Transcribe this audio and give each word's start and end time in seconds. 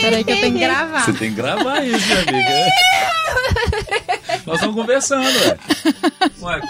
Peraí 0.00 0.24
que 0.24 0.32
eu 0.32 0.40
tenho 0.40 0.52
que 0.54 0.58
gravar. 0.60 1.04
Você 1.04 1.12
tem 1.12 1.30
que 1.30 1.36
gravar 1.36 1.84
isso, 1.84 2.06
minha 2.06 2.20
amiga. 2.20 2.72
Nós 4.46 4.54
estamos 4.56 4.76
conversando, 4.76 5.38
ué. 6.42 6.60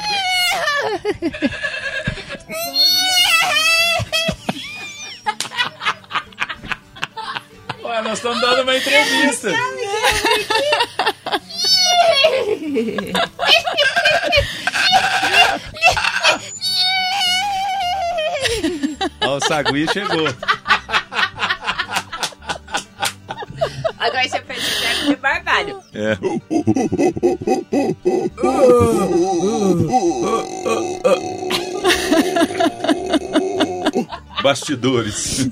Ué. 7.82 8.02
Nós 8.02 8.18
estamos 8.18 8.40
dando 8.40 8.62
uma 8.62 8.76
entrevista. 8.76 9.50
Ó, 19.22 19.36
o 19.36 19.40
Sagui 19.40 19.86
chegou. 19.92 20.28
É. 25.96 26.18
Bastidores. 34.42 35.48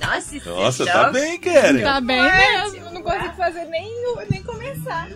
Nossa, 0.00 0.36
isso 0.36 0.50
Nossa, 0.50 0.84
tá 0.84 1.10
bem, 1.12 1.38
Karen. 1.38 1.82
Tá 1.82 2.00
bem 2.00 2.20
mesmo. 2.20 2.90
Não 2.90 3.00
consigo 3.00 3.36
fazer 3.36 3.64
nem, 3.66 3.88
nem 4.28 4.42
começar. 4.42 5.08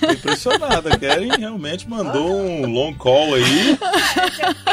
Tô 0.00 0.10
impressionada. 0.10 0.98
Karen 0.98 1.28
realmente 1.38 1.88
mandou 1.88 2.28
um 2.28 2.66
long 2.66 2.92
call 2.94 3.34
aí. 3.34 3.78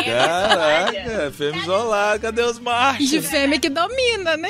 Caraca, 0.04 1.32
fêmea 1.32 1.62
isolada. 1.62 2.18
Cadê 2.18 2.42
os 2.42 2.58
machos? 2.58 3.10
De 3.10 3.22
fêmea 3.22 3.60
que 3.60 3.70
domina, 3.70 4.36
né? 4.38 4.50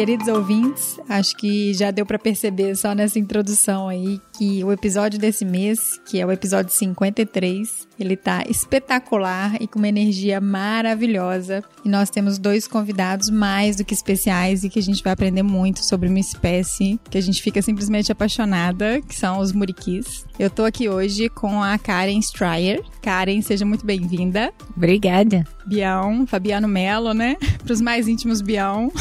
Queridos 0.00 0.28
ouvintes, 0.28 0.98
acho 1.06 1.36
que 1.36 1.74
já 1.74 1.90
deu 1.90 2.06
pra 2.06 2.18
perceber 2.18 2.74
só 2.74 2.94
nessa 2.94 3.18
introdução 3.18 3.86
aí 3.86 4.18
que 4.32 4.64
o 4.64 4.72
episódio 4.72 5.18
desse 5.18 5.44
mês, 5.44 6.00
que 6.06 6.18
é 6.18 6.24
o 6.24 6.32
episódio 6.32 6.72
53, 6.72 7.86
ele 7.98 8.16
tá 8.16 8.42
espetacular 8.48 9.60
e 9.60 9.66
com 9.66 9.78
uma 9.78 9.88
energia 9.88 10.40
maravilhosa. 10.40 11.62
E 11.84 11.88
nós 11.90 12.08
temos 12.08 12.38
dois 12.38 12.66
convidados 12.66 13.28
mais 13.28 13.76
do 13.76 13.84
que 13.84 13.92
especiais 13.92 14.64
e 14.64 14.70
que 14.70 14.78
a 14.78 14.82
gente 14.82 15.04
vai 15.04 15.12
aprender 15.12 15.42
muito 15.42 15.84
sobre 15.84 16.08
uma 16.08 16.18
espécie 16.18 16.98
que 17.10 17.18
a 17.18 17.22
gente 17.22 17.42
fica 17.42 17.60
simplesmente 17.60 18.10
apaixonada, 18.10 19.02
que 19.02 19.14
são 19.14 19.38
os 19.38 19.52
muriquis. 19.52 20.24
Eu 20.38 20.48
tô 20.48 20.64
aqui 20.64 20.88
hoje 20.88 21.28
com 21.28 21.62
a 21.62 21.76
Karen 21.76 22.20
Stryer. 22.20 22.82
Karen, 23.02 23.42
seja 23.42 23.66
muito 23.66 23.84
bem-vinda. 23.84 24.50
Obrigada. 24.74 25.44
Bião, 25.66 26.26
Fabiano 26.26 26.68
Melo, 26.68 27.12
né? 27.12 27.36
Para 27.64 27.72
os 27.72 27.80
mais 27.80 28.08
íntimos, 28.08 28.40
Bião. 28.40 28.92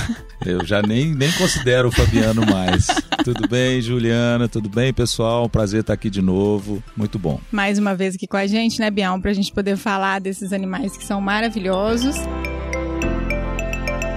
Eu 0.46 0.66
já 0.66 0.82
nem, 0.82 1.14
nem 1.14 1.32
considero 1.34 1.90
o 1.90 1.92
Fabiano 1.92 2.46
mais. 2.46 2.88
Tudo 3.24 3.48
bem, 3.48 3.82
Juliana? 3.82 4.48
Tudo 4.48 4.70
bem, 4.70 4.94
pessoal? 4.94 5.46
Um 5.46 5.50
prazer 5.50 5.82
estar 5.82 5.94
aqui 5.94 6.10
de 6.10 6.22
novo. 6.22 6.84
Muito 6.96 7.20
bom. 7.20 7.40
Mais 7.52 7.78
uma 7.78 7.96
vez 7.96 8.16
aqui 8.16 8.28
com 8.28 8.38
a 8.38 8.48
gente, 8.48 8.80
né, 8.80 8.90
Bião? 8.90 9.20
Para 9.20 9.32
a 9.32 9.34
gente 9.34 9.52
poder 9.52 9.78
falar 9.78 10.20
desses 10.20 10.54
animais 10.54 10.96
que 10.96 11.06
são 11.06 11.20
maravilhosos. 11.20 12.16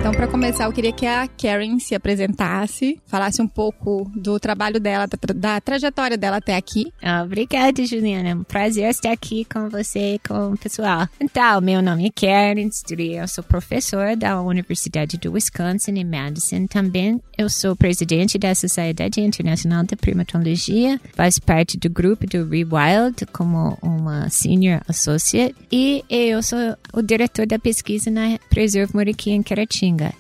Então, 0.03 0.11
para 0.11 0.27
começar, 0.27 0.65
eu 0.65 0.73
queria 0.73 0.93
que 0.93 1.07
a 1.07 1.29
Karen 1.29 1.79
se 1.79 1.95
apresentasse, 1.95 3.01
falasse 3.07 3.41
um 3.41 3.47
pouco 3.47 4.11
do 4.17 4.37
trabalho 4.41 4.81
dela, 4.81 5.07
da, 5.07 5.17
tra- 5.17 5.33
da 5.33 5.61
trajetória 5.61 6.19
dela 6.19 6.39
até 6.39 6.57
aqui. 6.57 6.93
Obrigada, 7.25 7.87
Juliana. 7.87 8.31
É 8.31 8.35
um 8.35 8.43
prazer 8.43 8.91
estar 8.91 9.13
aqui 9.13 9.45
com 9.45 9.69
você 9.69 10.15
e 10.17 10.19
com 10.19 10.55
o 10.55 10.59
pessoal. 10.59 11.07
Então, 11.21 11.61
meu 11.61 11.81
nome 11.81 12.09
é 12.09 12.11
Karen 12.21 12.67
Strie, 12.67 13.15
eu 13.15 13.29
sou 13.29 13.45
professora 13.45 14.17
da 14.17 14.43
Universidade 14.43 15.17
do 15.19 15.31
Wisconsin 15.35 15.93
em 15.93 16.05
Madison. 16.05 16.67
Também 16.67 17.21
eu 17.39 17.49
sou 17.49 17.77
presidente 17.77 18.37
da 18.39 18.53
Sociedade 18.57 19.21
Internacional 19.21 19.85
de 19.85 19.95
Primatologia, 19.95 21.01
faz 21.15 21.39
parte 21.39 21.79
do 21.79 21.89
grupo 21.89 22.27
do 22.27 22.49
Rewild 22.49 23.25
como 23.33 23.79
uma 23.81 24.29
Senior 24.31 24.81
Associate 24.89 25.55
e 25.71 26.05
eu 26.11 26.43
sou 26.43 26.59
o 26.93 27.01
diretor 27.03 27.47
da 27.47 27.57
pesquisa 27.57 28.11
na 28.11 28.37
Preserve 28.51 28.93
Muriqui 28.97 29.31
em 29.31 29.43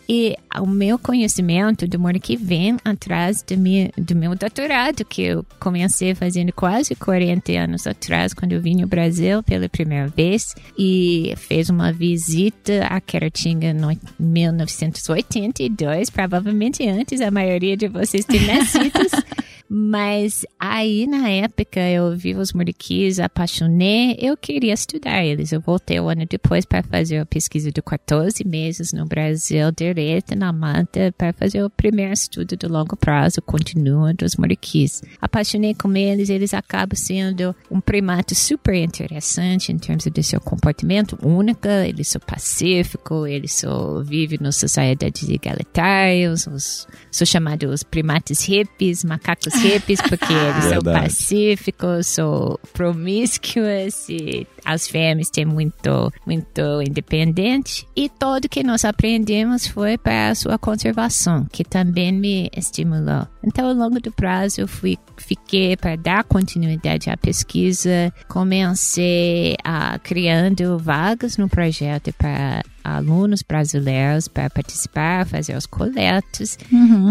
E 0.08 0.36
o 0.60 0.66
meu 0.66 0.98
conhecimento 0.98 1.86
do 1.86 1.98
Muriqui 1.98 2.36
vem 2.36 2.76
atrás 2.84 3.42
do 3.42 3.56
meu, 3.56 3.90
do 3.96 4.14
meu 4.14 4.34
doutorado, 4.34 5.04
que 5.04 5.22
eu 5.22 5.46
comecei 5.58 6.14
fazendo 6.14 6.52
quase 6.52 6.94
40 6.94 7.52
anos 7.52 7.86
atrás, 7.86 8.34
quando 8.34 8.52
eu 8.52 8.60
vim 8.60 8.82
ao 8.82 8.88
Brasil 8.88 9.42
pela 9.42 9.68
primeira 9.68 10.08
vez 10.08 10.54
e 10.78 11.34
fez 11.36 11.68
uma 11.70 11.92
visita 11.92 12.86
a 12.86 13.00
Caratinga 13.00 13.72
no 13.72 13.96
1982, 14.18 16.10
provavelmente 16.10 16.86
antes 16.88 17.20
a 17.20 17.30
maioria 17.30 17.76
de 17.76 17.88
vocês 17.88 18.24
ter 18.24 18.46
nascido. 18.46 18.92
Mas 19.74 20.44
aí, 20.60 21.06
na 21.06 21.30
época, 21.30 21.80
eu 21.80 22.14
vi 22.14 22.34
os 22.34 22.52
muriquis, 22.52 23.18
apaixonei, 23.18 24.18
eu 24.20 24.36
queria 24.36 24.74
estudar 24.74 25.24
eles. 25.24 25.50
Eu 25.50 25.62
voltei 25.62 25.98
um 25.98 26.10
ano 26.10 26.26
depois 26.28 26.66
para 26.66 26.82
fazer 26.82 27.16
a 27.16 27.24
pesquisa 27.24 27.72
de 27.72 27.80
14 27.80 28.46
meses 28.46 28.92
no 28.92 29.06
Brasil, 29.06 29.72
direto 29.72 30.36
na 30.36 30.52
mata, 30.52 31.14
para 31.16 31.32
fazer 31.32 31.64
o 31.64 31.70
primeiro 31.70 32.12
estudo 32.12 32.54
de 32.54 32.66
longo 32.66 32.94
prazo, 32.98 33.40
continua 33.40 34.12
dos 34.12 34.36
muriquis. 34.36 35.02
Apaixonei 35.18 35.72
com 35.72 35.96
eles, 35.96 36.28
eles 36.28 36.52
acabam 36.52 36.94
sendo 36.94 37.56
um 37.70 37.80
primata 37.80 38.34
super 38.34 38.74
interessante 38.74 39.72
em 39.72 39.78
termos 39.78 40.04
de 40.04 40.22
seu 40.22 40.38
comportamento 40.38 41.18
única, 41.22 41.88
eles 41.88 42.08
são 42.08 42.20
pacíficos, 42.20 43.26
eles 43.26 43.52
são, 43.54 44.04
vivem 44.04 44.38
nas 44.38 44.56
sociedades 44.56 45.26
igualitárias, 45.30 46.46
os, 46.46 46.86
são 47.10 47.26
chamados 47.26 47.82
primatas 47.82 48.42
hippies, 48.42 49.02
macacos 49.02 49.61
porque 50.02 50.32
eles 50.32 50.64
são 50.64 50.82
pacíficos, 50.82 52.06
são 52.06 52.58
promíscuos 52.72 54.08
e 54.08 54.46
as 54.64 54.88
fêmeas 54.88 55.30
têm 55.30 55.44
muito, 55.44 56.12
muito 56.26 56.82
independente. 56.86 57.86
E 57.96 58.08
tudo 58.08 58.48
que 58.48 58.62
nós 58.62 58.84
aprendemos 58.84 59.66
foi 59.66 59.98
para 59.98 60.28
a 60.28 60.34
sua 60.34 60.58
conservação, 60.58 61.46
que 61.50 61.64
também 61.64 62.12
me 62.12 62.50
estimulou. 62.56 63.26
Então, 63.44 63.68
ao 63.68 63.74
longo 63.74 64.00
do 64.00 64.12
prazo, 64.12 64.60
eu 64.60 64.68
fui, 64.68 64.96
fiquei 65.16 65.76
para 65.76 65.96
dar 65.96 66.24
continuidade 66.24 67.10
à 67.10 67.16
pesquisa, 67.16 68.12
comecei 68.28 69.56
a 69.64 69.98
criando 69.98 70.78
vagas 70.78 71.36
no 71.36 71.48
projeto 71.48 72.12
para 72.12 72.62
alunos 72.82 73.42
brasileiros 73.42 74.28
para 74.28 74.50
participar, 74.50 75.26
fazer 75.26 75.56
os 75.56 75.66
coletos. 75.66 76.58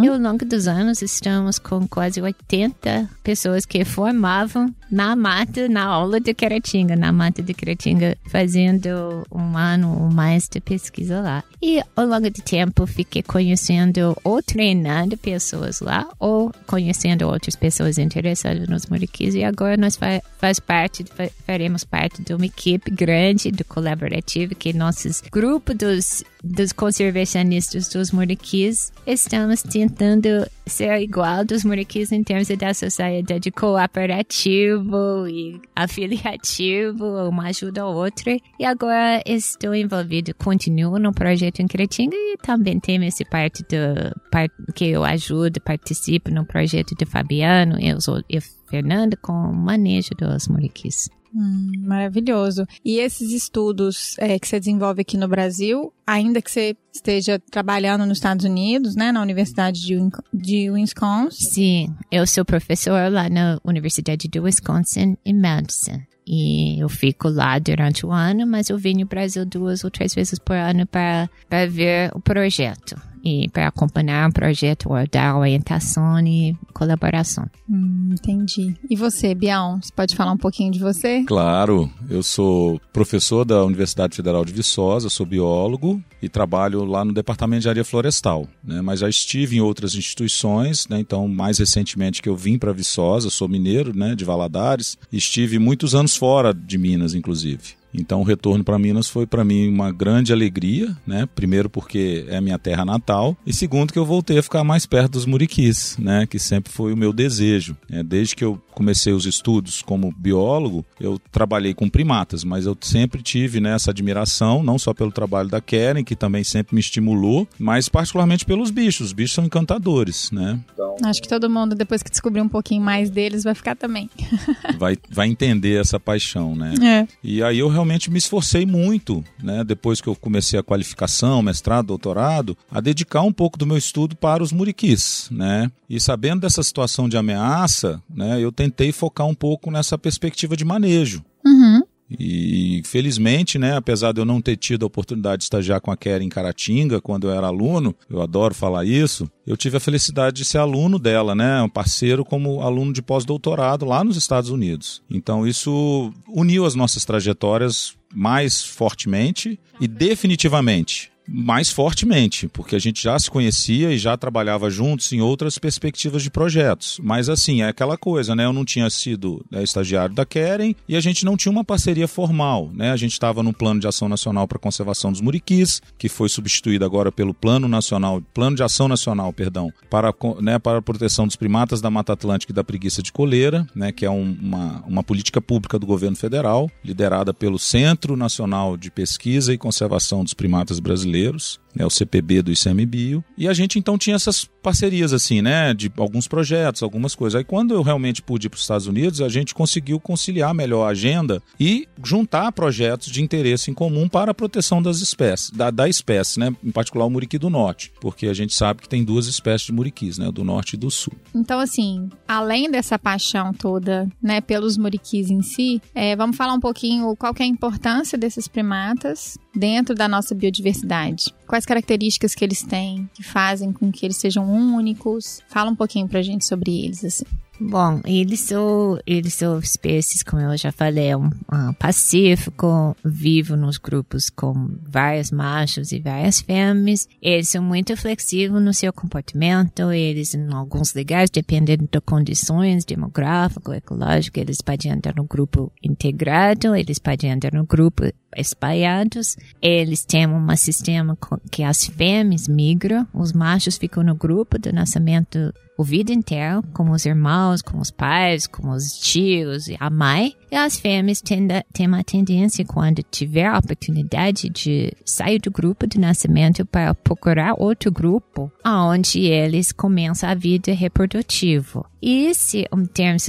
E 0.04 0.08
ao 0.08 0.18
longo 0.18 0.46
dos 0.46 0.68
anos 0.68 1.02
estamos 1.02 1.60
com 1.60 1.88
quase 1.88 2.22
80 2.22 3.10
pessoas 3.24 3.66
que 3.66 3.84
formavam 3.86 4.74
na 4.92 5.16
mata, 5.16 5.70
na 5.70 5.86
aula 5.86 6.20
de 6.20 6.34
Caratinga, 6.34 6.96
na 6.96 7.14
mata 7.14 7.42
de 7.42 7.54
Caratinga, 7.54 8.18
fazendo 8.28 9.26
um 9.32 9.58
ano 9.58 10.04
ou 10.04 10.12
mais 10.12 10.50
de 10.50 10.60
pesquisa 10.60 11.22
lá. 11.22 11.44
E 11.62 11.82
ao 11.96 12.06
longo 12.06 12.30
do 12.30 12.42
tempo 12.42 12.86
fiquei 12.86 13.24
conhecendo 13.24 14.18
ou 14.24 14.42
treinando 14.44 15.16
pessoas 15.16 15.80
lá, 15.80 16.08
ou 16.20 16.52
conhecendo 16.68 17.28
outras 17.28 17.56
pessoas 17.56 17.98
interessadas 17.98 18.68
nos 18.68 18.88
muriquis. 18.88 19.34
E 19.36 19.44
agora 19.44 19.78
nós 19.78 19.96
fa 19.96 20.22
faz 20.38 20.60
parte, 20.60 21.06
fa 21.06 21.30
faremos 21.46 21.84
parte 21.84 22.24
de 22.24 22.34
uma 22.34 22.46
equipe 22.46 22.90
grande, 22.90 23.52
do 23.52 23.64
colaborativo, 23.64 24.56
que 24.56 24.74
nossos 24.74 25.22
grupos 25.32 25.61
dos, 25.74 26.24
dos 26.44 26.72
conservacionistas 26.72 27.88
dos 27.88 28.12
muriquis 28.12 28.92
estamos 29.06 29.62
tentando 29.62 30.46
ser 30.66 31.00
igual 31.02 31.46
dos 31.46 31.64
muriquis 31.64 32.12
em 32.12 32.24
termos 32.24 32.48
da 32.48 32.74
sociedade 32.74 33.52
cooperativo 33.52 35.28
e 35.28 35.62
afiliativo, 35.76 37.06
uma 37.30 37.48
ajuda 37.48 37.82
a 37.82 37.88
outra. 37.88 38.38
E 38.60 38.66
agora 38.66 39.22
estou 39.26 39.74
envolvido, 39.74 40.34
continuo 40.36 40.98
no 41.00 41.14
projeto 41.14 41.60
em 41.60 41.68
Cretinga 41.68 42.16
e 42.16 42.38
também 42.38 42.80
tenho 42.80 43.04
esse 43.04 43.24
parte 43.26 43.64
do 43.64 44.30
part, 44.32 44.54
que 44.74 44.86
eu 44.86 45.04
ajudo, 45.04 45.62
participo 45.62 46.30
no 46.30 46.46
projeto 46.46 46.96
de 46.96 47.06
Fabiano 47.06 47.78
eu 47.80 47.98
e 48.30 48.40
Fernando 48.70 49.18
com 49.18 49.34
o 49.34 49.54
manejo 49.54 50.12
dos 50.18 50.48
muriquis. 50.48 51.10
Hum, 51.34 51.72
maravilhoso. 51.80 52.66
E 52.84 53.00
esses 53.00 53.32
estudos 53.32 54.16
é, 54.18 54.38
que 54.38 54.48
você 54.48 54.60
desenvolve 54.60 55.02
aqui 55.02 55.18
no 55.18 55.28
Brasil, 55.28 55.94
ainda 56.06 56.42
que 56.42 56.52
você 56.52 56.76
esteja 56.94 57.40
trabalhando 57.50 58.06
nos 58.06 58.18
Estados 58.18 58.46
Unidos, 58.46 58.96
né, 58.96 59.12
na 59.12 59.22
Universidade 59.22 59.82
de, 59.82 59.98
de 60.34 60.70
Wisconsin, 60.70 61.30
Sim, 61.32 61.96
eu 62.12 62.28
sou 62.28 62.44
professor 62.44 63.10
lá 63.12 63.30
na 63.30 63.60
Universidade 63.64 64.28
do 64.28 64.44
Wisconsin, 64.44 65.18
em 65.26 65.34
Madison. 65.34 66.02
e 66.28 66.80
eu 66.82 66.90
fico 66.90 67.30
lá 67.30 67.58
durante 67.60 68.06
o 68.06 68.12
ano, 68.12 68.46
mas 68.46 68.70
eu 68.70 68.78
venho 68.78 69.02
ao 69.02 69.08
Brasil 69.08 69.46
duas 69.46 69.84
ou 69.84 69.90
três 69.90 70.14
vezes 70.14 70.38
por 70.38 70.56
ano 70.56 70.86
para 70.86 71.30
ver 71.70 72.12
o 72.14 72.20
projeto 72.20 72.96
e 73.24 73.50
para 73.50 73.68
acompanhar 73.68 74.30
o 74.30 74.34
projeto, 74.34 74.90
dar 75.12 75.38
orientação 75.38 76.20
e 76.26 76.56
colaboração. 76.74 77.46
Hum, 77.70 78.10
entendi. 78.14 78.76
E 78.90 78.96
você, 78.96 79.34
Bião, 79.36 79.80
você 79.82 79.92
pode 79.96 80.16
falar 80.16 80.32
um 80.32 80.38
pouquinho 80.38 80.72
de 80.72 80.80
você? 80.80 81.24
Claro, 81.24 81.90
eu 82.10 82.24
sou 82.24 82.80
professor 82.92 83.46
da 83.46 83.64
Universidade 83.64 84.16
Federal 84.16 84.44
de 84.44 84.54
Viçosa, 84.54 85.10
sou 85.10 85.26
biólogo 85.26 86.02
e 86.22 86.30
trabalho 86.30 86.84
lá 86.84 87.06
no 87.06 87.14
Departamento 87.14 87.62
de 87.62 87.70
Área 87.70 87.84
Florestal, 87.84 88.48
né? 88.64 88.82
mas 88.82 89.00
já 89.00 89.10
estive 89.10 89.58
em 89.58 89.62
outras 89.62 89.96
instituições, 89.96 90.88
né? 90.88 91.00
então 91.00 91.28
mais 91.28 91.60
recentemente 91.60 92.22
que 92.22 92.30
eu 92.30 92.36
vim 92.36 92.58
para 92.58 92.74
Viçosa, 92.74 93.30
sou 93.30 93.48
mineiro 93.48 93.96
né, 93.96 94.16
de 94.16 94.26
Valadares, 94.26 94.98
estive 95.12 95.60
muitos 95.60 95.96
anos 95.96 96.16
fora 96.16 96.54
de 96.54 96.78
Minas, 96.78 97.14
inclusive. 97.14 97.81
Então 97.94 98.22
o 98.22 98.24
retorno 98.24 98.64
para 98.64 98.80
Minas 98.80 99.10
foi 99.10 99.26
para 99.26 99.44
mim 99.44 99.68
uma 99.68 99.92
grande 99.92 100.32
alegria, 100.32 100.96
né? 101.06 101.28
Primeiro 101.36 101.70
porque 101.70 102.26
é 102.30 102.40
minha 102.40 102.58
terra 102.58 102.86
natal 102.86 103.36
e 103.46 103.54
segundo 103.54 103.92
que 103.92 104.00
eu 104.00 104.06
voltei 104.06 104.38
a 104.38 104.44
ficar 104.44 104.64
mais 104.64 104.86
perto 104.86 105.14
dos 105.14 105.26
muriquis, 105.26 105.98
né? 105.98 106.26
Que 106.26 106.40
sempre 106.40 106.72
foi 106.72 106.94
o 106.94 106.98
meu 106.98 107.12
desejo. 107.12 107.76
Né? 107.90 108.04
Desde 108.04 108.36
que 108.36 108.44
eu 108.44 108.62
comecei 108.72 109.14
os 109.14 109.26
estudos 109.26 109.82
como 109.82 110.14
biólogo, 110.16 110.86
eu 111.00 111.20
trabalhei 111.32 111.74
com 111.74 111.90
primatas, 111.90 112.44
mas 112.44 112.66
eu 112.66 112.78
sempre 112.82 113.22
tive 113.22 113.60
né, 113.60 113.76
essa 113.76 113.92
admiração, 113.92 114.64
não 114.64 114.80
só 114.80 114.94
pelo 114.94 115.12
trabalho 115.12 115.50
da 115.50 115.62
Keren, 115.62 116.04
que 116.04 116.16
também 116.16 116.44
sempre 116.44 116.76
me 116.76 116.82
estimulou, 116.82 117.48
mas 117.60 117.90
particularmente 117.90 118.46
pelos 118.46 118.72
bichos. 118.72 119.08
Os 119.08 119.14
bichos 119.14 119.34
são 119.34 119.46
encantadores, 119.46 120.32
né? 120.32 120.60
Então, 120.74 120.96
Acho 121.04 121.22
que 121.22 121.28
todo 121.28 121.50
mundo, 121.50 121.76
depois 121.76 122.04
que 122.04 122.10
descobrir 122.10 122.42
um 122.42 122.50
pouquinho 122.50 122.82
mais 122.82 123.10
deles, 123.10 123.44
vai 123.44 123.56
ficar 123.56 123.76
também. 123.76 124.10
vai, 124.78 124.98
vai 125.10 125.28
entender 125.28 125.80
essa 125.80 126.00
paixão, 126.00 126.56
né? 126.56 126.74
É. 126.82 127.08
E 127.24 127.44
aí 127.44 127.60
eu 127.60 127.70
realmente 127.70 128.10
me 128.10 128.18
esforcei 128.18 128.66
muito, 128.66 129.24
né? 129.42 129.64
Depois 129.64 130.02
que 130.02 130.08
eu 130.08 130.16
comecei 130.16 130.60
a 130.60 130.64
qualificação, 130.64 131.42
mestrado, 131.42 131.88
doutorado, 131.88 132.58
a 132.70 132.80
dedicar 132.80 133.22
um 133.22 133.34
pouco 133.34 133.58
do 133.58 133.66
meu 133.66 133.78
estudo 133.78 134.16
para 134.16 134.44
os 134.44 134.52
muriquis, 134.52 135.28
né? 135.32 135.72
E 135.90 136.00
sabendo 136.00 136.42
dessa 136.42 136.64
situação 136.64 137.10
de 137.10 137.18
ameaça, 137.18 138.02
né? 138.10 138.40
Eu 138.40 138.52
tentei 138.62 138.92
focar 138.92 139.26
um 139.26 139.34
pouco 139.34 139.72
nessa 139.72 139.98
perspectiva 139.98 140.56
de 140.56 140.64
manejo. 140.64 141.24
Uhum. 141.44 141.82
E 142.20 142.82
felizmente, 142.86 143.58
né, 143.58 143.76
apesar 143.76 144.12
de 144.12 144.20
eu 144.20 144.26
não 144.26 144.42
ter 144.42 144.58
tido 144.58 144.84
a 144.84 144.88
oportunidade 144.88 145.40
de 145.40 145.44
estagiar 145.46 145.80
com 145.80 145.90
a 145.92 145.98
Keren 145.98 146.26
em 146.26 146.30
Caratinga 146.30 147.00
quando 147.00 147.28
eu 147.28 147.34
era 147.34 147.48
aluno, 147.48 147.96
eu 148.10 148.22
adoro 148.22 148.54
falar 148.54 148.86
isso, 148.86 149.32
eu 149.48 149.56
tive 149.56 149.78
a 149.78 149.80
felicidade 149.80 150.36
de 150.36 150.46
ser 150.46 150.58
aluno 150.58 151.00
dela, 151.00 151.34
né, 151.34 151.62
um 151.62 151.70
parceiro 151.70 152.26
como 152.26 152.62
aluno 152.62 152.92
de 152.92 153.02
pós-doutorado 153.02 153.86
lá 153.86 154.04
nos 154.04 154.18
Estados 154.18 154.50
Unidos. 154.50 155.02
Então 155.10 155.48
isso 155.48 156.12
uniu 156.28 156.66
as 156.66 156.76
nossas 156.76 157.06
trajetórias 157.06 157.96
mais 158.14 158.62
fortemente 158.62 159.58
e 159.80 159.88
definitivamente 159.88 161.11
mais 161.28 161.70
fortemente, 161.70 162.48
porque 162.48 162.76
a 162.76 162.80
gente 162.80 163.02
já 163.02 163.18
se 163.18 163.30
conhecia 163.30 163.92
e 163.92 163.98
já 163.98 164.18
trabalhava 164.18 164.70
juntos 164.70 165.12
em 165.14 165.22
outras 165.22 165.58
perspectivas 165.58 166.24
de 166.24 166.30
projetos. 166.30 167.00
Mas 167.02 167.30
assim, 167.30 167.62
é 167.62 167.68
aquela 167.68 167.98
coisa, 167.98 168.36
né? 168.36 168.46
Eu 168.46 168.54
não 168.54 168.66
tinha 168.66 168.90
sido 168.90 169.46
né, 169.50 169.64
estagiário 169.64 170.16
da 170.16 170.26
Keren 170.26 170.76
e 170.88 170.96
a 170.96 171.00
gente 171.00 171.24
não 171.24 171.38
tinha 171.38 171.52
uma 171.52 171.64
parceria 171.64 172.08
formal, 172.08 172.70
né? 172.74 172.92
A 172.92 172.98
gente 172.98 173.14
estava 173.14 173.44
no 173.44 173.54
Plano 173.54 173.80
de 173.80 173.88
Ação 173.88 174.10
Nacional 174.10 174.48
para 174.48 174.58
a 174.58 174.62
Conservação 174.62 175.12
dos 175.12 175.22
Muriquis, 175.22 175.82
que 175.98 176.10
foi 176.10 176.30
substituído 176.30 176.84
agora 176.84 177.12
pelo 177.12 177.34
Plano 177.34 177.68
Nacional, 177.68 178.22
Plano 178.34 178.56
de 178.56 178.64
Ação 178.64 178.88
Nacional, 178.88 179.32
perdão, 179.32 179.72
para, 179.90 180.14
né, 180.42 180.60
para 180.60 180.80
a 180.80 180.82
proteção 180.82 181.28
dos 181.28 181.36
primatas 181.36 181.82
da 181.82 181.90
Mata 181.90 182.14
Atlântica 182.14 182.52
e 182.52 182.56
da 182.56 182.64
preguiça 182.64 183.02
de 183.02 183.12
coleira, 183.12 183.66
né? 183.76 183.92
Que 183.92 184.06
é 184.06 184.12
um, 184.12 184.38
uma, 184.42 184.84
uma 184.88 185.04
política 185.04 185.42
pública 185.42 185.78
do 185.78 185.86
governo 185.86 186.18
federal, 186.18 186.70
liderada 186.84 187.34
pelo 187.34 187.60
Centro 187.60 188.18
Nacional 188.18 188.76
de 188.76 188.92
Pesquisa 188.92 189.54
e 189.54 189.58
Conservação 189.58 190.24
dos 190.24 190.34
Primatas 190.34 190.80
Brasileiros 190.80 191.11
brasileiros 191.12 191.60
né, 191.76 191.86
o 191.86 191.90
CPB 191.90 192.42
do 192.42 192.52
ICMBio, 192.52 193.24
e 193.38 193.48
a 193.48 193.54
gente 193.54 193.78
então 193.78 193.98
tinha 193.98 194.16
essas 194.16 194.46
parcerias 194.62 195.14
assim, 195.14 195.42
né, 195.42 195.74
de 195.74 195.92
alguns 195.98 196.28
projetos, 196.28 196.84
algumas 196.84 197.16
coisas. 197.16 197.38
Aí 197.38 197.44
quando 197.44 197.74
eu 197.74 197.82
realmente 197.82 198.22
pude 198.22 198.48
ir 198.48 198.50
para 198.50 198.58
os 198.58 198.62
Estados 198.62 198.88
Unidos, 198.88 199.22
a 199.22 199.30
gente 199.30 199.54
conseguiu 199.54 200.00
conciliar 200.00 200.54
melhor 200.54 200.86
a 200.86 200.92
agenda 200.92 201.42
e 201.60 201.88
juntar 202.04 202.52
projetos 202.52 203.08
de 203.08 203.22
interesse 203.22 203.72
em 203.72 203.74
comum 203.74 204.08
para 204.08 204.32
a 204.32 204.34
proteção 204.34 204.82
das 204.82 205.00
espécies, 205.00 205.52
da, 205.52 205.72
da 205.72 205.88
espécie, 205.88 206.40
né, 206.40 206.56
em 206.64 206.72
particular 206.72 207.06
o 207.06 207.10
muriqui 207.10 207.38
do 207.38 207.50
norte, 207.50 207.92
porque 208.00 208.28
a 208.28 208.34
gente 208.34 208.54
sabe 208.54 208.82
que 208.82 208.90
tem 208.90 209.04
duas 209.04 209.28
espécies 209.28 209.68
de 209.68 209.74
muriquis, 209.74 210.18
né, 210.18 210.32
do 210.32 210.44
norte 210.44 210.74
e 210.74 210.78
do 210.78 210.92
sul. 210.92 211.14
Então 211.34 211.60
assim, 211.60 212.10
além 212.28 212.70
dessa 212.70 212.98
paixão 212.98 213.54
toda, 213.54 214.08
né, 214.22 214.42
pelos 214.42 214.78
muriquis 214.78 215.30
em 215.30 215.42
si, 215.42 215.82
é, 215.94 216.16
vamos 216.16 216.38
falar 216.38 216.54
um 216.54 216.60
pouquinho 216.60 217.16
qual 217.16 217.34
é 217.40 217.44
a 217.44 217.46
importância 217.46 218.18
desses 218.18 218.48
primatas 218.48 219.38
dentro 219.56 219.96
da 219.96 220.08
nossa 220.08 220.34
biodiversidade. 220.34 221.34
Quais 221.48 221.66
características 221.66 222.34
que 222.34 222.46
eles 222.46 222.64
têm 222.64 223.10
que 223.14 223.24
fazem 223.24 223.74
com 223.74 223.92
que 223.92 224.06
eles 224.06 224.18
sejam 224.18 224.51
únicos? 224.52 225.42
Fala 225.48 225.72
um 225.72 225.76
pouquinho 225.76 226.08
pra 226.08 226.22
gente 226.22 226.46
sobre 226.46 226.84
eles, 226.86 227.04
assim. 227.04 227.26
Bom, 227.64 228.02
eles 228.06 228.40
são, 228.40 228.98
eles 229.06 229.36
são 229.36 229.60
espécies, 229.60 230.24
como 230.24 230.42
eu 230.42 230.58
já 230.58 230.72
falei, 230.72 231.16
um, 231.16 231.30
um 231.54 231.74
pacífico, 231.74 232.98
vivo 233.06 233.56
nos 233.56 233.78
grupos 233.78 234.32
com 234.32 234.80
vários 234.82 235.30
machos 235.30 235.92
e 235.92 236.00
várias 236.00 236.42
fêmeas. 236.42 237.08
Eles 237.22 237.50
são 237.50 237.62
muito 237.62 237.96
flexíveis 237.96 238.64
no 238.64 238.74
seu 238.74 238.92
comportamento, 238.92 239.92
eles, 239.92 240.34
em 240.34 240.52
alguns 240.52 240.96
lugares, 240.96 241.30
dependendo 241.30 241.88
de 241.90 242.02
condições 242.02 242.84
demográficas, 242.84 243.78
ecológicas, 243.78 244.42
eles 244.42 244.62
podem 244.62 244.92
andar 244.92 245.14
no 245.16 245.26
grupo 245.26 245.72
integrado, 245.84 246.76
eles 246.76 246.98
podem 246.98 247.32
andar 247.32 247.54
no 247.54 247.64
grupo 247.64 248.12
espalhados. 248.36 249.38
Eles 249.62 250.04
têm 250.04 250.28
um 250.28 250.56
sistema 250.56 251.16
que 251.52 251.62
as 251.62 251.86
fêmeas 251.86 252.48
migram, 252.48 253.08
os 253.14 253.34
machos 253.34 253.78
ficam 253.78 254.04
no 254.04 254.16
grupo 254.16 254.58
do 254.58 254.74
nascimento 254.74 255.54
o 255.78 255.84
vida 255.84 256.14
inteira, 256.14 256.62
como 256.74 256.92
os 256.92 257.06
irmãos, 257.06 257.62
como 257.62 257.82
os 257.82 257.92
pais, 257.92 258.48
como 258.48 258.72
os 258.72 258.92
tios 258.94 259.68
e 259.68 259.78
a 259.80 259.90
mãe. 259.90 260.36
E 260.52 260.56
as 260.56 260.80
fêmeas 260.80 261.22
têm, 261.22 261.48
têm 261.74 261.88
uma 261.88 262.04
tendência, 262.04 262.66
quando 262.66 263.04
tiver 263.04 263.46
a 263.46 263.58
oportunidade 263.58 264.50
de 264.50 264.94
sair 265.06 265.40
do 265.40 265.50
grupo 265.50 265.88
de 265.88 266.00
nascimento 266.00 266.66
para 266.66 266.94
procurar 266.94 267.56
outro 267.58 267.92
grupo, 267.92 268.52
onde 268.66 269.22
eles 269.22 269.72
começam 269.72 270.30
a 270.30 270.36
vida 270.36 270.74
reprodutiva. 270.74 271.91
E 272.02 272.26
esse, 272.26 272.66
em 272.74 272.86
termos 272.86 273.28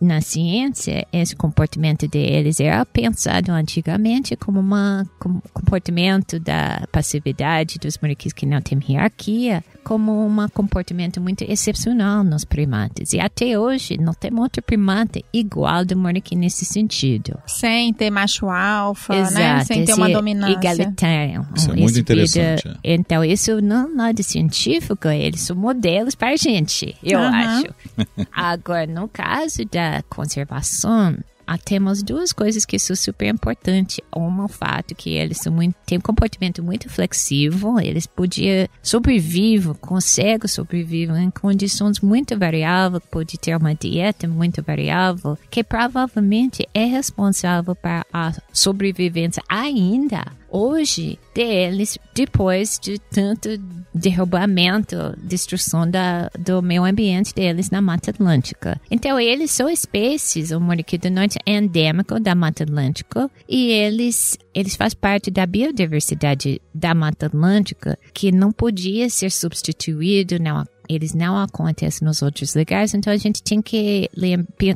na 0.00 0.20
ciência, 0.20 1.06
esse 1.12 1.34
comportamento 1.34 2.06
deles 2.06 2.60
era 2.60 2.86
pensado 2.86 3.50
antigamente 3.50 4.36
como 4.36 4.60
um 4.60 5.04
comportamento 5.52 6.38
da 6.38 6.86
passividade 6.92 7.78
dos 7.78 7.98
moleques 7.98 8.32
que 8.32 8.46
não 8.46 8.60
têm 8.60 8.78
hierarquia, 8.88 9.64
como 9.82 10.26
um 10.26 10.48
comportamento 10.48 11.20
muito 11.20 11.42
excepcional 11.42 12.22
nos 12.22 12.44
primatas. 12.44 13.12
E 13.12 13.20
até 13.20 13.58
hoje 13.58 13.98
não 13.98 14.14
tem 14.14 14.32
outro 14.38 14.62
primata 14.62 15.20
igual 15.32 15.84
do 15.84 15.96
moleque 15.96 16.36
nesse 16.36 16.64
sentido. 16.64 17.38
Sem 17.46 17.92
ter 17.92 18.10
macho 18.10 18.48
alfa, 18.48 19.14
né? 19.14 19.20
Exato, 19.20 19.38
né? 19.38 19.64
Sem 19.64 19.84
ter 19.84 19.94
uma 19.94 20.08
dominância. 20.08 20.52
Igualitário. 20.52 21.46
Isso 21.54 21.70
é 21.72 21.76
muito 21.76 21.98
interessante. 21.98 22.62
Vida, 22.62 22.78
é. 22.84 22.94
Então, 22.94 23.24
isso 23.24 23.60
não 23.60 23.92
nada 23.94 24.22
científico, 24.22 25.08
eles 25.08 25.40
são 25.40 25.56
modelos 25.56 26.14
para 26.14 26.30
a 26.30 26.36
gente, 26.36 26.94
eu 27.02 27.18
uhum. 27.18 27.34
acho. 27.34 27.79
Agora, 28.32 28.86
no 28.86 29.08
caso 29.08 29.64
da 29.64 30.02
conservação, 30.08 31.16
ah, 31.52 31.58
temos 31.58 32.00
duas 32.00 32.32
coisas 32.32 32.64
que 32.64 32.78
são 32.78 32.94
super 32.94 33.26
importantes. 33.26 33.98
Uma, 34.14 34.44
o 34.44 34.48
fato 34.48 34.94
que 34.94 35.14
eles 35.14 35.38
são 35.38 35.52
muito, 35.52 35.74
têm 35.84 35.98
um 35.98 36.00
comportamento 36.00 36.62
muito 36.62 36.88
flexível, 36.88 37.80
eles 37.80 38.06
podiam 38.06 38.68
sobreviver, 38.80 39.74
conseguem 39.80 40.46
sobreviver 40.46 41.16
em 41.16 41.28
condições 41.28 41.98
muito 41.98 42.38
variáveis, 42.38 43.02
pode 43.10 43.36
ter 43.36 43.56
uma 43.56 43.74
dieta 43.74 44.28
muito 44.28 44.62
variável, 44.62 45.36
que 45.50 45.64
provavelmente 45.64 46.68
é 46.72 46.84
responsável 46.84 47.74
para 47.74 48.06
a 48.12 48.32
sobrevivência 48.52 49.42
ainda 49.48 50.24
hoje 50.50 51.18
deles 51.34 51.98
depois 52.14 52.78
de 52.78 52.98
tanto 52.98 53.48
derrubamento, 53.94 54.96
destruição 55.22 55.88
da, 55.88 56.30
do 56.38 56.62
meio 56.62 56.84
ambiente 56.84 57.34
deles 57.34 57.70
na 57.70 57.80
Mata 57.80 58.10
Atlântica. 58.10 58.80
Então, 58.90 59.18
eles 59.18 59.50
são 59.50 59.68
espécies, 59.68 60.50
o 60.50 60.60
moriquito 60.60 61.10
norte 61.10 61.38
é 61.46 61.56
endêmico 61.56 62.18
da 62.20 62.34
Mata 62.34 62.64
Atlântica 62.64 63.30
e 63.48 63.70
eles, 63.70 64.38
eles 64.54 64.76
fazem 64.76 64.98
parte 64.98 65.30
da 65.30 65.46
biodiversidade 65.46 66.60
da 66.74 66.94
Mata 66.94 67.26
Atlântica 67.26 67.98
que 68.12 68.32
não 68.32 68.52
podia 68.52 69.08
ser 69.08 69.30
substituído, 69.30 70.38
não 70.38 70.64
eles 70.94 71.14
não 71.14 71.38
acontecem 71.38 72.06
nos 72.06 72.22
outros 72.22 72.54
lugares, 72.54 72.94
então 72.94 73.12
a 73.12 73.16
gente 73.16 73.42
tem 73.42 73.62
que, 73.62 74.10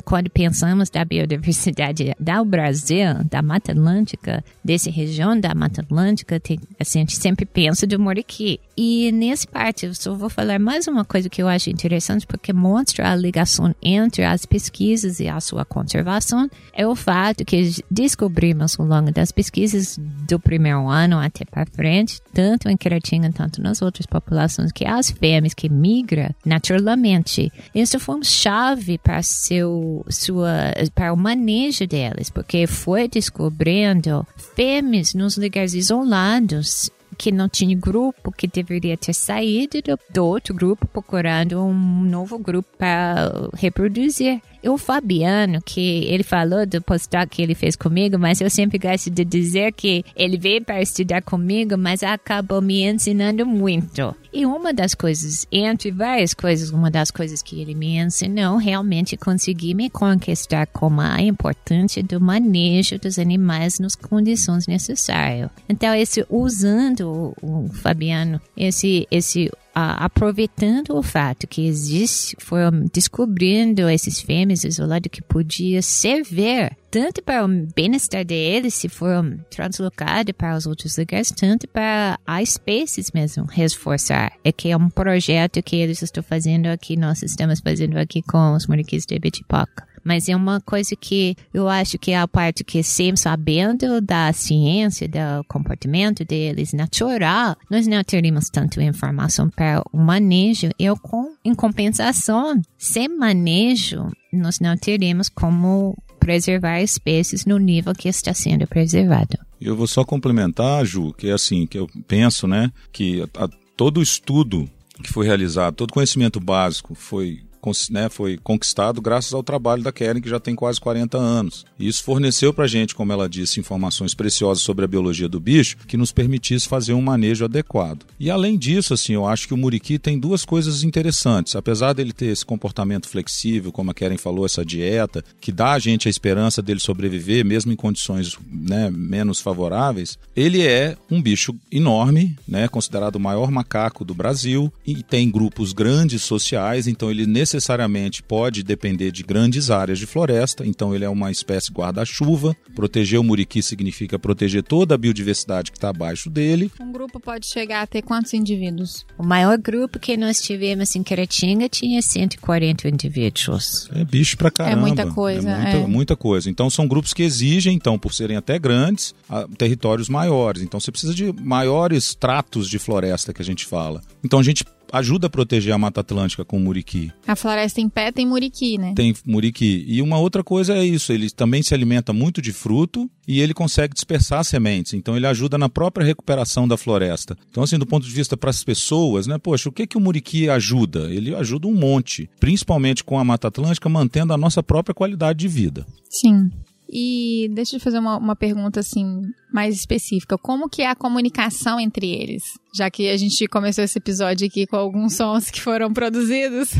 quando 0.03 0.29
pensamos 0.29 0.89
da 0.89 1.03
biodiversidade 1.03 2.15
do 2.19 2.45
Brasil, 2.45 3.23
da 3.29 3.41
Mata 3.41 3.71
Atlântica, 3.71 4.43
dessa 4.63 4.89
região 4.89 5.39
da 5.39 5.53
Mata 5.53 5.81
Atlântica, 5.81 6.39
tem, 6.39 6.59
assim, 6.79 6.99
a 6.99 7.01
gente 7.01 7.17
sempre 7.17 7.45
pensa 7.45 7.85
do 7.85 7.99
moriqui. 7.99 8.59
E 8.77 9.11
nessa 9.11 9.47
parte, 9.47 9.85
eu 9.85 9.95
só 9.95 10.13
vou 10.13 10.29
falar 10.29 10.59
mais 10.59 10.87
uma 10.87 11.03
coisa 11.05 11.29
que 11.29 11.41
eu 11.41 11.47
acho 11.47 11.69
interessante, 11.69 12.25
porque 12.25 12.51
mostra 12.53 13.11
a 13.11 13.15
ligação 13.15 13.73
entre 13.81 14.23
as 14.23 14.45
pesquisas 14.45 15.19
e 15.19 15.27
a 15.27 15.39
sua 15.39 15.65
conservação, 15.65 16.49
é 16.73 16.87
o 16.87 16.95
fato 16.95 17.43
que 17.45 17.71
descobrimos 17.89 18.79
ao 18.79 18.85
longo 18.85 19.11
das 19.11 19.31
pesquisas 19.31 19.97
do 20.27 20.39
primeiro 20.39 20.87
ano 20.87 21.17
até 21.19 21.45
para 21.45 21.65
frente, 21.65 22.21
tanto 22.33 22.69
em 22.69 22.77
Queratinga, 22.77 23.31
tanto 23.31 23.61
nas 23.61 23.81
outras 23.81 24.05
populações, 24.05 24.71
que 24.71 24.85
as 24.85 25.09
fêmeas 25.11 25.53
que 25.53 25.69
migram 25.69 26.04
naturalmente, 26.45 27.51
isso 27.73 27.99
foi 27.99 28.15
uma 28.15 28.23
chave 28.23 28.97
para, 28.97 29.21
seu, 29.21 30.05
sua, 30.09 30.73
para 30.93 31.13
o 31.13 31.17
manejo 31.17 31.87
delas, 31.87 32.29
porque 32.29 32.67
foi 32.67 33.07
descobrindo 33.07 34.25
fêmeas 34.55 35.13
nos 35.13 35.37
lugares 35.37 35.73
isolados 35.73 36.89
que 37.17 37.31
não 37.31 37.47
tinha 37.47 37.75
grupo, 37.75 38.31
que 38.31 38.47
deveria 38.47 38.97
ter 38.97 39.13
saído 39.13 39.81
do, 39.81 39.99
do 40.09 40.25
outro 40.25 40.53
grupo 40.53 40.87
procurando 40.87 41.61
um 41.63 42.03
novo 42.03 42.37
grupo 42.37 42.69
para 42.77 43.31
reproduzir. 43.55 44.41
O 44.67 44.77
Fabiano, 44.77 45.61
que 45.61 46.05
ele 46.05 46.23
falou 46.23 46.65
do 46.65 46.81
postdoc 46.81 47.27
que 47.27 47.41
ele 47.41 47.53
fez 47.55 47.75
comigo, 47.75 48.17
mas 48.17 48.41
eu 48.41 48.49
sempre 48.49 48.77
gosto 48.77 49.09
de 49.09 49.25
dizer 49.25 49.71
que 49.73 50.03
ele 50.15 50.37
veio 50.37 50.63
para 50.63 50.81
estudar 50.81 51.21
comigo, 51.21 51.77
mas 51.77 52.01
acabou 52.01 52.61
me 52.61 52.83
ensinando 52.83 53.45
muito. 53.45 54.15
E 54.33 54.45
uma 54.45 54.73
das 54.73 54.93
coisas, 54.93 55.47
entre 55.51 55.91
várias 55.91 56.33
coisas, 56.33 56.69
uma 56.69 56.91
das 56.91 57.09
coisas 57.09 57.41
que 57.41 57.61
ele 57.61 57.73
me 57.73 57.97
ensinou, 57.97 58.57
realmente 58.57 59.15
consegui 59.15 59.73
me 59.73 59.89
conquistar 59.89 60.67
como 60.67 60.99
a 60.99 61.21
importância 61.21 62.03
do 62.03 62.19
manejo 62.19 62.99
dos 62.99 63.17
animais 63.17 63.79
nas 63.79 63.95
condições 63.95 64.67
necessárias. 64.67 65.49
Então, 65.69 65.93
esse 65.93 66.25
usando 66.29 67.33
o 67.41 67.69
Fabiano, 67.73 68.41
esse 68.57 69.07
esse 69.09 69.49
aproveitando 69.75 70.95
o 70.95 71.03
fato 71.03 71.45
que 71.45 71.67
existe, 71.67 72.35
foram 72.39 72.85
descobrindo 72.93 73.89
esses 73.89 74.21
fêmeas 74.21 74.63
isolados 74.63 75.11
que 75.11 75.21
podia 75.21 75.81
servir 75.81 76.75
tanto 76.89 77.21
para 77.21 77.43
o 77.43 77.47
bem-estar 77.75 78.23
deles, 78.23 78.73
se 78.73 78.87
foram 78.87 79.37
translocados 79.49 80.33
para 80.37 80.55
os 80.55 80.65
outros 80.65 80.97
lugares, 80.97 81.29
tanto 81.29 81.67
para 81.67 82.17
as 82.25 82.51
espécies 82.51 83.11
mesmo 83.13 83.43
reforçar. 83.43 84.31
É 84.45 84.51
que 84.53 84.69
é 84.69 84.77
um 84.77 84.89
projeto 84.89 85.61
que 85.61 85.75
eles 85.75 86.01
estão 86.01 86.23
fazendo 86.23 86.67
aqui, 86.67 86.95
nós 86.95 87.21
estamos 87.21 87.59
fazendo 87.59 87.97
aqui 87.97 88.21
com 88.21 88.53
os 88.53 88.65
moriquis 88.65 89.05
de 89.05 89.19
Betipoca 89.19 89.94
mas 90.05 90.29
é 90.29 90.35
uma 90.35 90.61
coisa 90.61 90.95
que 90.95 91.35
eu 91.51 91.67
acho 91.67 91.97
que 91.97 92.11
é 92.11 92.17
a 92.19 92.27
parte 92.27 92.63
que 92.63 92.83
sempre 92.83 93.19
sabendo 93.19 93.99
da 93.99 94.31
ciência, 94.31 95.07
do 95.07 95.43
comportamento 95.47 96.23
deles 96.23 96.71
natural, 96.73 97.55
nós 97.69 97.87
não 97.87 98.03
teríamos 98.03 98.49
tanto 98.49 98.79
informação 98.79 99.49
para 99.49 99.81
o 99.91 99.97
manejo. 99.97 100.69
Eu, 100.77 100.95
com, 100.95 101.33
em 101.43 101.55
compensação, 101.55 102.61
sem 102.77 103.09
manejo, 103.09 104.11
nós 104.31 104.59
não 104.59 104.77
teríamos 104.77 105.27
como 105.27 105.97
preservar 106.19 106.81
espécies 106.81 107.45
no 107.45 107.57
nível 107.57 107.93
que 107.93 108.07
está 108.07 108.33
sendo 108.33 108.67
preservado. 108.67 109.37
Eu 109.59 109.75
vou 109.75 109.87
só 109.87 110.03
complementar, 110.03 110.85
Ju, 110.85 111.13
que 111.13 111.29
é 111.29 111.33
assim, 111.33 111.65
que 111.65 111.79
eu 111.79 111.87
penso, 112.07 112.47
né, 112.47 112.71
que 112.91 113.23
a, 113.35 113.47
todo 113.75 114.01
estudo 114.01 114.69
que 115.03 115.11
foi 115.11 115.25
realizado, 115.25 115.75
todo 115.75 115.93
conhecimento 115.93 116.39
básico 116.39 116.95
foi 116.95 117.41
né, 117.89 118.09
foi 118.09 118.37
conquistado 118.37 119.01
graças 119.01 119.33
ao 119.33 119.43
trabalho 119.43 119.83
da 119.83 119.91
Keren, 119.91 120.21
que 120.21 120.29
já 120.29 120.39
tem 120.39 120.55
quase 120.55 120.79
40 120.79 121.17
anos. 121.17 121.65
Isso 121.79 122.03
forneceu 122.03 122.53
para 122.53 122.65
a 122.65 122.67
gente, 122.67 122.95
como 122.95 123.11
ela 123.11 123.29
disse, 123.29 123.59
informações 123.59 124.13
preciosas 124.13 124.63
sobre 124.63 124.85
a 124.85 124.87
biologia 124.87 125.27
do 125.27 125.39
bicho, 125.39 125.77
que 125.87 125.97
nos 125.97 126.11
permitisse 126.11 126.67
fazer 126.67 126.93
um 126.93 127.01
manejo 127.01 127.45
adequado. 127.45 128.05
E 128.19 128.29
além 128.29 128.57
disso, 128.57 128.93
assim, 128.93 129.13
eu 129.13 129.25
acho 129.25 129.47
que 129.47 129.53
o 129.53 129.57
muriqui 129.57 129.99
tem 129.99 130.19
duas 130.19 130.45
coisas 130.45 130.83
interessantes. 130.83 131.55
Apesar 131.55 131.93
dele 131.93 132.13
ter 132.13 132.27
esse 132.27 132.45
comportamento 132.45 133.07
flexível, 133.07 133.71
como 133.71 133.91
a 133.91 133.93
Keren 133.93 134.17
falou, 134.17 134.45
essa 134.45 134.65
dieta, 134.65 135.23
que 135.39 135.51
dá 135.51 135.73
a 135.73 135.79
gente 135.79 136.07
a 136.07 136.11
esperança 136.11 136.61
dele 136.61 136.79
sobreviver, 136.79 137.45
mesmo 137.45 137.71
em 137.71 137.75
condições 137.75 138.37
né, 138.51 138.89
menos 138.91 139.39
favoráveis, 139.39 140.17
ele 140.35 140.61
é 140.65 140.97
um 141.09 141.21
bicho 141.21 141.55
enorme, 141.71 142.35
né, 142.47 142.67
considerado 142.67 143.15
o 143.15 143.19
maior 143.19 143.51
macaco 143.51 144.05
do 144.05 144.13
Brasil, 144.13 144.71
e 144.85 145.01
tem 145.03 145.29
grupos 145.29 145.73
grandes 145.73 146.21
sociais, 146.23 146.87
então 146.87 147.09
ele 147.09 147.25
necessariamente 147.25 147.54
necessariamente 147.55 148.21
pode 148.21 148.63
depender 148.63 149.11
de 149.11 149.23
grandes 149.23 149.69
áreas 149.71 149.97
de 149.97 150.05
floresta, 150.05 150.65
então 150.65 150.93
ele 150.93 151.05
é 151.05 151.09
uma 151.09 151.31
espécie 151.31 151.71
guarda-chuva. 151.71 152.55
Proteger 152.75 153.19
o 153.19 153.23
muriqui 153.23 153.63
significa 153.63 154.19
proteger 154.19 154.63
toda 154.63 154.95
a 154.95 154.97
biodiversidade 154.97 155.71
que 155.71 155.77
está 155.77 155.89
abaixo 155.89 156.29
dele. 156.29 156.71
Um 156.79 156.91
grupo 156.91 157.19
pode 157.19 157.47
chegar 157.47 157.81
a 157.81 157.87
ter 157.87 158.01
quantos 158.01 158.33
indivíduos? 158.33 159.05
O 159.17 159.25
maior 159.25 159.57
grupo 159.57 159.99
que 159.99 160.17
nós 160.17 160.41
tivemos 160.41 160.95
em 160.95 161.03
Queratinga 161.03 161.69
tinha 161.69 162.01
140 162.01 162.89
indivíduos. 162.89 163.89
É 163.95 164.03
bicho 164.03 164.37
pra 164.37 164.51
caramba. 164.51 164.77
É 164.77 164.81
muita 164.81 165.07
coisa. 165.07 165.49
É 165.49 165.61
muita, 165.61 165.77
é. 165.77 165.87
muita 165.87 166.15
coisa. 166.15 166.49
Então 166.49 166.69
são 166.69 166.87
grupos 166.87 167.13
que 167.13 167.23
exigem, 167.23 167.75
então, 167.75 167.97
por 167.97 168.13
serem 168.13 168.37
até 168.37 168.59
grandes, 168.59 169.15
territórios 169.57 170.09
maiores. 170.09 170.61
Então 170.61 170.79
você 170.79 170.91
precisa 170.91 171.13
de 171.13 171.31
maiores 171.31 172.13
tratos 172.13 172.69
de 172.69 172.77
floresta 172.77 173.33
que 173.33 173.41
a 173.41 173.45
gente 173.45 173.65
fala. 173.65 174.01
Então 174.23 174.39
a 174.39 174.43
gente 174.43 174.65
ajuda 174.91 175.27
a 175.27 175.29
proteger 175.29 175.73
a 175.73 175.77
Mata 175.77 176.01
Atlântica 176.01 176.45
com 176.45 176.57
o 176.57 176.59
muriqui. 176.59 177.11
A 177.27 177.35
floresta 177.35 177.81
em 177.81 177.89
pé 177.89 178.11
tem 178.11 178.25
muriqui, 178.25 178.77
né? 178.77 178.93
Tem 178.95 179.13
muriqui. 179.25 179.85
E 179.87 180.01
uma 180.01 180.17
outra 180.17 180.43
coisa 180.43 180.75
é 180.75 180.83
isso, 180.85 181.11
ele 181.11 181.29
também 181.29 181.61
se 181.63 181.73
alimenta 181.73 182.13
muito 182.13 182.41
de 182.41 182.51
fruto 182.51 183.09
e 183.27 183.41
ele 183.41 183.53
consegue 183.53 183.93
dispersar 183.93 184.43
sementes. 184.43 184.93
Então 184.93 185.15
ele 185.15 185.27
ajuda 185.27 185.57
na 185.57 185.69
própria 185.69 186.05
recuperação 186.05 186.67
da 186.67 186.77
floresta. 186.77 187.37
Então 187.49 187.63
assim, 187.63 187.77
do 187.77 187.85
ponto 187.85 188.05
de 188.05 188.13
vista 188.13 188.37
para 188.37 188.49
as 188.49 188.63
pessoas, 188.63 189.27
né? 189.27 189.37
Poxa, 189.37 189.69
o 189.69 189.71
que 189.71 189.87
que 189.87 189.97
o 189.97 190.01
muriqui 190.01 190.49
ajuda? 190.49 191.11
Ele 191.11 191.35
ajuda 191.35 191.67
um 191.67 191.73
monte, 191.73 192.29
principalmente 192.39 193.03
com 193.03 193.17
a 193.19 193.23
Mata 193.23 193.47
Atlântica 193.47 193.89
mantendo 193.89 194.33
a 194.33 194.37
nossa 194.37 194.61
própria 194.61 194.93
qualidade 194.93 195.39
de 195.39 195.47
vida. 195.47 195.85
Sim. 196.09 196.49
E 196.89 197.49
deixa 197.53 197.75
eu 197.75 197.79
fazer 197.79 197.99
uma, 197.99 198.17
uma 198.17 198.35
pergunta 198.35 198.79
assim 198.79 199.21
mais 199.51 199.75
específica. 199.75 200.37
Como 200.37 200.69
que 200.69 200.81
é 200.81 200.89
a 200.89 200.95
comunicação 200.95 201.79
entre 201.79 202.09
eles? 202.11 202.43
Já 202.75 202.89
que 202.89 203.09
a 203.09 203.17
gente 203.17 203.47
começou 203.47 203.83
esse 203.83 203.97
episódio 203.97 204.45
aqui 204.45 204.67
com 204.67 204.75
alguns 204.75 205.15
sons 205.15 205.49
que 205.49 205.61
foram 205.61 205.93
produzidos. 205.93 206.71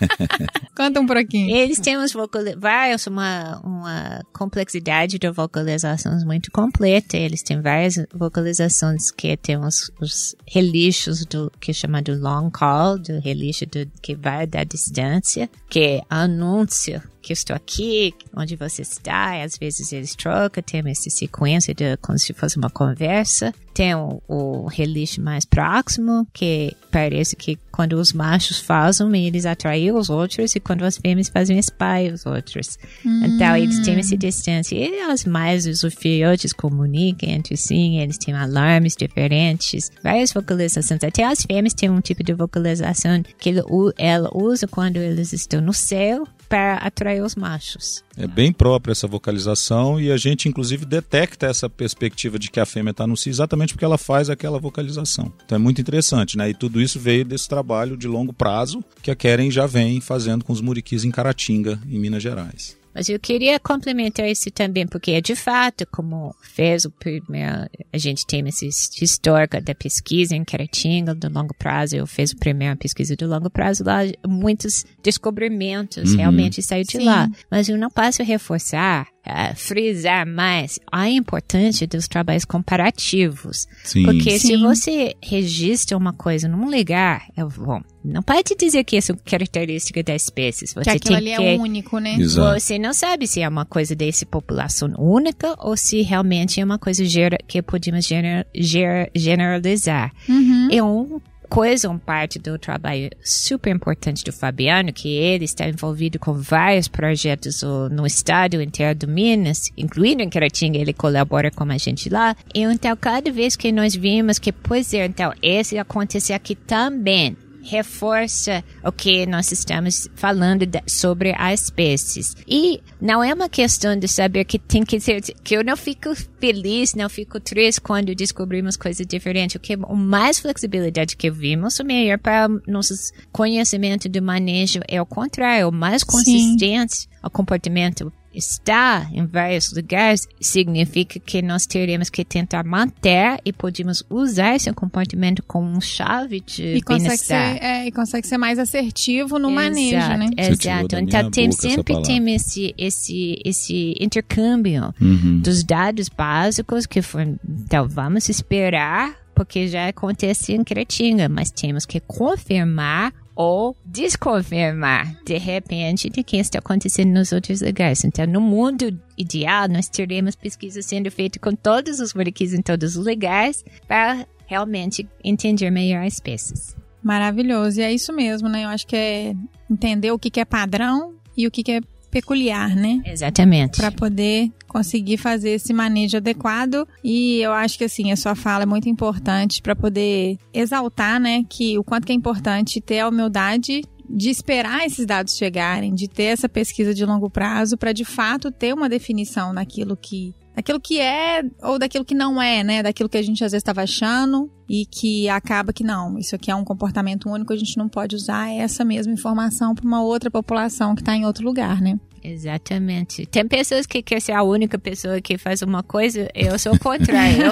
Conta 0.76 1.00
um 1.00 1.06
pouquinho. 1.06 1.54
Eles 1.54 1.78
têm 1.78 1.98
uns 1.98 2.12
vários, 2.56 3.06
uma, 3.06 3.60
uma 3.64 4.22
complexidade 4.32 5.18
de 5.18 5.30
vocalizações 5.30 6.24
muito 6.24 6.50
completa. 6.50 7.16
Eles 7.16 7.42
têm 7.42 7.60
várias 7.60 7.94
vocalizações 8.14 9.10
que 9.10 9.36
tem 9.36 9.56
os, 9.56 9.90
os 10.00 10.36
relixos 10.46 11.26
do 11.26 11.50
que 11.60 11.72
é 11.72 11.74
chamado 11.74 12.16
long 12.20 12.50
call, 12.50 12.98
do 12.98 13.18
relixo 13.20 13.66
do, 13.66 13.86
que 14.00 14.14
vai 14.14 14.46
da 14.46 14.62
distância, 14.64 15.50
que 15.68 15.80
é 15.80 16.02
anúncio 16.08 17.02
que 17.24 17.32
estou 17.32 17.56
aqui, 17.56 18.14
onde 18.36 18.54
você 18.54 18.82
está, 18.82 19.36
e 19.38 19.42
às 19.42 19.56
vezes 19.56 19.92
eles 19.92 20.14
trocam, 20.14 20.62
tem 20.62 20.82
essa 20.86 21.08
sequência 21.08 21.74
de 21.74 21.96
como 21.96 22.18
se 22.18 22.34
fosse 22.34 22.58
uma 22.58 22.68
conversa. 22.68 23.52
Tem 23.72 23.92
o, 23.92 24.22
o 24.28 24.66
release 24.68 25.20
mais 25.20 25.44
próximo, 25.44 26.24
que 26.32 26.76
parece 26.92 27.34
que 27.34 27.58
quando 27.72 27.94
os 27.94 28.12
machos 28.12 28.60
fazem, 28.60 29.26
eles 29.26 29.44
atraem 29.46 29.90
os 29.90 30.08
outros, 30.08 30.54
e 30.54 30.60
quando 30.60 30.84
as 30.84 30.96
fêmeas 30.96 31.28
fazem, 31.28 31.58
espalham 31.58 32.14
os 32.14 32.24
outros. 32.24 32.78
Hum. 33.04 33.22
Então, 33.24 33.56
eles 33.56 33.80
têm 33.80 33.98
essa 33.98 34.16
distância. 34.16 34.76
E 34.76 35.00
as 35.00 35.24
mais, 35.24 35.66
os 35.66 35.82
filhotes 35.92 36.52
comunicam 36.52 37.28
entre 37.28 37.56
si, 37.56 37.96
eles 37.96 38.16
têm 38.16 38.32
alarmes 38.32 38.94
diferentes, 38.94 39.90
várias 40.04 40.32
vocalizações. 40.32 41.02
Até 41.02 41.24
as 41.24 41.42
fêmeas 41.42 41.74
têm 41.74 41.90
um 41.90 42.00
tipo 42.00 42.22
de 42.22 42.32
vocalização 42.32 43.24
que 43.38 43.54
ela 43.98 44.30
usa 44.32 44.68
quando 44.68 44.98
eles 44.98 45.32
estão 45.32 45.60
no 45.60 45.72
céu, 45.72 46.28
para 46.48 46.74
atrair 46.76 47.22
os 47.22 47.34
machos. 47.34 48.02
É 48.16 48.26
bem 48.26 48.52
própria 48.52 48.92
essa 48.92 49.06
vocalização 49.06 50.00
e 50.00 50.10
a 50.10 50.16
gente 50.16 50.48
inclusive 50.48 50.84
detecta 50.84 51.46
essa 51.46 51.68
perspectiva 51.68 52.38
de 52.38 52.50
que 52.50 52.60
a 52.60 52.66
fêmea 52.66 52.92
está 52.92 53.06
no 53.06 53.16
cio 53.16 53.30
exatamente 53.30 53.74
porque 53.74 53.84
ela 53.84 53.98
faz 53.98 54.30
aquela 54.30 54.58
vocalização. 54.58 55.32
Então 55.44 55.56
é 55.56 55.58
muito 55.58 55.80
interessante, 55.80 56.36
né? 56.36 56.50
E 56.50 56.54
tudo 56.54 56.80
isso 56.80 57.00
veio 57.00 57.24
desse 57.24 57.48
trabalho 57.48 57.96
de 57.96 58.06
longo 58.06 58.32
prazo 58.32 58.84
que 59.02 59.10
a 59.10 59.16
Keren 59.16 59.50
já 59.50 59.66
vem 59.66 60.00
fazendo 60.00 60.44
com 60.44 60.52
os 60.52 60.60
muriquis 60.60 61.04
em 61.04 61.10
Caratinga, 61.10 61.80
em 61.88 61.98
Minas 61.98 62.22
Gerais. 62.22 62.76
Mas 62.94 63.08
eu 63.08 63.18
queria 63.18 63.58
complementar 63.58 64.28
isso 64.28 64.50
também, 64.50 64.86
porque 64.86 65.12
é 65.12 65.20
de 65.20 65.34
fato, 65.34 65.86
como 65.90 66.34
fez 66.42 66.84
o 66.84 66.90
primeiro, 66.90 67.68
a 67.92 67.98
gente 67.98 68.24
tem 68.26 68.46
esse 68.48 68.68
histórico 69.02 69.60
da 69.60 69.74
pesquisa 69.74 70.36
em 70.36 70.44
Caratinga, 70.44 71.14
do 71.14 71.28
longo 71.28 71.54
prazo, 71.54 71.96
eu 71.96 72.06
fiz 72.06 72.32
a 72.32 72.38
primeira 72.38 72.76
pesquisa 72.76 73.16
do 73.16 73.26
longo 73.26 73.50
prazo 73.50 73.82
lá, 73.84 74.00
muitos 74.26 74.84
descobrimentos 75.02 76.12
uhum. 76.12 76.18
realmente 76.18 76.62
saíram 76.62 76.86
de 76.86 76.98
Sim. 76.98 77.04
lá. 77.04 77.28
Mas 77.50 77.68
eu 77.68 77.76
não 77.76 77.90
posso 77.90 78.22
reforçar 78.22 79.08
Uh, 79.24 79.56
frisar 79.56 80.26
mais 80.26 80.78
a 80.92 81.08
importância 81.08 81.86
dos 81.86 82.06
trabalhos 82.06 82.44
comparativos. 82.44 83.66
Sim. 83.82 84.02
Porque 84.02 84.38
Sim. 84.38 84.48
se 84.48 84.56
você 84.58 85.14
registra 85.22 85.96
uma 85.96 86.12
coisa 86.12 86.46
num 86.46 86.68
lugar, 86.68 87.26
é 87.34 87.42
bom, 87.42 87.80
não 88.04 88.22
pode 88.22 88.54
dizer 88.58 88.84
que 88.84 88.96
isso 88.96 89.12
é 89.12 89.16
característica 89.24 90.02
da 90.02 90.14
espécie. 90.14 90.66
Você 90.66 90.82
que 90.82 90.90
aquilo 90.90 91.16
tem 91.16 91.16
ali 91.16 91.36
que 91.36 91.42
é 91.42 91.56
único, 91.56 91.98
né? 91.98 92.16
Exato. 92.18 92.60
você 92.60 92.78
não 92.78 92.92
sabe 92.92 93.26
se 93.26 93.40
é 93.40 93.48
uma 93.48 93.64
coisa 93.64 93.94
dessa 93.94 94.26
população 94.26 94.92
única 94.98 95.54
ou 95.58 95.76
se 95.76 96.02
realmente 96.02 96.60
é 96.60 96.64
uma 96.64 96.78
coisa 96.78 97.04
gera, 97.04 97.38
que 97.48 97.62
podemos 97.62 98.04
gener, 98.06 98.46
ger- 98.54 99.10
generalizar. 99.14 100.12
Uhum. 100.28 100.68
É 100.70 100.82
uma 100.82 101.20
coisa, 101.48 101.88
uma 101.88 101.98
parte 101.98 102.38
do 102.38 102.58
trabalho 102.58 103.10
super 103.22 103.72
importante 103.74 104.24
do 104.24 104.32
Fabiano, 104.32 104.92
que 104.92 105.08
ele 105.08 105.44
está 105.44 105.68
envolvido 105.68 106.18
com 106.18 106.32
vários 106.34 106.88
projetos 106.88 107.62
no 107.92 108.04
estado 108.06 108.60
inteiro 108.60 108.98
do 108.98 109.08
Minas, 109.08 109.70
incluindo 109.76 110.22
em 110.22 110.28
Caratinga, 110.28 110.78
ele 110.78 110.92
colabora 110.92 111.50
com 111.50 111.64
a 111.70 111.78
gente 111.78 112.08
lá. 112.08 112.34
E 112.52 112.62
então, 112.62 112.96
cada 112.96 113.30
vez 113.30 113.54
que 113.56 113.70
nós 113.70 113.94
vimos 113.94 114.38
que, 114.38 114.50
pois 114.50 114.92
é, 114.94 115.06
então, 115.06 115.32
esse 115.40 115.78
acontece 115.78 116.32
aqui 116.32 116.54
também, 116.56 117.36
reforça 117.64 118.62
o 118.84 118.92
que 118.92 119.26
nós 119.26 119.50
estamos 119.52 120.08
falando 120.14 120.66
da- 120.66 120.82
sobre 120.86 121.34
as 121.36 121.62
espécies. 121.64 122.34
E 122.46 122.80
não 123.00 123.22
é 123.22 123.32
uma 123.32 123.48
questão 123.48 123.96
de 123.98 124.06
saber 124.06 124.44
que 124.44 124.58
tem 124.58 124.84
que 124.84 125.00
ser, 125.00 125.20
que 125.22 125.56
eu 125.56 125.64
não 125.64 125.76
fico 125.76 126.14
feliz, 126.38 126.94
não 126.94 127.08
fico 127.08 127.40
triste 127.40 127.80
quando 127.80 128.14
descobrimos 128.14 128.76
coisas 128.76 129.06
diferentes. 129.06 129.56
O 129.56 129.60
que 129.60 129.74
o 129.76 129.96
mais 129.96 130.38
flexibilidade 130.38 131.16
que 131.16 131.30
vimos, 131.30 131.78
o 131.78 131.84
melhor 131.84 132.18
para 132.18 132.48
nosso 132.66 132.94
conhecimento 133.32 134.08
do 134.08 134.22
manejo 134.22 134.80
é 134.88 135.00
o 135.00 135.06
contrário, 135.06 135.68
o 135.68 135.72
mais 135.72 136.04
consistente 136.04 137.08
o 137.22 137.30
comportamento 137.30 138.12
está 138.34 139.08
em 139.12 139.26
vários 139.26 139.72
lugares 139.72 140.28
significa 140.40 141.18
que 141.18 141.40
nós 141.42 141.66
teremos 141.66 142.10
que 142.10 142.24
tentar 142.24 142.64
manter 142.64 143.40
e 143.44 143.52
podemos 143.52 144.04
usar 144.10 144.56
esse 144.56 144.72
comportamento 144.72 145.42
como 145.46 145.68
um 145.68 145.80
chave 145.80 146.40
de 146.40 146.76
E 146.76 146.82
consegue, 146.82 147.18
ser, 147.18 147.34
é, 147.34 147.86
e 147.86 147.92
consegue 147.92 148.26
ser 148.26 148.38
mais 148.38 148.58
assertivo 148.58 149.38
no 149.38 149.50
manejo, 149.50 149.96
Exato, 149.96 150.18
né? 150.18 150.26
Você 150.36 150.56
tirou 150.56 150.76
Exato. 150.76 150.96
Então 150.96 151.30
tem, 151.30 151.52
sempre 151.52 152.02
tem 152.02 152.34
esse, 152.34 152.74
esse, 152.76 153.38
esse 153.44 153.94
intercâmbio 154.00 154.94
Uhum. 155.00 155.40
dos 155.40 155.62
dados 155.64 156.08
básicos 156.08 156.86
que 156.86 157.02
foi, 157.02 157.34
então 157.44 157.88
vamos 157.88 158.28
esperar 158.28 159.16
porque 159.34 159.66
já 159.68 159.88
acontece 159.88 160.52
em 160.52 160.62
Cretinga, 160.62 161.28
mas 161.28 161.50
temos 161.50 161.84
que 161.84 162.00
confirmar 162.00 163.12
ou 163.34 163.76
desconfirmar 163.84 165.16
de 165.24 165.36
repente 165.38 166.08
de 166.08 166.22
que 166.22 166.36
está 166.36 166.58
acontecendo 166.58 167.12
nos 167.12 167.32
outros 167.32 167.60
lugares. 167.60 168.04
Então, 168.04 168.26
no 168.26 168.40
mundo 168.40 168.98
ideal, 169.18 169.68
nós 169.68 169.88
teremos 169.88 170.36
pesquisas 170.36 170.86
sendo 170.86 171.10
feitas 171.10 171.40
com 171.40 171.52
todos 171.54 172.00
os 172.00 172.14
moleques 172.14 172.52
em 172.52 172.62
todos 172.62 172.96
os 172.96 173.06
lugares 173.06 173.64
para 173.88 174.26
realmente 174.46 175.08
entender 175.22 175.70
melhor 175.70 176.04
as 176.04 176.14
espécies. 176.14 176.76
Maravilhoso. 177.02 177.80
E 177.80 177.82
é 177.82 177.92
isso 177.92 178.12
mesmo, 178.12 178.48
né? 178.48 178.64
Eu 178.64 178.68
acho 178.68 178.86
que 178.86 178.96
é 178.96 179.34
entender 179.70 180.10
o 180.10 180.18
que, 180.18 180.40
é 180.40 180.44
padrão 180.44 181.14
e 181.36 181.46
o 181.46 181.50
que 181.50 181.70
é 181.70 181.80
peculiar, 182.14 182.76
né? 182.76 183.02
Exatamente. 183.04 183.76
Para 183.78 183.90
poder 183.90 184.48
conseguir 184.68 185.16
fazer 185.16 185.50
esse 185.50 185.72
manejo 185.72 186.16
adequado. 186.16 186.86
E 187.02 187.40
eu 187.40 187.52
acho 187.52 187.76
que 187.76 187.82
assim, 187.82 188.12
a 188.12 188.16
sua 188.16 188.36
fala 188.36 188.62
é 188.62 188.66
muito 188.66 188.88
importante 188.88 189.60
para 189.60 189.74
poder 189.74 190.38
exaltar, 190.52 191.18
né, 191.18 191.42
que 191.50 191.76
o 191.76 191.82
quanto 191.82 192.06
que 192.06 192.12
é 192.12 192.14
importante 192.14 192.80
ter 192.80 193.00
a 193.00 193.08
humildade 193.08 193.82
de 194.08 194.30
esperar 194.30 194.86
esses 194.86 195.06
dados 195.06 195.34
chegarem, 195.36 195.92
de 195.92 196.06
ter 196.06 196.24
essa 196.24 196.48
pesquisa 196.48 196.94
de 196.94 197.04
longo 197.04 197.28
prazo 197.28 197.76
para 197.76 197.92
de 197.92 198.04
fato 198.04 198.52
ter 198.52 198.72
uma 198.72 198.88
definição 198.88 199.52
daquilo 199.52 199.96
que 199.96 200.34
daquilo 200.54 200.80
que 200.80 201.00
é 201.00 201.42
ou 201.62 201.78
daquilo 201.78 202.04
que 202.04 202.14
não 202.14 202.40
é, 202.40 202.62
né? 202.62 202.82
Daquilo 202.82 203.08
que 203.08 203.18
a 203.18 203.22
gente 203.22 203.44
às 203.44 203.52
vezes 203.52 203.62
estava 203.62 203.82
achando 203.82 204.50
e 204.68 204.86
que 204.86 205.28
acaba 205.28 205.72
que 205.72 205.84
não, 205.84 206.18
isso 206.18 206.34
aqui 206.34 206.50
é 206.50 206.54
um 206.54 206.64
comportamento 206.64 207.28
único, 207.28 207.52
a 207.52 207.56
gente 207.56 207.76
não 207.76 207.88
pode 207.88 208.16
usar 208.16 208.50
essa 208.50 208.84
mesma 208.84 209.12
informação 209.12 209.74
para 209.74 209.84
uma 209.84 210.02
outra 210.02 210.30
população 210.30 210.94
que 210.94 211.02
está 211.02 211.14
em 211.14 211.26
outro 211.26 211.44
lugar, 211.44 211.80
né? 211.80 211.98
Exatamente. 212.24 213.26
Tem 213.26 213.46
pessoas 213.46 213.86
que 213.86 214.02
querem 214.02 214.20
ser 214.20 214.32
a 214.32 214.42
única 214.42 214.78
pessoa 214.78 215.20
que 215.20 215.36
faz 215.36 215.60
uma 215.62 215.82
coisa, 215.82 216.28
eu 216.34 216.58
sou 216.58 216.74
o 216.74 216.78
contrário. 216.78 217.42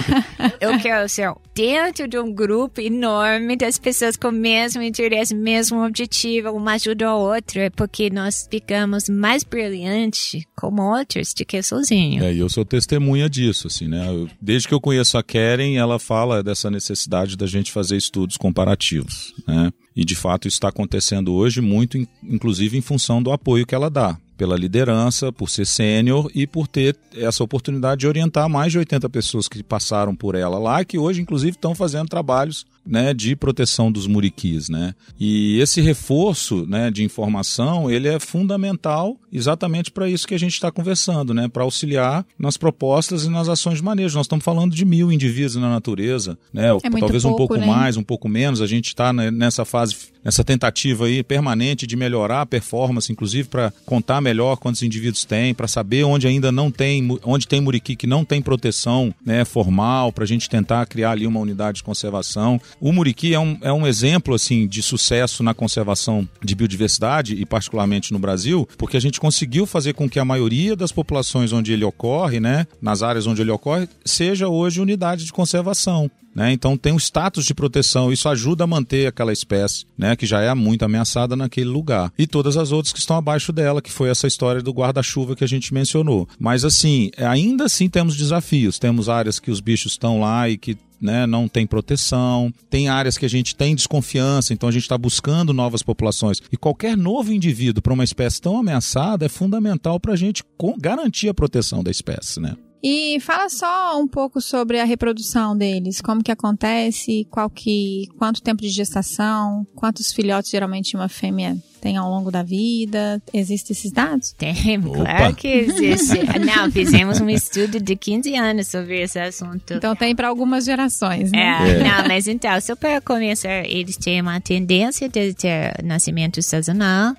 eu, 0.61 0.71
eu 0.73 0.79
quero 0.81 1.09
ser 1.09 1.33
dentro 1.55 2.09
de 2.09 2.19
um 2.19 2.33
grupo 2.33 2.81
enorme 2.81 3.57
das 3.57 3.79
pessoas 3.79 4.17
com 4.17 4.29
o 4.29 4.33
mesmo 4.33 4.83
interesse, 4.83 5.35
mesmo 5.35 5.85
objetivo, 5.85 6.51
uma 6.51 6.73
ajuda 6.73 7.09
a 7.09 7.17
outra, 7.17 7.71
porque 7.77 8.09
nós 8.11 8.49
ficamos 8.51 9.09
mais 9.09 9.45
brilhantes 9.45 10.45
como 10.57 10.83
outros 10.83 11.35
do 11.35 11.45
que 11.45 11.63
sozinho. 11.63 12.25
É, 12.25 12.33
e 12.33 12.39
eu 12.39 12.49
sou 12.49 12.65
testemunha 12.65 13.29
disso, 13.29 13.67
assim, 13.67 13.87
né? 13.89 14.09
Eu- 14.09 14.29
desde 14.41 14.67
que 14.69 14.75
eu 14.75 14.81
conheço 14.81 15.19
a 15.19 15.23
Keren, 15.23 15.77
ela 15.77 15.99
fala 15.99 16.43
dessa 16.43 16.71
necessidade 16.71 17.37
da 17.37 17.47
gente 17.47 17.71
fazer 17.71 17.97
estudos 17.97 18.37
comparativos, 18.39 19.35
né? 19.47 19.71
E 19.95 20.05
de 20.07 20.15
fato 20.17 20.49
isso 20.49 20.57
está 20.57 20.69
acontecendo 20.69 21.35
hoje 21.35 21.61
muito, 21.61 21.99
in- 21.99 22.07
inclusive 22.25 22.79
em 22.79 22.81
função 22.81 23.23
do 23.23 23.31
apoio 23.31 23.67
que 23.67 23.75
ela 23.75 23.91
dá. 23.91 24.17
Pela 24.37 24.57
liderança, 24.57 25.33
por 25.33 25.49
ser 25.49 25.67
sênior 25.67 26.31
e 26.35 26.47
por 26.47 26.67
ter 26.67 26.97
essa 27.15 27.45
oportunidade 27.45 28.01
de 28.01 28.07
orientar 28.07 28.49
mais 28.49 28.73
de 28.73 28.79
80 28.79 29.09
pessoas 29.09 29.49
que 29.49 29.63
passaram 29.63 30.15
por 30.15 30.35
ela 30.35 30.59
lá, 30.59 30.85
que 30.85 30.99
hoje, 30.99 31.21
inclusive, 31.21 31.53
estão 31.53 31.75
fazendo 31.75 32.09
trabalhos 32.09 32.67
né, 32.85 33.15
de 33.15 33.37
proteção 33.37 33.91
dos 33.93 34.07
muriquis, 34.07 34.69
né? 34.69 34.95
E 35.19 35.61
esse 35.61 35.81
reforço, 35.81 36.67
né, 36.67 36.91
de 36.91 37.05
informação, 37.05 37.91
ele 37.91 38.09
é 38.09 38.19
fundamental 38.19 39.17
exatamente 39.33 39.91
para 39.91 40.09
isso 40.09 40.27
que 40.27 40.35
a 40.35 40.39
gente 40.39 40.55
está 40.55 40.71
conversando, 40.71 41.33
né? 41.33 41.49
Para 41.49 41.63
auxiliar 41.63 42.27
nas 42.39 42.57
propostas 42.57 43.25
e 43.25 43.31
nas 43.31 43.49
ações 43.49 43.77
de 43.77 43.85
manejo. 43.85 44.17
Nós 44.17 44.27
estamos 44.27 44.45
falando 44.45 44.75
de 44.75 44.85
mil 44.85 45.13
indivíduos 45.13 45.57
na 45.57 45.71
natureza, 45.71 46.37
né? 46.53 46.71
É 46.83 46.91
Talvez 46.91 47.25
um 47.25 47.31
pouco, 47.31 47.55
pouco 47.55 47.57
né? 47.57 47.67
mais, 47.67 47.97
um 47.97 48.03
pouco 48.03 48.29
menos. 48.29 48.61
A 48.61 48.67
gente 48.67 48.89
está 48.89 49.13
nessa 49.13 49.65
fase, 49.65 49.97
nessa 50.25 50.43
tentativa 50.43 51.07
aí 51.07 51.23
permanente 51.23 51.87
de 51.87 51.97
melhorar 51.97 52.43
a 52.43 52.47
performance, 52.47 53.13
inclusive 53.13 53.49
para 53.49 53.73
contar 53.87 54.21
melhor 54.23 54.57
quantos 54.57 54.83
indivíduos 54.83 55.25
tem, 55.25 55.53
para 55.53 55.69
saber 55.69 56.05
onde 56.05 56.27
ainda 56.27 56.51
não 56.51 56.71
tem, 56.71 57.19
onde 57.25 57.47
tem 57.47 57.61
muriqui 57.61 57.97
que 57.97 58.07
não 58.07 58.25
tem 58.25 58.41
proteção, 58.41 59.15
né, 59.25 59.45
formal, 59.45 60.13
para 60.13 60.25
a 60.25 60.27
gente 60.27 60.49
tentar 60.49 60.87
criar 60.87 61.11
ali 61.11 61.27
uma 61.27 61.41
unidade 61.41 61.77
de 61.77 61.83
conservação. 61.83 62.61
O 62.81 62.93
muriqui 62.93 63.35
é 63.35 63.41
um, 63.41 63.59
é 63.61 63.73
um 63.73 63.87
exemplo 63.87 64.35
assim 64.35 64.67
de 64.67 64.83
sucesso 64.83 65.43
na 65.43 65.53
conservação 65.53 66.27
de 66.43 66.55
biodiversidade 66.55 67.35
e 67.35 67.45
particularmente 67.45 68.13
no 68.13 68.19
Brasil, 68.19 68.69
porque 68.79 68.97
a 68.97 69.01
gente 69.01 69.21
conseguiu 69.21 69.67
fazer 69.67 69.93
com 69.93 70.09
que 70.09 70.19
a 70.19 70.25
maioria 70.25 70.77
das 70.77 70.93
populações 70.93 71.53
onde 71.53 71.73
ele 71.73 71.85
ocorre, 71.85 72.41
né, 72.41 72.67
nas 72.81 73.03
áreas 73.03 73.27
onde 73.27 73.43
ele 73.43 73.51
ocorre, 73.51 73.89
seja 74.05 74.49
hoje 74.49 74.81
unidade 74.81 75.25
de 75.25 75.33
conservação. 75.33 76.11
Né? 76.35 76.53
Então 76.53 76.77
tem 76.77 76.93
um 76.93 76.99
status 76.99 77.45
de 77.45 77.55
proteção, 77.55 78.13
isso 78.13 78.29
ajuda 78.29 78.65
a 78.65 78.67
manter 78.67 79.07
aquela 79.07 79.33
espécie, 79.33 79.85
né, 79.97 80.17
que 80.17 80.27
já 80.27 80.41
é 80.41 80.53
muito 80.55 80.85
ameaçada 80.85 81.37
naquele 81.37 81.69
lugar. 81.69 82.13
E 82.19 82.27
todas 82.27 82.57
as 82.57 82.73
outras 82.73 82.93
que 82.93 82.99
estão 82.99 83.17
abaixo 83.17 83.53
dela, 83.53 83.83
que 83.83 83.93
foi 83.93 84.09
essa 84.09 84.27
história 84.27 84.63
do 84.63 84.73
guarda-chuva 84.73 85.37
que 85.37 85.45
a 85.45 85.49
gente 85.49 85.75
mencionou. 85.75 86.29
Mas 86.39 86.65
assim, 86.65 87.11
ainda 87.19 87.65
assim 87.65 87.89
temos 87.89 88.17
desafios. 88.17 88.79
Temos 88.79 89.09
áreas 89.09 89.39
que 89.39 89.51
os 89.51 89.61
bichos 89.61 89.93
estão 89.93 90.21
lá 90.21 90.49
e 90.49 90.57
que 90.57 90.77
né, 91.01 91.27
não 91.27 91.49
tem 91.49 91.67
proteção, 91.67 92.53
tem 92.71 92.89
áreas 92.89 93.19
que 93.19 93.27
a 93.27 93.29
gente 93.29 93.57
tem 93.57 93.75
desconfiança, 93.75 94.55
então 94.55 94.69
a 94.69 94.73
gente 94.73 94.83
está 94.83 94.97
buscando 94.97 95.53
novas 95.53 95.83
populações. 95.83 96.41
E 96.51 96.57
qualquer 96.57 96.97
novo 96.97 97.33
indivíduo 97.33 97.83
para 97.83 97.93
uma 97.93 98.05
espécie 98.05 98.41
tão 98.41 98.57
ameaçada 98.57 99.27
é 99.27 99.29
fundamental 99.29 99.99
para 99.99 100.13
a 100.13 100.17
gente 100.17 100.45
garantir 100.79 101.29
a 101.29 101.35
proteção 101.35 101.83
da 101.83 101.91
espécie, 101.91 102.41
né? 102.41 102.57
E 102.83 103.21
fala 103.21 103.49
só 103.49 104.01
um 104.01 104.09
pouco 104.09 104.41
sobre 104.41 104.81
a 104.81 104.85
reprodução 104.85 105.57
deles, 105.57 106.01
como 106.01 106.23
que 106.23 106.33
acontece, 106.33 107.27
qual 107.31 107.49
que, 107.49 108.09
quanto 108.19 108.43
tempo 108.43 108.61
de 108.61 108.71
gestação, 108.71 109.65
quantos 109.75 110.13
filhotes 110.13 110.51
geralmente 110.51 110.97
uma 110.97 111.09
fêmea 111.09 111.57
tem 111.83 111.97
ao 111.97 112.09
longo 112.09 112.31
da 112.31 112.45
vida, 112.45 113.21
existem 113.35 113.75
esses 113.75 113.91
dados? 113.91 114.33
Tem, 114.39 114.79
Opa. 114.79 115.05
claro 115.05 115.35
que 115.35 115.49
existe. 115.49 116.21
Não, 116.39 116.71
fizemos 116.71 117.21
um 117.21 117.29
estudo 117.29 117.81
de 117.81 117.97
15 117.97 118.37
anos 118.37 118.69
sobre 118.69 119.03
esse 119.03 119.19
assunto. 119.19 119.75
Então 119.75 119.97
tem 119.97 120.15
para 120.15 120.29
algumas 120.29 120.65
gerações, 120.65 121.33
né? 121.33 121.41
É, 121.41 121.83
não, 121.83 122.07
mas 122.07 122.29
então, 122.29 122.61
só 122.61 122.77
para 122.77 123.01
começar, 123.01 123.65
eles 123.67 123.97
têm 123.97 124.21
uma 124.21 124.41
tendência 124.41 125.09
de 125.09 125.35
ter 125.35 125.75
nascimento 125.83 126.41
sazonal, 126.41 127.17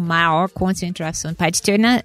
maior 0.00 0.48
concentração. 0.48 1.34
Pode 1.34 1.60
ter, 1.60 1.78
na, 1.78 2.02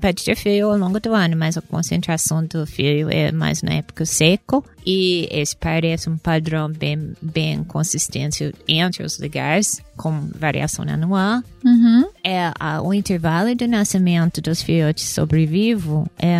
pode 0.00 0.24
ter 0.24 0.36
fio 0.36 0.70
ao 0.70 0.78
longo 0.78 0.98
do 1.00 1.12
ano, 1.12 1.36
mas 1.36 1.58
a 1.58 1.62
concentração 1.62 2.44
do 2.46 2.66
fio 2.66 3.10
é 3.10 3.30
mais 3.30 3.62
na 3.62 3.74
época 3.74 4.06
seco. 4.06 4.64
E 4.84 5.28
esse 5.30 5.56
parece 5.56 6.08
um 6.08 6.16
padrão 6.16 6.68
bem, 6.70 7.12
bem 7.20 7.62
consistente 7.64 8.52
entre 8.66 9.04
os 9.04 9.18
lugares, 9.18 9.80
com 9.96 10.28
variação 10.34 10.84
anual. 10.88 11.41
Uhum. 11.64 12.04
É, 12.24 12.50
a- 12.58 12.82
o 12.82 12.92
intervalo 12.92 13.54
de 13.54 13.66
nascimento 13.66 14.40
dos 14.40 14.62
filhotes 14.62 15.08
sobrevivos 15.08 16.06
é 16.18 16.38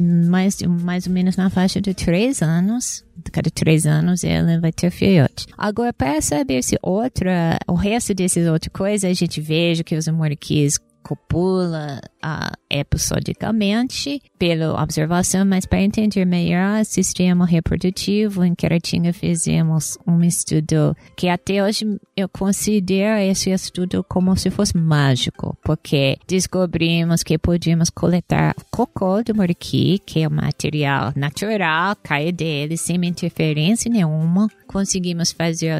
mais, 0.00 0.60
mais 0.62 1.06
ou 1.06 1.12
menos 1.12 1.36
na 1.36 1.50
faixa 1.50 1.80
de 1.80 1.92
três 1.94 2.42
anos. 2.42 3.04
Cada 3.32 3.50
três 3.50 3.86
anos 3.86 4.22
ela 4.24 4.60
vai 4.60 4.72
ter 4.72 4.90
filhote. 4.90 5.46
Agora, 5.56 5.92
para 5.92 6.20
saber 6.20 6.62
se 6.62 6.78
outra, 6.82 7.58
o 7.66 7.74
resto 7.74 8.14
dessas 8.14 8.46
outras 8.46 8.72
coisas, 8.72 9.10
a 9.10 9.14
gente 9.14 9.40
veja 9.40 9.82
que 9.82 9.94
os 9.96 10.06
amoriquis 10.06 10.78
copula 11.06 12.00
uh, 12.24 12.56
episodicamente 12.68 14.20
pela 14.36 14.82
observação, 14.82 15.44
mas 15.44 15.64
para 15.64 15.80
entender 15.80 16.24
melhor 16.24 16.80
o 16.80 16.84
sistema 16.84 17.46
reprodutivo, 17.46 18.44
em 18.44 18.56
Caratinga 18.56 19.12
fizemos 19.12 19.96
um 20.04 20.20
estudo 20.24 20.96
que 21.16 21.28
até 21.28 21.62
hoje 21.62 21.86
eu 22.16 22.28
considero 22.28 23.20
esse 23.20 23.50
estudo 23.50 24.02
como 24.08 24.36
se 24.36 24.50
fosse 24.50 24.76
mágico, 24.76 25.56
porque 25.62 26.18
descobrimos 26.26 27.22
que 27.22 27.38
podíamos 27.38 27.88
coletar 27.88 28.56
cocô 28.72 29.22
do 29.22 29.32
muriqui, 29.32 30.00
que 30.04 30.22
é 30.22 30.28
um 30.28 30.32
material 30.32 31.12
natural, 31.14 31.94
cai 32.02 32.32
dele 32.32 32.76
sem 32.76 32.96
interferência 33.06 33.88
nenhuma. 33.88 34.48
Conseguimos 34.66 35.30
fazer 35.30 35.70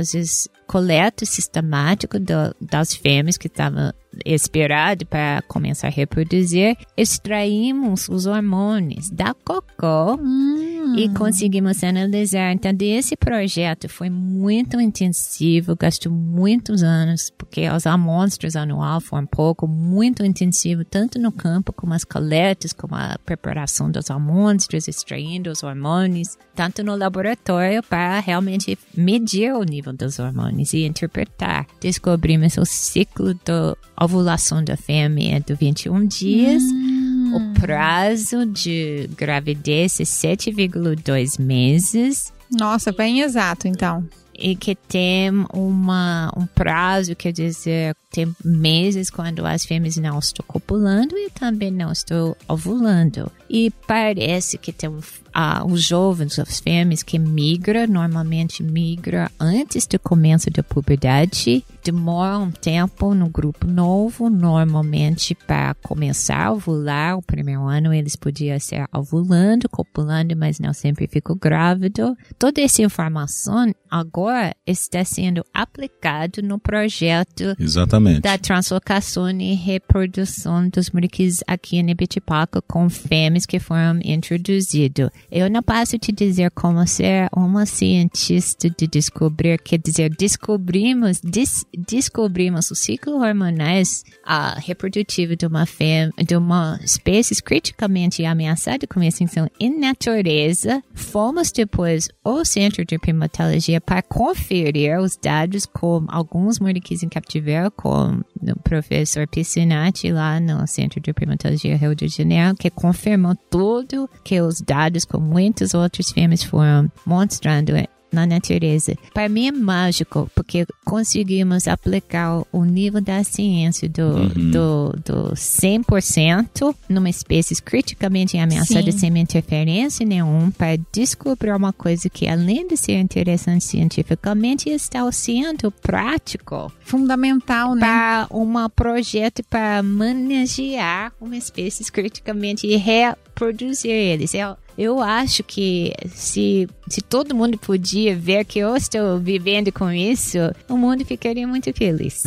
as 0.67 0.73
coletas 0.73 1.29
sistemáticas 1.29 2.21
das 2.61 2.95
fêmeas 2.95 3.37
que 3.37 3.47
estavam 3.47 3.93
esperado 4.25 5.05
para 5.05 5.43
começar 5.43 5.89
a 5.89 5.91
reproduzir, 5.91 6.77
extraímos 6.97 8.09
os 8.09 8.25
hormônios 8.27 9.11
da 9.11 9.35
cocô 9.35 10.15
hum. 10.19 10.95
e 10.97 11.09
conseguimos 11.11 11.85
analisar. 11.85 12.53
Então, 12.53 12.73
esse 12.81 13.15
projeto 13.15 13.89
foi 13.89 14.09
muito 14.09 14.81
intensivo, 14.81 15.77
gastou 15.77 16.11
muitos 16.11 16.83
anos, 16.83 17.31
porque 17.37 17.63
as 17.63 17.87
amostras 17.87 18.57
anual 18.57 19.01
foram 19.01 19.27
pouco, 19.27 19.69
muito 19.69 20.25
intensivo, 20.25 20.85
tanto 20.85 21.19
no 21.19 21.31
campo 21.31 21.73
como 21.73 21.93
as 21.93 22.05
coletas, 22.05 22.73
como 22.73 22.95
a 22.95 23.19
preparação 23.25 23.91
das 23.91 24.11
amostras, 24.11 24.89
extraindo 24.89 25.51
os 25.51 25.63
hormônios, 25.63 26.39
tanto 26.55 26.83
no 26.83 26.97
laboratório 26.97 27.83
para 27.83 28.19
realmente 28.21 28.79
medir 28.97 29.53
o 29.53 29.63
nível 29.63 29.93
dos 29.93 30.19
hormônios 30.19 30.56
e 30.63 30.87
interpretar. 30.87 31.67
Descobrimos 31.81 32.57
o 32.57 32.65
ciclo 32.65 33.35
do 33.35 33.77
ovulação 34.01 34.63
da 34.63 34.77
fêmea 34.77 35.37
é 35.37 35.41
de 35.41 35.55
21 35.55 36.07
dias. 36.07 36.63
Hum. 36.63 37.33
O 37.35 37.61
prazo 37.61 38.47
de 38.47 39.09
gravidez 39.17 40.01
é 40.01 40.05
7,2 40.05 41.41
meses. 41.41 42.33
Nossa, 42.51 42.93
bem 42.93 43.21
exato, 43.21 43.67
então. 43.67 44.07
E 44.39 44.55
que 44.55 44.75
tem 44.75 45.31
uma, 45.53 46.31
um 46.37 46.47
prazo, 46.47 47.17
quer 47.17 47.33
dizer, 47.33 47.97
tem 48.11 48.35
meses 48.45 49.09
quando 49.09 49.47
as 49.47 49.65
fêmeas 49.65 49.97
não 49.97 50.19
estão 50.19 50.45
copulando 50.47 51.17
e 51.17 51.31
também 51.31 51.71
não 51.71 51.91
estão 51.91 52.37
ovulando. 52.47 53.33
E 53.49 53.71
parece 53.87 54.59
que 54.59 54.73
tem 54.73 54.91
ah, 55.39 55.63
os 55.67 55.83
jovens, 55.83 56.39
as 56.39 56.61
fêmeas 56.61 57.03
que 57.03 57.19
migram, 57.19 57.87
normalmente 57.87 58.63
migram 58.63 59.29
antes 59.39 59.87
do 59.87 59.99
começo 59.99 60.49
da 60.49 60.63
puberdade, 60.63 61.63
demora 61.85 62.39
um 62.39 62.51
tempo 62.51 63.15
no 63.15 63.29
grupo 63.29 63.67
novo, 63.67 64.31
normalmente 64.31 65.35
para 65.35 65.75
começar 65.75 66.47
a 66.47 66.53
ovular. 66.53 67.19
O 67.19 67.23
primeiro 67.23 67.67
ano 67.67 67.93
eles 67.93 68.17
podiam 68.17 68.59
ser 68.59 68.89
ovulando, 68.91 69.69
copulando, 69.69 70.35
mas 70.35 70.59
não 70.59 70.73
sempre 70.73 71.07
ficam 71.07 71.37
grávidos. 71.37 72.15
Toda 72.39 72.63
essa 72.63 72.81
informação 72.81 73.75
agora 73.91 74.57
está 74.67 75.05
sendo 75.05 75.45
aplicado 75.53 76.41
no 76.43 76.59
projeto 76.59 77.55
Exatamente. 77.61 78.23
da 78.23 78.39
translocação 78.39 79.29
e 79.31 79.53
reprodução 79.53 80.67
dos 80.71 80.89
muriquis 80.91 81.45
aqui 81.47 81.77
em 81.77 81.91
Ibitipaca 81.91 82.63
com 82.63 82.89
fêmeas 82.89 83.45
que 83.45 83.59
foram 83.59 84.01
introduzidos. 84.03 85.11
Eu 85.31 85.51
não 85.51 85.63
posso 85.63 85.99
te 85.99 86.13
dizer 86.13 86.51
como 86.53 86.87
ser 86.87 87.29
uma 87.35 87.67
cientista 87.67 88.71
de 88.71 88.87
descobrir, 88.87 89.61
quer 89.61 89.79
dizer, 89.79 90.11
descobrimos, 90.11 91.21
des, 91.21 91.65
descobrimos 91.77 92.71
os 92.71 92.79
ciclos 92.79 93.21
hormonais 93.21 94.05
uh, 94.25 94.59
reprodutivos 94.59 95.37
de 95.37 95.47
uma 95.47 95.67
fêmea, 95.67 96.13
de 96.25 96.37
uma 96.37 96.79
espécie 96.83 97.43
criticamente 97.43 98.25
ameaçada 98.25 98.87
com 98.87 99.03
extinção 99.03 99.49
em 99.59 99.79
natureza. 99.79 100.83
Fomos 100.95 101.51
depois 101.51 102.09
ao 102.25 102.45
Centro 102.45 102.85
de 102.85 102.99
Primatologia 102.99 103.81
para 103.81 104.03
conferir 104.03 104.99
os 105.01 105.17
dados 105.17 105.67
com 105.67 106.05
alguns 106.09 106.59
muriquis 106.59 107.03
em 107.03 107.09
cativeiro, 107.09 107.71
com 107.71 108.23
o 108.43 108.59
professor 108.61 109.27
Piscinati 109.27 110.13
lá 110.13 110.39
no 110.41 110.67
Centro 110.67 111.01
de 111.01 111.13
Primatologia 111.13 111.77
Rio 111.77 111.95
de 111.95 112.09
Janeiro, 112.09 112.57
que 112.57 112.71
confirmou 112.71 113.35
tudo 113.51 114.09
que 114.25 114.41
os 114.41 114.61
dados 114.61 115.05
com 115.05 115.19
muitos 115.19 115.75
outros 115.75 116.11
filmes 116.11 116.43
foram 116.43 116.91
mostrando 117.05 117.73
na 118.13 118.27
natureza. 118.27 118.97
Para 119.13 119.29
mim 119.29 119.49
é 119.49 119.53
mágico, 119.53 120.31
porque 120.35 120.67
conseguimos 120.85 121.69
aplicar 121.69 122.43
o 122.53 122.65
nível 122.65 123.01
da 123.01 123.23
ciência 123.25 123.89
do, 123.89 124.03
uhum. 124.03 124.51
do, 124.51 124.93
do 125.05 125.35
100% 125.35 126.75
numa 126.89 127.11
espécie 127.11 127.61
criticamente 127.63 128.39
ameaçada 128.39 128.91
Sim. 128.93 128.99
sem 128.99 129.19
interferência 129.19 130.05
nenhuma 130.07 130.51
para 130.51 130.79
descobrir 130.93 131.55
uma 131.55 131.73
coisa 131.73 132.09
que, 132.09 132.29
além 132.29 132.67
de 132.67 132.77
ser 132.77 132.99
interessante 132.99 133.65
cientificamente, 133.65 134.69
está 134.71 135.11
sendo 135.11 135.71
prático. 135.71 136.71
Fundamental, 136.81 137.75
né? 137.75 137.81
Para 137.81 138.29
um 138.31 138.69
projeto 138.69 139.43
para 139.49 139.83
manejar 139.83 141.13
uma 141.21 141.37
espécie 141.37 141.91
criticamente 141.91 142.67
e 142.67 142.77
reproduzir 142.77 143.91
eles. 143.91 144.35
É 144.35 144.57
eu 144.79 145.01
acho 145.01 145.43
que 145.43 145.93
se, 146.09 146.69
se 146.89 147.01
todo 147.01 147.35
mundo 147.35 147.59
podia 147.59 148.17
ver 148.17 148.45
que 148.45 148.59
eu 148.59 148.77
estou 148.77 149.19
vivendo 149.19 149.73
com 149.73 149.91
isso, 149.91 150.39
o 150.69 150.77
mundo 150.77 151.05
ficaria 151.05 151.47
muito 151.47 151.73
feliz. 151.73 152.25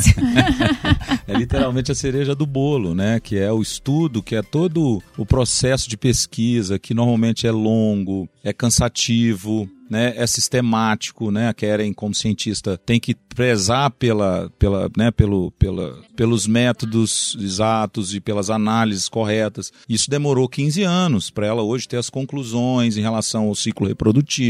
é 1.26 1.34
literalmente 1.34 1.90
a 1.90 1.94
cereja 1.94 2.34
do 2.34 2.46
bolo, 2.46 2.94
né? 2.94 3.20
Que 3.20 3.38
é 3.38 3.50
o 3.52 3.62
estudo, 3.62 4.22
que 4.22 4.34
é 4.34 4.42
todo 4.42 5.02
o 5.16 5.26
processo 5.26 5.88
de 5.88 5.96
pesquisa, 5.96 6.78
que 6.78 6.94
normalmente 6.94 7.46
é 7.46 7.50
longo, 7.50 8.28
é 8.44 8.52
cansativo, 8.52 9.68
né, 9.90 10.14
é 10.16 10.24
sistemático, 10.24 11.32
né, 11.32 11.48
a 11.48 11.54
Keren 11.54 11.92
como 11.92 12.14
cientista 12.14 12.78
tem 12.78 13.00
que 13.00 13.16
prezar 13.34 13.90
pela, 13.90 14.48
pela, 14.56 14.88
né, 14.96 15.10
pelo, 15.10 15.50
pela, 15.52 15.98
pelos 16.14 16.46
métodos 16.46 17.36
exatos 17.40 18.14
e 18.14 18.20
pelas 18.20 18.50
análises 18.50 19.08
corretas. 19.08 19.72
Isso 19.88 20.08
demorou 20.08 20.48
15 20.48 20.82
anos 20.84 21.28
para 21.28 21.46
ela 21.46 21.62
hoje 21.62 21.88
ter 21.88 21.96
as 21.96 22.08
conclusões 22.08 22.96
em 22.96 23.00
relação 23.00 23.48
ao 23.48 23.54
ciclo 23.54 23.88
reprodutivo, 23.88 24.49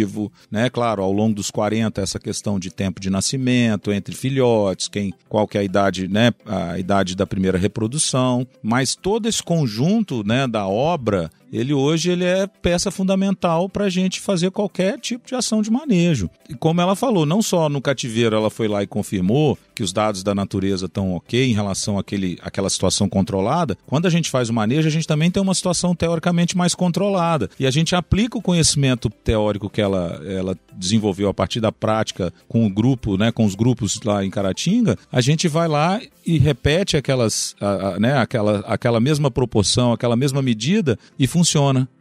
né, 0.51 0.69
claro, 0.71 1.03
ao 1.03 1.13
longo 1.13 1.35
dos 1.35 1.51
40 1.51 2.01
essa 2.01 2.19
questão 2.19 2.59
de 2.59 2.71
tempo 2.71 3.01
de 3.01 3.11
nascimento 3.11 3.93
entre 3.93 4.15
filhotes, 4.15 4.89
quem, 4.89 5.13
qual 5.29 5.47
que 5.47 5.57
é 5.57 5.61
a 5.61 5.65
idade, 5.65 6.09
né, 6.09 6.33
a 6.47 6.79
idade 6.79 7.17
da 7.17 7.27
primeira 7.27 7.59
reprodução, 7.59 8.47
mas 8.63 8.95
todo 8.95 9.29
esse 9.29 9.43
conjunto, 9.43 10.25
né, 10.25 10.47
da 10.47 10.67
obra 10.67 11.31
ele 11.53 11.73
hoje 11.73 12.11
ele 12.11 12.25
é 12.25 12.47
peça 12.47 12.91
fundamental 12.91 13.69
para 13.69 13.87
a 13.87 13.91
gente 13.91 14.21
fazer 14.21 14.51
qualquer 14.51 14.99
tipo 14.99 15.27
de 15.27 15.35
ação 15.35 15.63
de 15.63 15.71
manejo. 15.71 16.31
E 16.49 16.55
como 16.55 16.81
ela 16.81 16.95
falou, 16.95 17.27
não 17.27 17.43
só 17.43 17.69
no 17.69 17.81
cativeiro 17.81 18.37
ela 18.37 18.51
foi 18.51 18.69
lá 18.69 18.83
e 18.83 18.87
confirmou 18.87 19.59
que 19.75 19.83
os 19.83 19.93
dados 19.93 20.23
da 20.23 20.35
natureza 20.35 20.87
estão 20.87 21.15
ok 21.15 21.51
em 21.51 21.55
relação 21.55 21.99
àquele, 21.99 22.39
àquela 22.43 22.69
situação 22.69 23.09
controlada, 23.09 23.77
quando 23.87 24.07
a 24.07 24.11
gente 24.11 24.29
faz 24.29 24.51
o 24.51 24.53
manejo, 24.53 24.87
a 24.87 24.91
gente 24.91 25.07
também 25.07 25.31
tem 25.31 25.43
uma 25.43 25.55
situação 25.55 25.95
teoricamente 25.95 26.57
mais 26.57 26.75
controlada. 26.75 27.49
E 27.59 27.67
a 27.67 27.71
gente 27.71 27.95
aplica 27.95 28.37
o 28.37 28.43
conhecimento 28.43 29.09
teórico 29.09 29.71
que 29.71 29.81
ela, 29.81 30.21
ela 30.27 30.57
desenvolveu 30.75 31.29
a 31.29 31.35
partir 31.35 31.61
da 31.61 31.73
prática 31.73 32.33
com 32.49 32.67
o 32.67 32.71
grupo, 32.71 33.17
né, 33.17 33.33
com 33.33 33.45
os 33.45 33.55
grupos 33.55 34.01
lá 34.03 34.25
em 34.25 34.31
Caratinga, 34.31 34.99
a 35.11 35.21
gente 35.21 35.49
vai 35.49 35.67
lá 35.67 36.01
e 36.27 36.39
repete 36.39 36.97
aquelas, 36.97 37.55
a, 37.61 37.67
a, 37.69 38.01
né, 38.01 38.19
aquela, 38.19 38.61
aquela 38.61 39.01
mesma 39.01 39.31
proporção, 39.31 39.93
aquela 39.93 40.17
mesma 40.17 40.43
medida 40.43 40.99
e 41.19 41.27
funciona, 41.27 41.40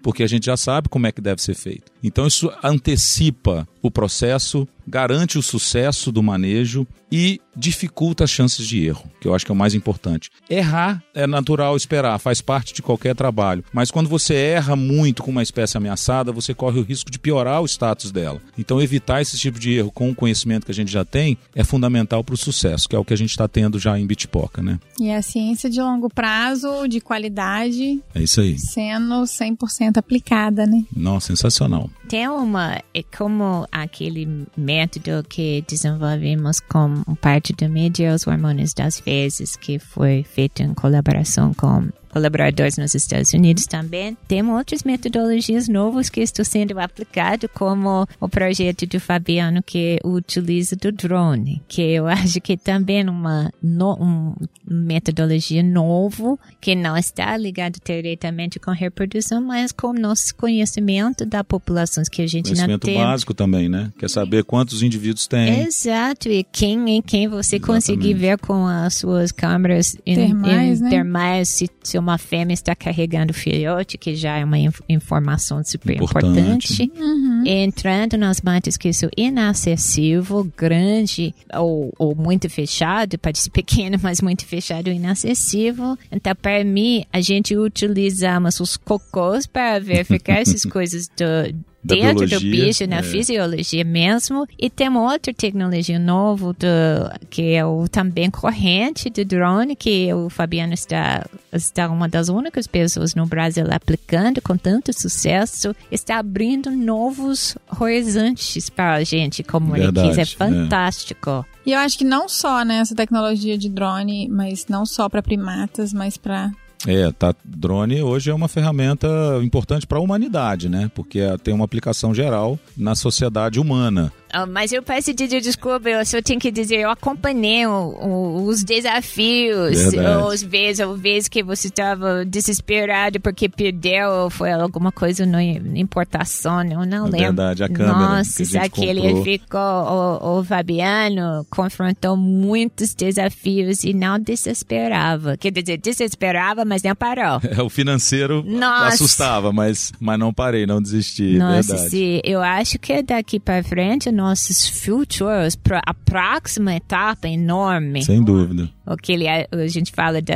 porque 0.01 0.23
a 0.23 0.27
gente 0.27 0.45
já 0.45 0.57
sabe 0.57 0.89
como 0.89 1.07
é 1.07 1.11
que 1.11 1.21
deve 1.21 1.41
ser 1.41 1.55
feito. 1.55 1.91
Então 2.03 2.27
isso 2.27 2.51
antecipa 2.63 3.67
o 3.81 3.89
processo, 3.89 4.67
garante 4.87 5.37
o 5.37 5.43
sucesso 5.43 6.11
do 6.11 6.21
manejo 6.21 6.85
e 7.11 7.39
dificulta 7.55 8.23
as 8.23 8.29
chances 8.29 8.65
de 8.67 8.85
erro, 8.85 9.09
que 9.19 9.27
eu 9.27 9.33
acho 9.33 9.45
que 9.45 9.51
é 9.51 9.53
o 9.53 9.57
mais 9.57 9.73
importante. 9.73 10.29
Errar 10.49 11.03
é 11.13 11.25
natural 11.25 11.75
esperar, 11.75 12.19
faz 12.19 12.41
parte 12.41 12.73
de 12.73 12.81
qualquer 12.81 13.15
trabalho, 13.15 13.63
mas 13.73 13.89
quando 13.91 14.07
você 14.07 14.35
erra 14.35 14.75
muito 14.75 15.23
com 15.23 15.31
uma 15.31 15.43
espécie 15.43 15.77
ameaçada, 15.77 16.31
você 16.31 16.53
corre 16.53 16.79
o 16.79 16.83
risco 16.83 17.09
de 17.09 17.19
piorar 17.19 17.61
o 17.61 17.65
status 17.65 18.11
dela. 18.11 18.41
Então 18.57 18.81
evitar 18.81 19.21
esse 19.21 19.37
tipo 19.37 19.59
de 19.59 19.73
erro 19.73 19.91
com 19.91 20.09
o 20.09 20.15
conhecimento 20.15 20.65
que 20.65 20.71
a 20.71 20.75
gente 20.75 20.91
já 20.91 21.03
tem 21.03 21.37
é 21.55 21.63
fundamental 21.63 22.23
para 22.23 22.35
o 22.35 22.37
sucesso, 22.37 22.87
que 22.87 22.95
é 22.95 22.99
o 22.99 23.05
que 23.05 23.13
a 23.13 23.17
gente 23.17 23.31
está 23.31 23.47
tendo 23.47 23.79
já 23.79 23.97
em 23.99 24.05
Bitpoca, 24.05 24.61
né? 24.61 24.79
E 24.99 25.11
a 25.11 25.21
ciência 25.21 25.69
de 25.69 25.81
longo 25.81 26.09
prazo, 26.09 26.87
de 26.87 27.01
qualidade, 27.01 28.01
é 28.13 28.21
isso 28.21 28.41
aí. 28.41 28.57
Sendo 28.59 29.23
100% 29.23 29.97
aplicada, 29.97 30.65
né? 30.65 30.83
Não, 30.95 31.19
sensacional. 31.19 31.88
Tem 32.07 32.27
uma, 32.27 32.81
é 32.93 33.03
como 33.03 33.67
aquele 33.71 34.47
método 34.57 35.23
que 35.27 35.63
desenvolvemos 35.67 36.59
como 36.59 37.03
parte 37.17 37.53
da 37.53 37.69
mídia, 37.69 38.15
os 38.15 38.25
hormônios 38.25 38.73
das 38.73 38.99
fezes, 38.99 39.55
que 39.55 39.77
foi 39.77 40.23
feito 40.23 40.63
em 40.63 40.73
colaboração 40.73 41.53
com 41.53 41.89
colaboradores 42.11 42.77
nos 42.77 42.95
Estados 42.95 43.33
Unidos 43.33 43.65
também. 43.65 44.17
Temos 44.27 44.57
outras 44.57 44.83
metodologias 44.83 45.67
novas 45.67 46.09
que 46.09 46.21
estão 46.21 46.43
sendo 46.43 46.79
aplicadas, 46.79 47.49
como 47.53 48.07
o 48.19 48.29
projeto 48.29 48.85
do 48.85 48.99
Fabiano 48.99 49.61
que 49.63 49.99
utiliza 50.03 50.75
do 50.75 50.91
drone, 50.91 51.61
que 51.67 51.81
eu 51.81 52.07
acho 52.09 52.41
que 52.41 52.57
também 52.57 53.01
é 53.01 53.09
uma 53.09 53.51
no, 53.61 53.93
um, 53.93 54.35
metodologia 54.67 55.63
novo 55.63 56.39
que 56.59 56.75
não 56.75 56.97
está 56.97 57.35
ligado 57.37 57.79
diretamente 57.83 58.59
com 58.59 58.71
reprodução, 58.71 59.41
mas 59.41 59.71
com 59.71 59.93
nosso 59.93 60.35
conhecimento 60.35 61.25
da 61.25 61.43
população 61.43 62.03
que 62.09 62.21
a 62.21 62.27
gente 62.27 62.53
não 62.55 62.79
tem. 62.79 62.97
básico 62.97 63.33
também, 63.33 63.69
né? 63.69 63.91
Quer 63.97 64.09
saber 64.09 64.43
quantos 64.43 64.81
indivíduos 64.81 65.27
tem. 65.27 65.61
Exato, 65.61 66.29
e 66.29 66.43
quem 66.43 66.97
e 66.97 67.01
quem 67.01 67.27
você 67.27 67.57
Exatamente. 67.57 67.65
conseguir 67.65 68.13
ver 68.13 68.37
com 68.39 68.65
as 68.65 68.95
suas 68.95 69.31
câmeras 69.31 69.95
termais, 70.03 70.81
né? 70.81 70.89
termais 70.89 71.49
se, 71.49 71.69
se 71.83 71.98
uma 71.99 72.17
fêmea 72.17 72.53
está 72.53 72.75
carregando 72.75 73.33
filhote, 73.33 73.97
que 73.97 74.15
já 74.15 74.37
é 74.37 74.45
uma 74.45 74.57
inf 74.57 74.79
informação 74.87 75.63
super 75.63 75.95
importante. 76.01 76.83
importante. 76.83 77.01
Uhum. 77.01 77.43
Entrando 77.45 78.17
nas 78.17 78.41
matas 78.41 78.77
que 78.77 78.91
são 78.91 79.09
inacessível, 79.15 80.49
grande 80.57 81.33
ou, 81.53 81.93
ou 81.97 82.15
muito 82.15 82.49
fechado, 82.49 83.17
pode 83.17 83.39
ser 83.39 83.49
pequeno, 83.49 83.97
mas 84.03 84.21
muito 84.21 84.45
fechado 84.45 84.89
e 84.89 84.95
inacessível. 84.95 85.97
Então, 86.11 86.35
para 86.35 86.63
mim, 86.63 87.05
a 87.11 87.21
gente 87.21 87.55
utilizamos 87.55 88.59
os 88.59 88.77
cocôs 88.77 89.45
para 89.45 89.79
verificar 89.79 90.39
essas 90.39 90.63
coisas 90.65 91.07
do, 91.07 91.55
dentro 91.83 92.27
do 92.27 92.39
bicho, 92.39 92.85
na 92.87 92.97
é. 92.97 93.03
fisiologia 93.03 93.83
mesmo. 93.83 94.47
E 94.57 94.69
tem 94.69 94.89
uma 94.89 95.11
outra 95.11 95.33
tecnologia 95.33 95.99
nova 95.99 96.53
do, 96.53 97.27
que 97.29 97.53
é 97.53 97.65
o 97.65 97.87
também 97.87 98.29
corrente 98.29 99.09
do 99.09 99.23
drone, 99.25 99.75
que 99.75 100.13
o 100.13 100.29
Fabiano 100.29 100.73
está, 100.73 101.25
está 101.51 101.89
uma 101.89 102.07
das 102.07 102.29
únicas 102.29 102.67
pessoas 102.67 103.15
no 103.15 103.25
Brasil 103.25 103.65
aplicando 103.69 104.41
com 104.41 104.57
tanto 104.57 104.91
sucesso, 104.93 105.75
está 105.91 106.17
abrindo 106.17 106.71
novos 106.71 107.57
horizontes 107.79 108.69
para 108.69 108.95
a 108.95 109.03
gente 109.03 109.43
como 109.43 109.73
Verdade, 109.73 110.19
é 110.19 110.25
fantástico. 110.25 111.45
É. 111.55 111.59
E 111.69 111.73
eu 111.73 111.79
acho 111.79 111.97
que 111.97 112.03
não 112.03 112.27
só 112.27 112.63
né, 112.63 112.77
essa 112.77 112.95
tecnologia 112.95 113.57
de 113.57 113.69
drone, 113.69 114.27
mas 114.27 114.65
não 114.67 114.85
só 114.85 115.07
para 115.07 115.21
primatas, 115.21 115.93
mas 115.93 116.17
para 116.17 116.51
é, 116.87 117.11
tá, 117.11 117.35
drone 117.43 118.01
hoje 118.01 118.29
é 118.29 118.33
uma 118.33 118.47
ferramenta 118.47 119.07
importante 119.43 119.85
para 119.85 119.97
a 119.97 120.01
humanidade, 120.01 120.69
né? 120.69 120.89
Porque 120.95 121.19
tem 121.43 121.53
uma 121.53 121.65
aplicação 121.65 122.13
geral 122.13 122.57
na 122.77 122.95
sociedade 122.95 123.59
humana. 123.59 124.13
Oh, 124.33 124.45
mas 124.45 124.71
eu 124.71 124.83
peço 124.83 125.13
de 125.13 125.27
desculpa, 125.27 125.89
eu 125.89 126.05
só 126.05 126.21
tenho 126.21 126.39
que 126.39 126.51
dizer, 126.51 126.77
eu 126.77 126.89
acompanhei 126.89 127.65
o, 127.65 127.71
o, 127.71 128.45
os 128.45 128.63
desafios, 128.63 129.77
as 129.95 130.43
vezes, 130.43 130.79
as 130.79 130.99
vezes 130.99 131.27
que 131.27 131.41
você 131.43 131.67
estava 131.67 132.23
desesperado 132.25 133.19
porque 133.19 133.49
perdeu, 133.49 134.09
ou 134.09 134.29
foi 134.29 134.51
alguma 134.51 134.91
coisa 134.91 135.25
na 135.25 135.43
importação, 135.43 136.63
eu 136.63 136.85
não 136.85 137.07
é 137.07 137.09
lembro. 137.09 137.19
Verdade, 137.19 137.63
a 137.63 137.69
câmera 137.69 138.17
Nossa, 138.17 138.43
que 138.43 138.57
aquele 138.57 139.01
comprou. 139.01 139.23
ficou, 139.23 139.59
o, 139.59 140.39
o 140.39 140.43
Fabiano 140.43 141.45
confrontou 141.49 142.15
muitos 142.15 142.93
desafios 142.93 143.83
e 143.83 143.93
não 143.93 144.19
desesperava. 144.19 145.37
Quer 145.37 145.51
dizer, 145.51 145.77
desesperava, 145.77 146.63
mas 146.65 146.83
não 146.83 146.95
parou. 146.95 147.39
É, 147.49 147.63
o 147.63 147.69
financeiro 147.69 148.43
Nossa. 148.45 148.93
assustava, 148.93 149.51
mas, 149.51 149.91
mas 149.99 150.19
não 150.19 150.31
parei, 150.31 150.67
não 150.67 150.79
desisti. 150.79 151.35
Nossa, 151.35 151.73
verdade. 151.75 152.21
eu 152.23 152.43
acho 152.43 152.77
que 152.77 153.01
daqui 153.01 153.39
para 153.39 153.63
frente 153.63 154.11
nossos 154.19 154.67
futuros, 154.67 155.57
a 155.85 155.93
próxima 155.93 156.75
etapa 156.75 157.27
é 157.27 157.31
enorme. 157.31 158.03
Sem 158.03 158.21
dúvida. 158.21 158.69
O 158.85 158.97
que 158.97 159.13
ele, 159.13 159.27
a 159.27 159.67
gente 159.67 159.91
fala 159.91 160.21
de 160.21 160.33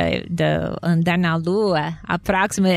andar 0.82 1.18
na 1.18 1.36
lua, 1.36 1.98
a 2.02 2.18
próxima 2.18 2.68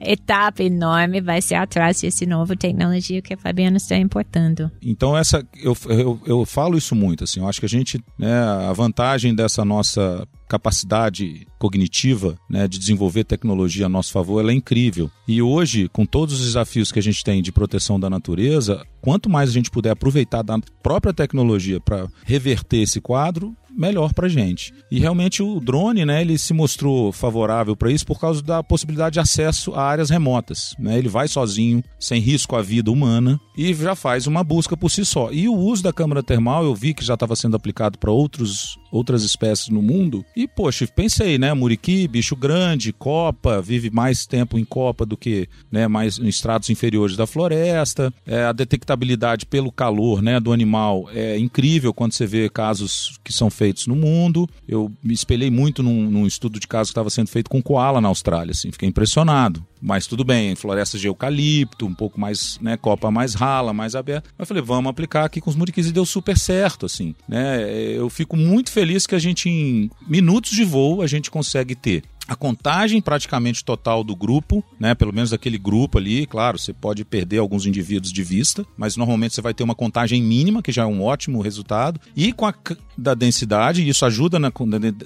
etapa 0.00 0.62
enorme 0.62 1.20
vai 1.20 1.42
ser 1.42 1.56
atrás 1.56 2.00
desse 2.00 2.26
novo 2.26 2.56
tecnologia 2.56 3.20
que 3.20 3.34
a 3.34 3.36
Fabiana 3.36 3.76
está 3.76 3.96
importando. 3.96 4.70
Então 4.80 5.16
essa 5.16 5.44
eu, 5.60 5.76
eu, 5.88 6.20
eu 6.26 6.46
falo 6.46 6.76
isso 6.76 6.94
muito 6.94 7.24
assim, 7.24 7.40
eu 7.40 7.48
acho 7.48 7.60
que 7.60 7.66
a 7.66 7.68
gente, 7.68 8.02
né, 8.18 8.32
a 8.68 8.72
vantagem 8.72 9.34
dessa 9.34 9.64
nossa 9.64 10.26
capacidade 10.52 11.46
cognitiva 11.58 12.36
né, 12.48 12.68
de 12.68 12.78
desenvolver 12.78 13.24
tecnologia 13.24 13.86
a 13.86 13.88
nosso 13.88 14.12
favor 14.12 14.40
ela 14.40 14.52
é 14.52 14.54
incrível. 14.54 15.10
E 15.26 15.40
hoje, 15.40 15.88
com 15.88 16.04
todos 16.04 16.34
os 16.34 16.46
desafios 16.46 16.92
que 16.92 16.98
a 16.98 17.02
gente 17.02 17.24
tem 17.24 17.40
de 17.40 17.50
proteção 17.50 17.98
da 17.98 18.10
natureza, 18.10 18.84
quanto 19.00 19.30
mais 19.30 19.48
a 19.48 19.52
gente 19.52 19.70
puder 19.70 19.90
aproveitar 19.90 20.42
da 20.42 20.58
própria 20.82 21.14
tecnologia 21.14 21.80
para 21.80 22.06
reverter 22.26 22.82
esse 22.82 23.00
quadro, 23.00 23.56
melhor 23.76 24.12
para 24.12 24.28
gente. 24.28 24.72
E 24.90 24.98
realmente 24.98 25.42
o 25.42 25.60
drone, 25.60 26.04
né, 26.04 26.20
ele 26.20 26.38
se 26.38 26.52
mostrou 26.52 27.12
favorável 27.12 27.76
para 27.76 27.90
isso 27.90 28.06
por 28.06 28.20
causa 28.20 28.42
da 28.42 28.62
possibilidade 28.62 29.14
de 29.14 29.20
acesso 29.20 29.74
a 29.74 29.82
áreas 29.82 30.10
remotas. 30.10 30.74
Né? 30.78 30.98
Ele 30.98 31.08
vai 31.08 31.28
sozinho, 31.28 31.82
sem 31.98 32.20
risco 32.20 32.56
à 32.56 32.62
vida 32.62 32.90
humana 32.90 33.40
e 33.56 33.72
já 33.74 33.94
faz 33.94 34.26
uma 34.26 34.44
busca 34.44 34.76
por 34.76 34.90
si 34.90 35.04
só. 35.04 35.30
E 35.32 35.48
o 35.48 35.54
uso 35.54 35.82
da 35.82 35.92
câmara 35.92 36.22
termal 36.22 36.64
eu 36.64 36.74
vi 36.74 36.94
que 36.94 37.04
já 37.04 37.14
estava 37.14 37.36
sendo 37.36 37.56
aplicado 37.56 37.98
para 37.98 38.10
outros 38.10 38.78
outras 38.90 39.22
espécies 39.22 39.68
no 39.68 39.80
mundo. 39.80 40.22
E 40.36 40.46
poxa, 40.46 40.86
pensei, 40.86 41.38
né, 41.38 41.54
muriqui, 41.54 42.06
bicho 42.06 42.36
grande, 42.36 42.92
copa, 42.92 43.62
vive 43.62 43.90
mais 43.90 44.26
tempo 44.26 44.58
em 44.58 44.64
copa 44.66 45.06
do 45.06 45.16
que, 45.16 45.48
né, 45.70 45.88
mais 45.88 46.18
em 46.18 46.28
estratos 46.28 46.68
inferiores 46.68 47.16
da 47.16 47.26
floresta. 47.26 48.12
É, 48.26 48.44
a 48.44 48.52
detectabilidade 48.52 49.46
pelo 49.46 49.72
calor, 49.72 50.20
né, 50.20 50.38
do 50.38 50.52
animal 50.52 51.08
é 51.14 51.38
incrível 51.38 51.94
quando 51.94 52.12
você 52.12 52.26
vê 52.26 52.50
casos 52.50 53.18
que 53.24 53.32
são 53.32 53.48
feitos 53.48 53.61
feitos 53.62 53.86
no 53.86 53.94
mundo. 53.94 54.48
Eu 54.66 54.90
me 55.04 55.14
espelhei 55.14 55.48
muito 55.48 55.84
num, 55.84 56.10
num 56.10 56.26
estudo 56.26 56.58
de 56.58 56.66
caso 56.66 56.88
que 56.88 56.92
estava 56.92 57.10
sendo 57.10 57.28
feito 57.28 57.48
com 57.48 57.62
koala 57.62 58.00
na 58.00 58.08
Austrália, 58.08 58.50
assim, 58.50 58.72
fiquei 58.72 58.88
impressionado. 58.88 59.64
Mas 59.80 60.06
tudo 60.06 60.24
bem, 60.24 60.56
florestas 60.56 61.00
de 61.00 61.06
eucalipto, 61.06 61.86
um 61.86 61.94
pouco 61.94 62.20
mais, 62.20 62.58
né, 62.60 62.76
copa 62.76 63.10
mais 63.10 63.34
rala, 63.34 63.72
mais 63.72 63.94
aberta. 63.94 64.28
Eu 64.36 64.46
falei, 64.46 64.62
vamos 64.62 64.90
aplicar 64.90 65.24
aqui 65.24 65.40
com 65.40 65.48
os 65.48 65.54
muriquis 65.54 65.86
e 65.86 65.92
deu 65.92 66.04
super 66.04 66.36
certo, 66.36 66.86
assim, 66.86 67.14
né? 67.28 67.62
Eu 67.96 68.10
fico 68.10 68.36
muito 68.36 68.72
feliz 68.72 69.06
que 69.06 69.14
a 69.14 69.18
gente, 69.18 69.48
em 69.48 69.90
minutos 70.08 70.50
de 70.50 70.64
voo, 70.64 71.02
a 71.02 71.06
gente 71.06 71.30
consegue 71.30 71.76
ter 71.76 72.02
a 72.28 72.36
contagem 72.36 73.00
praticamente 73.00 73.64
total 73.64 74.04
do 74.04 74.14
grupo, 74.14 74.64
né? 74.78 74.94
Pelo 74.94 75.12
menos 75.12 75.30
daquele 75.30 75.58
grupo 75.58 75.98
ali, 75.98 76.26
claro, 76.26 76.58
você 76.58 76.72
pode 76.72 77.04
perder 77.04 77.38
alguns 77.38 77.66
indivíduos 77.66 78.12
de 78.12 78.22
vista, 78.22 78.64
mas 78.76 78.96
normalmente 78.96 79.34
você 79.34 79.40
vai 79.40 79.52
ter 79.52 79.64
uma 79.64 79.74
contagem 79.74 80.22
mínima, 80.22 80.62
que 80.62 80.72
já 80.72 80.82
é 80.82 80.86
um 80.86 81.02
ótimo 81.02 81.40
resultado, 81.42 82.00
e 82.16 82.32
com 82.32 82.46
a 82.46 82.54
da 82.96 83.14
densidade, 83.14 83.88
isso 83.88 84.04
ajuda 84.04 84.38
na, 84.38 84.52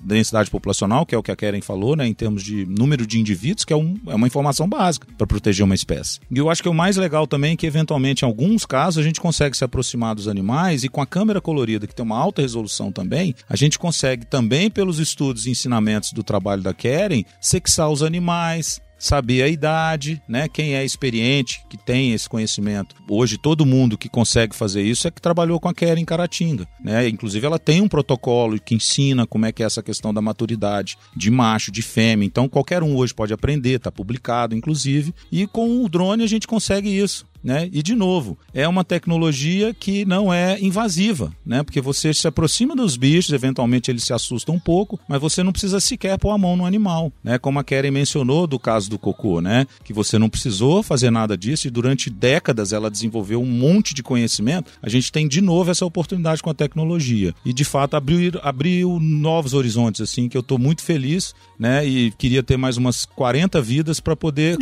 densidade 0.02 0.50
populacional, 0.50 1.07
que 1.07 1.14
é 1.14 1.18
o 1.18 1.22
que 1.22 1.31
a 1.31 1.37
Keren 1.37 1.61
falou, 1.61 1.96
né? 1.96 2.07
Em 2.07 2.14
termos 2.14 2.42
de 2.42 2.66
número 2.66 3.07
de 3.07 3.18
indivíduos, 3.18 3.64
que 3.64 3.72
é, 3.72 3.76
um, 3.76 3.96
é 4.07 4.14
uma 4.14 4.26
informação 4.26 4.68
básica 4.68 5.07
para 5.16 5.26
proteger 5.26 5.64
uma 5.64 5.74
espécie. 5.74 6.20
E 6.31 6.38
eu 6.38 6.50
acho 6.50 6.62
que 6.62 6.68
o 6.68 6.74
mais 6.74 6.96
legal 6.96 7.26
também 7.26 7.52
é 7.52 7.57
que, 7.57 7.66
eventualmente, 7.66 8.24
em 8.24 8.26
alguns 8.26 8.66
casos, 8.66 8.98
a 8.98 9.02
gente 9.07 9.20
consegue 9.20 9.57
se 9.57 9.64
aproximar 9.64 10.14
dos 10.14 10.29
animais 10.29 10.85
e 10.85 10.88
com 10.88 11.00
a 11.00 11.07
câmera 11.07 11.40
colorida, 11.40 11.87
que 11.87 11.94
tem 11.94 12.05
uma 12.05 12.18
alta 12.18 12.42
resolução 12.42 12.90
também, 12.90 13.35
a 13.48 13.57
gente 13.57 13.79
consegue 13.79 14.26
também, 14.26 14.70
pelos 14.70 14.98
estudos 14.98 15.46
e 15.46 15.50
ensinamentos 15.50 16.12
do 16.12 16.22
trabalho 16.22 16.62
da 16.62 16.74
Keren, 16.74 17.15
querem 17.16 17.26
sexar 17.40 17.90
os 17.90 18.02
animais, 18.02 18.81
saber 18.98 19.42
a 19.42 19.48
idade, 19.48 20.20
né? 20.29 20.48
Quem 20.48 20.74
é 20.74 20.85
experiente, 20.85 21.62
que 21.68 21.76
tem 21.76 22.12
esse 22.12 22.29
conhecimento. 22.29 22.94
Hoje 23.09 23.38
todo 23.38 23.66
mundo 23.66 23.98
que 23.98 24.09
consegue 24.09 24.57
fazer 24.57 24.83
isso 24.83 25.07
é 25.07 25.11
que 25.11 25.20
trabalhou 25.20 25.61
com 25.61 25.68
a 25.68 25.74
Keren 25.74 26.05
Caratinga, 26.05 26.66
né? 26.83 27.09
Inclusive 27.09 27.46
ela 27.46 27.59
tem 27.59 27.81
um 27.81 27.88
protocolo 27.88 28.59
que 28.59 28.74
ensina 28.74 29.26
como 29.26 29.46
é 29.46 29.52
que 29.52 29.62
é 29.62 29.66
essa 29.66 29.83
questão 29.83 30.12
da 30.12 30.22
maturidade 30.22 30.96
de 31.14 31.31
macho, 31.31 31.70
de 31.70 31.83
fêmea. 31.83 32.26
Então 32.26 32.48
qualquer 32.48 32.83
um 32.83 32.96
hoje 32.96 33.14
pode 33.14 33.33
aprender, 33.33 33.76
está 33.76 33.92
publicado 33.92 34.55
inclusive. 34.55 35.14
E 35.31 35.46
com 35.46 35.85
o 35.85 35.88
drone 35.88 36.24
a 36.24 36.29
gente 36.29 36.46
consegue 36.46 36.88
isso 36.88 37.26
né? 37.46 37.70
E 37.72 37.80
de 37.80 37.94
novo, 37.94 38.37
é 38.52 38.66
uma 38.66 38.82
tecnologia 38.82 39.72
que 39.72 40.04
não 40.04 40.35
é 40.35 40.59
invasiva, 40.61 41.32
né? 41.46 41.62
Porque 41.62 41.80
você 41.80 42.12
se 42.12 42.26
aproxima 42.26 42.74
dos 42.74 42.96
bichos, 42.96 43.32
eventualmente 43.32 43.88
eles 43.88 44.02
se 44.02 44.12
assustam 44.12 44.56
um 44.56 44.59
pouco, 44.59 44.98
mas 45.09 45.20
você 45.20 45.44
não 45.44 45.52
precisa 45.52 45.78
sequer 45.78 46.18
pôr 46.18 46.32
a 46.32 46.38
mão 46.38 46.56
no 46.56 46.66
animal, 46.66 47.12
né? 47.22 47.38
Como 47.38 47.61
a 47.61 47.62
Keren 47.62 47.92
mencionou 47.92 48.48
do 48.48 48.59
caso 48.59 48.90
do 48.90 48.98
cocô, 48.98 49.40
né? 49.40 49.64
Que 49.85 49.92
você 49.92 50.18
não 50.18 50.28
precisou 50.28 50.82
fazer 50.82 51.12
nada 51.12 51.37
disso 51.37 51.68
e 51.68 51.70
durante 51.70 52.11
décadas 52.11 52.72
ela 52.72 52.90
desenvolveu 52.90 53.40
um 53.40 53.46
monte 53.46 53.94
de 53.94 54.02
conhecimento. 54.02 54.72
A 54.82 54.88
gente 54.88 55.12
tem 55.12 55.28
de 55.28 55.40
novo 55.40 55.70
essa 55.70 55.87
oportunidade 55.87 56.42
com 56.42 56.50
a 56.50 56.54
tecnologia 56.54 57.32
e 57.44 57.52
de 57.52 57.64
fato 57.64 57.94
abriu, 57.94 58.32
abriu 58.42 58.98
novos 58.98 59.54
horizontes 59.54 60.00
assim 60.00 60.28
que 60.28 60.37
eu 60.37 60.40
estou 60.40 60.59
muito 60.59 60.82
feliz, 60.82 61.32
né? 61.56 61.87
E 61.87 62.11
queria 62.11 62.42
ter 62.42 62.56
mais 62.56 62.76
umas 62.76 63.04
40 63.04 63.62
vidas 63.62 64.00
para 64.00 64.16
poder 64.16 64.59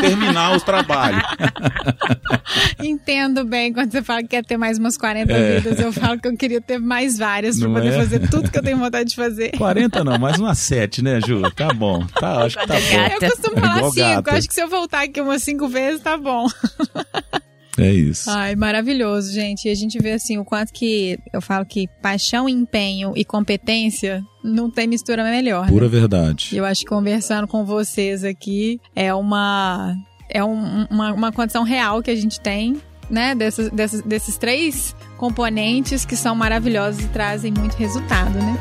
terminar 0.00 0.56
o 0.56 0.60
trabalho. 0.60 1.22
Entendo 2.82 3.44
bem 3.44 3.72
quando 3.72 3.90
você 3.90 4.02
fala 4.02 4.22
que 4.22 4.28
quer 4.28 4.44
ter 4.44 4.56
mais 4.56 4.78
umas 4.78 4.96
40 4.96 5.32
é. 5.32 5.60
vidas. 5.60 5.78
Eu 5.78 5.92
falo 5.92 6.18
que 6.18 6.28
eu 6.28 6.36
queria 6.36 6.60
ter 6.60 6.78
mais 6.78 7.18
várias 7.18 7.58
para 7.58 7.68
poder 7.68 7.88
é? 7.88 7.92
fazer 7.92 8.28
tudo 8.28 8.50
que 8.50 8.58
eu 8.58 8.62
tenho 8.62 8.78
vontade 8.78 9.10
de 9.10 9.16
fazer. 9.16 9.52
40 9.56 10.04
não, 10.04 10.18
mais 10.18 10.38
umas 10.38 10.58
7, 10.58 11.02
né, 11.02 11.20
Ju? 11.20 11.42
Tá 11.52 11.72
bom. 11.72 12.04
Tá, 12.06 12.44
acho 12.44 12.58
que 12.58 12.66
tá 12.66 12.74
bom. 12.74 13.14
Eu 13.14 13.30
costumo 13.30 13.58
é 13.58 13.60
falar 13.60 13.90
5. 13.90 14.30
Acho 14.30 14.48
que 14.48 14.54
se 14.54 14.62
eu 14.62 14.68
voltar 14.68 15.02
aqui 15.02 15.20
umas 15.20 15.42
5 15.42 15.68
vezes, 15.68 16.00
tá 16.00 16.16
bom. 16.16 16.46
É 17.78 17.92
isso. 17.92 18.30
Ai, 18.30 18.54
maravilhoso, 18.54 19.32
gente. 19.32 19.66
E 19.66 19.70
a 19.70 19.74
gente 19.74 19.98
vê 19.98 20.12
assim 20.12 20.38
o 20.38 20.44
quanto 20.44 20.72
que 20.72 21.18
eu 21.32 21.40
falo 21.40 21.66
que 21.66 21.88
paixão, 22.00 22.48
empenho 22.48 23.12
e 23.16 23.24
competência 23.24 24.22
não 24.42 24.70
tem 24.70 24.86
mistura 24.86 25.24
melhor. 25.24 25.66
Pura 25.68 25.86
né? 25.86 25.90
verdade. 25.90 26.56
Eu 26.56 26.64
acho 26.64 26.82
que 26.82 26.86
conversando 26.86 27.48
com 27.48 27.64
vocês 27.64 28.22
aqui 28.22 28.80
é 28.94 29.12
uma 29.12 29.96
é 30.28 30.42
um- 30.44 30.86
uma, 30.90 31.12
uma 31.12 31.32
condição 31.32 31.62
real 31.62 32.02
que 32.02 32.10
a 32.10 32.16
gente 32.16 32.40
tem, 32.40 32.80
né? 33.10 33.34
Desses, 33.34 33.70
desses, 33.70 34.02
desses 34.02 34.36
três 34.38 34.94
componentes 35.16 36.04
que 36.04 36.16
são 36.16 36.34
maravilhosos 36.34 37.04
e 37.04 37.08
trazem 37.08 37.52
muito 37.52 37.74
resultado, 37.74 38.34
né? 38.38 38.56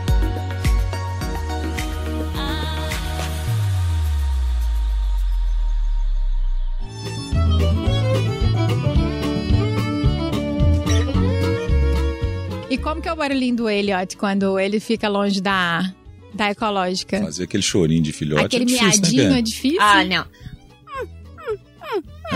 E 12.70 12.78
como 12.78 13.02
que 13.02 13.08
é 13.08 13.14
o 13.14 13.16
barulhinho 13.16 13.56
do 13.56 13.70
Elliot 13.70 14.18
quando 14.18 14.58
ele 14.60 14.80
fica 14.80 15.08
longe 15.08 15.40
da, 15.40 15.94
da 16.34 16.50
ecológica? 16.50 17.22
Fazer 17.22 17.44
aquele 17.44 17.62
chorinho 17.62 18.02
de 18.02 18.12
filhote 18.12 18.46
Aquele 18.46 18.64
é 18.64 18.66
difícil, 18.66 19.02
miadinho 19.02 19.30
né, 19.30 19.40
é 19.40 19.42
difícil? 19.42 19.82
Ah, 19.82 20.04
não. 20.04 20.26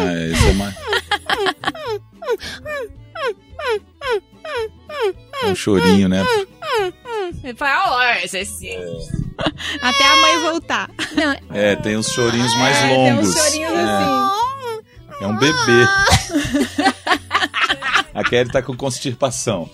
É, 0.02 0.28
isso 0.28 0.46
é 0.48 0.54
mais... 0.54 0.76
É 5.44 5.48
um 5.48 5.56
chorinho, 5.56 6.10
né? 6.10 6.24
Para 7.58 7.92
horas, 7.92 8.34
assim. 8.36 8.78
Até 9.82 10.06
a 10.08 10.16
mãe 10.16 10.40
voltar. 10.42 10.90
É, 11.54 11.76
tem 11.76 11.98
uns 11.98 12.08
chorinhos 12.12 12.54
mais 12.56 12.76
É, 12.78 12.88
tem 12.88 13.14
uns 13.14 13.18
longos. 13.18 13.36
chorinhos 13.36 13.74
é, 13.74 13.84
assim. 13.84 14.82
é 15.22 15.28
um 15.28 15.38
bebê. 15.38 15.88
A 18.14 18.24
Kelly 18.24 18.52
tá 18.52 18.62
com 18.62 18.76
constipação. 18.76 19.70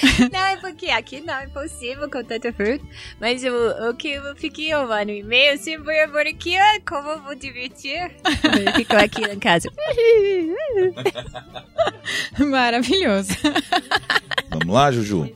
Não, 0.32 0.40
é 0.40 0.56
porque 0.56 0.86
aqui 0.86 1.20
não 1.20 1.34
é 1.34 1.46
possível 1.48 2.08
com 2.10 2.22
tanta 2.24 2.52
fruta. 2.52 2.84
Mas 3.20 3.42
o, 3.44 3.90
o 3.90 3.94
que 3.94 4.12
eu 4.12 4.36
fiquei 4.36 4.74
um 4.74 4.90
ano 4.90 5.10
e 5.10 5.22
meio 5.22 5.58
sem 5.58 5.80
por 5.80 5.94
amor 5.94 6.26
aqui, 6.26 6.56
ó, 6.58 6.80
como 6.88 7.10
eu 7.10 7.22
vou 7.22 7.34
divertir? 7.34 8.10
Ficou 8.76 8.98
aqui 8.98 9.22
em 9.24 9.38
casa. 9.38 9.70
Maravilhoso. 12.38 13.30
Vamos 14.50 14.74
lá, 14.74 14.90
Juju? 14.90 15.28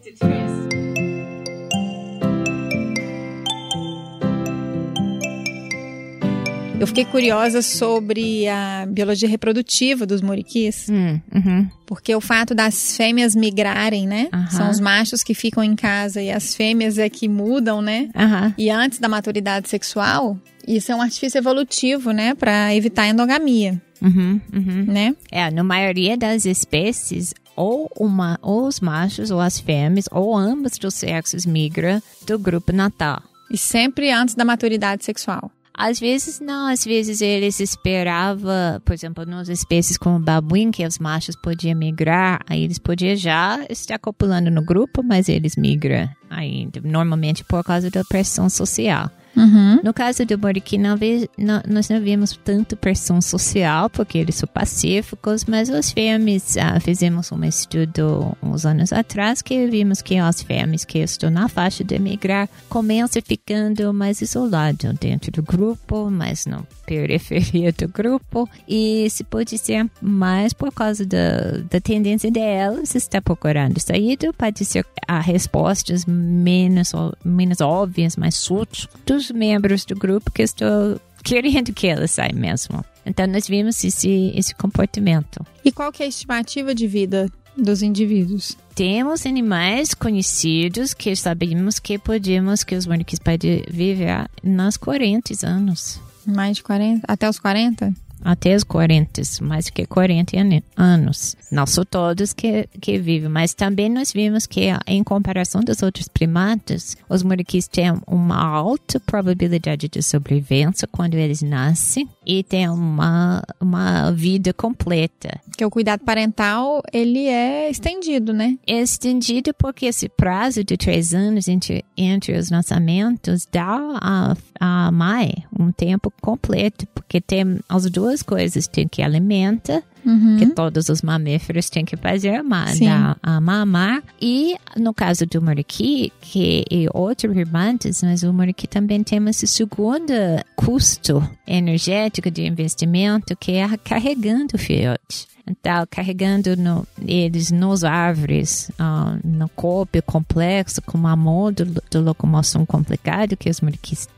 Eu 6.80 6.88
fiquei 6.88 7.04
curiosa 7.04 7.62
sobre 7.62 8.46
a 8.48 8.84
biologia 8.86 9.28
reprodutiva 9.28 10.04
dos 10.04 10.20
muriquis, 10.20 10.86
Hum, 10.90 11.18
uhum. 11.34 11.68
porque 11.86 12.14
o 12.14 12.20
fato 12.20 12.54
das 12.54 12.96
fêmeas 12.96 13.34
migrarem, 13.34 14.06
né? 14.06 14.28
Aham. 14.32 14.50
São 14.50 14.70
os 14.70 14.80
machos 14.80 15.22
que 15.22 15.34
ficam 15.34 15.62
em 15.62 15.74
casa 15.76 16.20
e 16.20 16.30
as 16.30 16.54
fêmeas 16.54 16.98
é 16.98 17.08
que 17.08 17.28
mudam, 17.28 17.80
né? 17.80 18.08
Aham. 18.14 18.52
E 18.58 18.68
antes 18.70 18.98
da 18.98 19.08
maturidade 19.08 19.68
sexual, 19.68 20.36
isso 20.66 20.90
é 20.92 20.94
um 20.96 21.00
artifício 21.00 21.38
evolutivo, 21.38 22.10
né? 22.10 22.34
Pra 22.34 22.74
evitar 22.74 23.02
a 23.04 23.08
endogamia, 23.08 23.80
Uhum, 24.02 24.40
uhum. 24.52 24.84
né? 24.86 25.14
É, 25.30 25.50
na 25.50 25.64
maioria 25.64 26.16
das 26.18 26.44
espécies, 26.44 27.32
ou, 27.56 27.88
uma, 27.98 28.38
ou 28.42 28.66
os 28.66 28.80
machos 28.80 29.30
ou 29.30 29.40
as 29.40 29.58
fêmeas, 29.60 30.06
ou 30.10 30.36
ambos 30.36 30.76
dos 30.76 30.94
sexos 30.94 31.46
migram 31.46 32.02
do 32.26 32.36
grupo 32.38 32.72
natal. 32.72 33.22
E 33.50 33.56
sempre 33.56 34.10
antes 34.10 34.34
da 34.34 34.44
maturidade 34.44 35.04
sexual. 35.04 35.50
Às 35.76 35.98
vezes 35.98 36.38
não, 36.38 36.68
às 36.68 36.84
vezes 36.84 37.20
eles 37.20 37.58
esperavam, 37.58 38.80
por 38.84 38.92
exemplo, 38.92 39.26
nas 39.26 39.48
espécies 39.48 39.98
como 39.98 40.16
o 40.16 40.20
babuim, 40.20 40.70
que 40.70 40.86
os 40.86 41.00
machos 41.00 41.34
podiam 41.34 41.76
migrar, 41.76 42.40
aí 42.48 42.62
eles 42.62 42.78
podiam 42.78 43.16
já 43.16 43.58
estar 43.68 43.98
copulando 43.98 44.50
no 44.52 44.64
grupo, 44.64 45.02
mas 45.02 45.28
eles 45.28 45.56
migram 45.56 46.08
ainda, 46.30 46.80
normalmente 46.84 47.42
por 47.44 47.64
causa 47.64 47.90
da 47.90 48.04
pressão 48.04 48.48
social. 48.48 49.10
Uhum. 49.36 49.80
No 49.82 49.92
caso 49.92 50.24
do 50.24 50.38
moriqui, 50.38 50.78
não 50.78 50.96
ve- 50.96 51.28
não- 51.36 51.62
nós 51.68 51.88
não 51.88 52.00
vimos 52.00 52.38
tanto 52.44 52.76
pressão 52.76 53.20
social, 53.20 53.90
porque 53.90 54.18
eles 54.18 54.36
são 54.36 54.48
pacíficos, 54.48 55.44
mas 55.44 55.68
os 55.68 55.90
fêmeas, 55.90 56.56
ah, 56.56 56.78
fizemos 56.80 57.30
um 57.32 57.42
estudo 57.44 58.36
uns 58.42 58.64
anos 58.64 58.92
atrás, 58.92 59.42
que 59.42 59.66
vimos 59.66 60.00
que 60.02 60.16
as 60.16 60.42
fêmeas 60.42 60.84
que 60.84 60.98
estão 60.98 61.30
na 61.30 61.48
faixa 61.48 61.82
de 61.82 61.98
migrar 61.98 62.48
começam 62.68 63.20
ficando 63.24 63.92
mais 63.92 64.20
isoladas 64.22 64.94
dentro 65.00 65.30
do 65.32 65.42
grupo, 65.42 66.08
mas 66.10 66.46
na 66.46 66.62
periferia 66.86 67.72
do 67.72 67.88
grupo, 67.88 68.48
e 68.68 69.08
se 69.10 69.24
pode 69.24 69.56
ser 69.58 69.88
mais 70.00 70.52
por 70.52 70.70
causa 70.72 71.04
da, 71.04 71.58
da 71.70 71.80
tendência 71.80 72.30
delas 72.30 72.94
estar 72.94 73.20
procurando 73.22 73.80
saída, 73.80 74.32
pode 74.32 74.64
ser 74.64 74.84
a 75.08 75.18
respostas 75.20 76.04
menos, 76.06 76.92
menos 77.24 77.60
óbvias, 77.60 78.16
mais 78.16 78.34
sutis 78.36 78.86
membros 79.30 79.84
do 79.84 79.94
grupo 79.94 80.30
que 80.30 80.42
estão 80.42 81.00
querendo 81.22 81.72
que 81.72 81.86
elas 81.86 82.10
saiam 82.10 82.38
mesmo. 82.38 82.84
Então 83.06 83.26
nós 83.26 83.46
vimos 83.48 83.82
esse, 83.84 84.32
esse 84.34 84.54
comportamento. 84.54 85.44
E 85.64 85.72
qual 85.72 85.90
que 85.90 86.02
é 86.02 86.06
a 86.06 86.08
estimativa 86.08 86.74
de 86.74 86.86
vida 86.86 87.30
dos 87.56 87.82
indivíduos? 87.82 88.56
Temos 88.74 89.24
animais 89.24 89.94
conhecidos 89.94 90.92
que 90.94 91.14
sabemos 91.14 91.78
que 91.78 91.98
podemos, 91.98 92.64
que 92.64 92.74
os 92.74 92.86
moniquis 92.86 93.18
podem 93.18 93.64
viver 93.70 94.28
nos 94.42 94.76
40 94.76 95.46
anos. 95.46 96.00
Mais 96.26 96.56
de 96.56 96.62
40? 96.62 97.04
Até 97.06 97.28
os 97.28 97.38
40? 97.38 98.03
Até 98.24 98.56
os 98.56 98.64
40, 98.64 99.20
mais 99.42 99.68
que 99.68 99.84
40 99.86 100.38
ane- 100.40 100.64
anos. 100.76 101.36
Não 101.52 101.66
são 101.66 101.84
todos 101.84 102.32
que, 102.32 102.66
que 102.80 102.98
vivem, 102.98 103.28
mas 103.28 103.52
também 103.54 103.88
nós 103.90 104.12
vimos 104.12 104.46
que, 104.46 104.68
em 104.86 105.04
comparação 105.04 105.60
dos 105.60 105.82
outros 105.82 106.08
primatas, 106.08 106.96
os 107.08 107.22
muriquis 107.22 107.68
têm 107.68 107.92
uma 108.06 108.42
alta 108.42 108.98
probabilidade 108.98 109.88
de 109.88 110.02
sobrevivência 110.02 110.88
quando 110.90 111.14
eles 111.14 111.42
nascem 111.42 112.08
e 112.26 112.42
têm 112.42 112.68
uma, 112.68 113.42
uma 113.60 114.10
vida 114.12 114.52
completa. 114.52 115.38
Porque 115.46 115.64
o 115.64 115.70
cuidado 115.70 116.00
parental, 116.00 116.82
ele 116.92 117.26
é 117.26 117.70
estendido, 117.70 118.32
né? 118.32 118.56
É 118.66 118.80
estendido 118.80 119.52
porque 119.54 119.86
esse 119.86 120.08
prazo 120.08 120.64
de 120.64 120.76
três 120.76 121.12
anos 121.14 121.46
entre, 121.46 121.84
entre 121.96 122.36
os 122.36 122.50
nascimentos 122.50 123.46
dá 123.52 123.78
a, 124.00 124.36
a 124.60 124.90
mãe 124.92 125.44
um 125.58 125.70
tempo 125.72 126.12
completo, 126.20 126.86
porque 126.94 127.20
tem 127.20 127.58
as 127.68 127.90
duas 127.90 128.22
coisas, 128.22 128.66
tem 128.66 128.86
que 128.88 129.02
alimentar, 129.02 129.82
Uhum. 130.04 130.36
que 130.36 130.46
todos 130.48 130.90
os 130.90 131.00
mamíferos 131.00 131.70
têm 131.70 131.82
que 131.82 131.96
fazer, 131.96 132.42
ma- 132.42 132.66
Sim. 132.66 132.84
dar 132.84 133.16
a 133.22 133.40
mamar, 133.40 134.02
e 134.20 134.54
no 134.76 134.92
caso 134.92 135.24
do 135.24 135.40
mariqui, 135.40 136.12
que 136.20 136.62
e 136.70 136.86
outros 136.92 137.32
primatas, 137.32 138.02
mas 138.02 138.22
o 138.22 138.30
mariqui 138.30 138.66
também 138.66 139.02
tem 139.02 139.26
esse 139.28 139.46
segundo 139.46 140.12
custo 140.54 141.26
energético 141.46 142.30
de 142.30 142.46
investimento, 142.46 143.34
que 143.36 143.52
é 143.52 143.76
carregando 143.78 144.56
o 144.56 144.58
filhote. 144.58 145.26
Então, 145.46 145.86
carregando 145.90 146.56
no- 146.56 146.86
eles 147.06 147.50
nos 147.50 147.84
árvores, 147.84 148.70
ah, 148.78 149.16
no 149.24 149.48
corpo 149.50 150.00
complexo, 150.02 150.80
com 150.82 150.96
uma 150.98 151.14
modo 151.16 151.64
de 151.90 151.98
locomoção 151.98 152.64
complicado 152.66 153.36
que 153.36 153.48
os 153.50 153.60
mariquis 153.60 154.08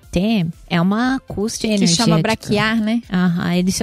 é 0.68 0.80
uma 0.80 1.20
custo 1.26 1.60
Que 1.60 1.66
energético. 1.68 1.96
chama 2.08 2.20
braquear, 2.22 2.80
né? 2.80 3.02
Aham, 3.12 3.54
eles 3.54 3.78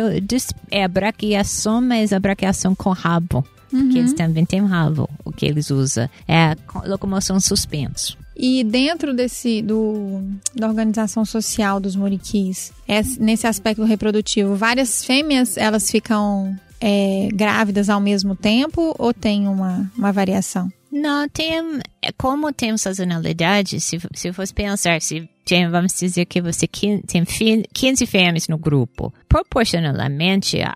é 0.71 0.83
a 0.83 0.87
braquiação, 0.87 1.81
mas 1.81 2.11
a 2.13 2.19
braquiação 2.19 2.73
com 2.75 2.89
rabo. 2.91 3.45
Porque 3.69 3.97
eles 3.97 4.13
também 4.13 4.45
têm 4.45 4.63
rabo, 4.63 5.09
o 5.25 5.31
que 5.31 5.45
eles 5.47 5.71
usam. 5.71 6.07
É 6.27 6.37
a 6.51 6.55
co- 6.67 6.87
locomoção 6.87 7.39
suspenso. 7.39 8.15
E 8.37 8.63
dentro 8.63 9.15
desse 9.15 9.61
do, 9.63 10.21
da 10.55 10.67
organização 10.67 11.25
social 11.25 11.79
dos 11.79 11.95
muriquis, 11.95 12.71
é, 12.87 13.01
nesse 13.19 13.47
aspecto 13.47 13.83
reprodutivo, 13.83 14.55
várias 14.55 15.03
fêmeas 15.03 15.57
elas 15.57 15.89
ficam 15.89 16.55
é, 16.79 17.29
grávidas 17.33 17.89
ao 17.89 17.99
mesmo 17.99 18.35
tempo 18.35 18.93
ou 18.99 19.11
tem 19.13 19.47
uma, 19.47 19.91
uma 19.97 20.11
variação? 20.11 20.71
Não, 20.95 21.27
tem. 21.27 21.79
é 22.01 22.11
Como 22.11 22.53
tem 22.53 22.77
sazonalidade, 22.77 23.79
se, 23.79 23.97
se 24.13 24.31
fosse 24.31 24.53
pensar, 24.53 25.01
se 25.01 25.27
tem, 25.43 25.67
vamos 25.69 25.93
dizer 25.97 26.25
que 26.25 26.39
você 26.41 26.67
tem 27.07 27.25
fi- 27.25 27.63
15 27.73 28.05
fêmeas 28.05 28.47
no 28.47 28.57
grupo, 28.57 29.11
proporcionalmente 29.27 30.59
é 30.61 30.71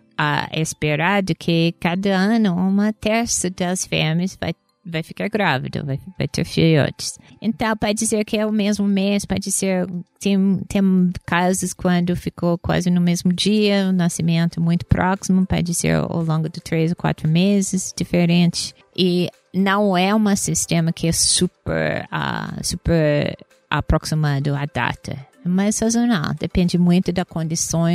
esperado 0.60 1.36
que 1.36 1.74
cada 1.80 2.16
ano 2.16 2.56
uma 2.56 2.92
terça 2.92 3.50
das 3.50 3.86
fêmeas 3.86 4.36
vai 4.42 4.54
vai 4.90 5.04
ficar 5.04 5.28
grávida, 5.28 5.84
vai, 5.84 6.00
vai 6.18 6.28
ter 6.28 6.46
filhotes. 6.46 7.20
Então, 7.42 7.76
pode 7.76 8.06
ser 8.08 8.24
que 8.24 8.38
é 8.38 8.46
o 8.46 8.52
mesmo 8.52 8.88
mês, 8.88 9.26
pode 9.26 9.52
ser. 9.52 9.88
Tem, 10.20 10.60
tem 10.68 11.12
casos 11.26 11.74
quando 11.74 12.16
ficou 12.16 12.58
quase 12.58 12.90
no 12.90 13.02
mesmo 13.02 13.32
dia, 13.32 13.88
o 13.90 13.92
nascimento 13.92 14.60
muito 14.60 14.86
próximo, 14.86 15.46
pode 15.46 15.74
ser 15.74 15.96
ao 15.96 16.24
longo 16.24 16.50
de 16.50 16.60
três 16.60 16.92
ou 16.92 16.96
quatro 16.96 17.28
meses, 17.30 17.94
diferente. 17.96 18.74
E 18.96 19.30
não 19.54 19.98
é 19.98 20.16
um 20.16 20.36
sistema 20.36 20.92
que 20.92 21.08
é 21.08 21.12
super, 21.12 22.08
ah, 22.12 22.58
super 22.64 23.38
aproximado 23.70 24.56
à 24.56 24.66
data. 24.66 25.27
Mais 25.48 25.76
sazonal. 25.76 26.34
Depende 26.40 26.78
muito 26.78 27.12
da 27.12 27.26
condição 27.26 27.86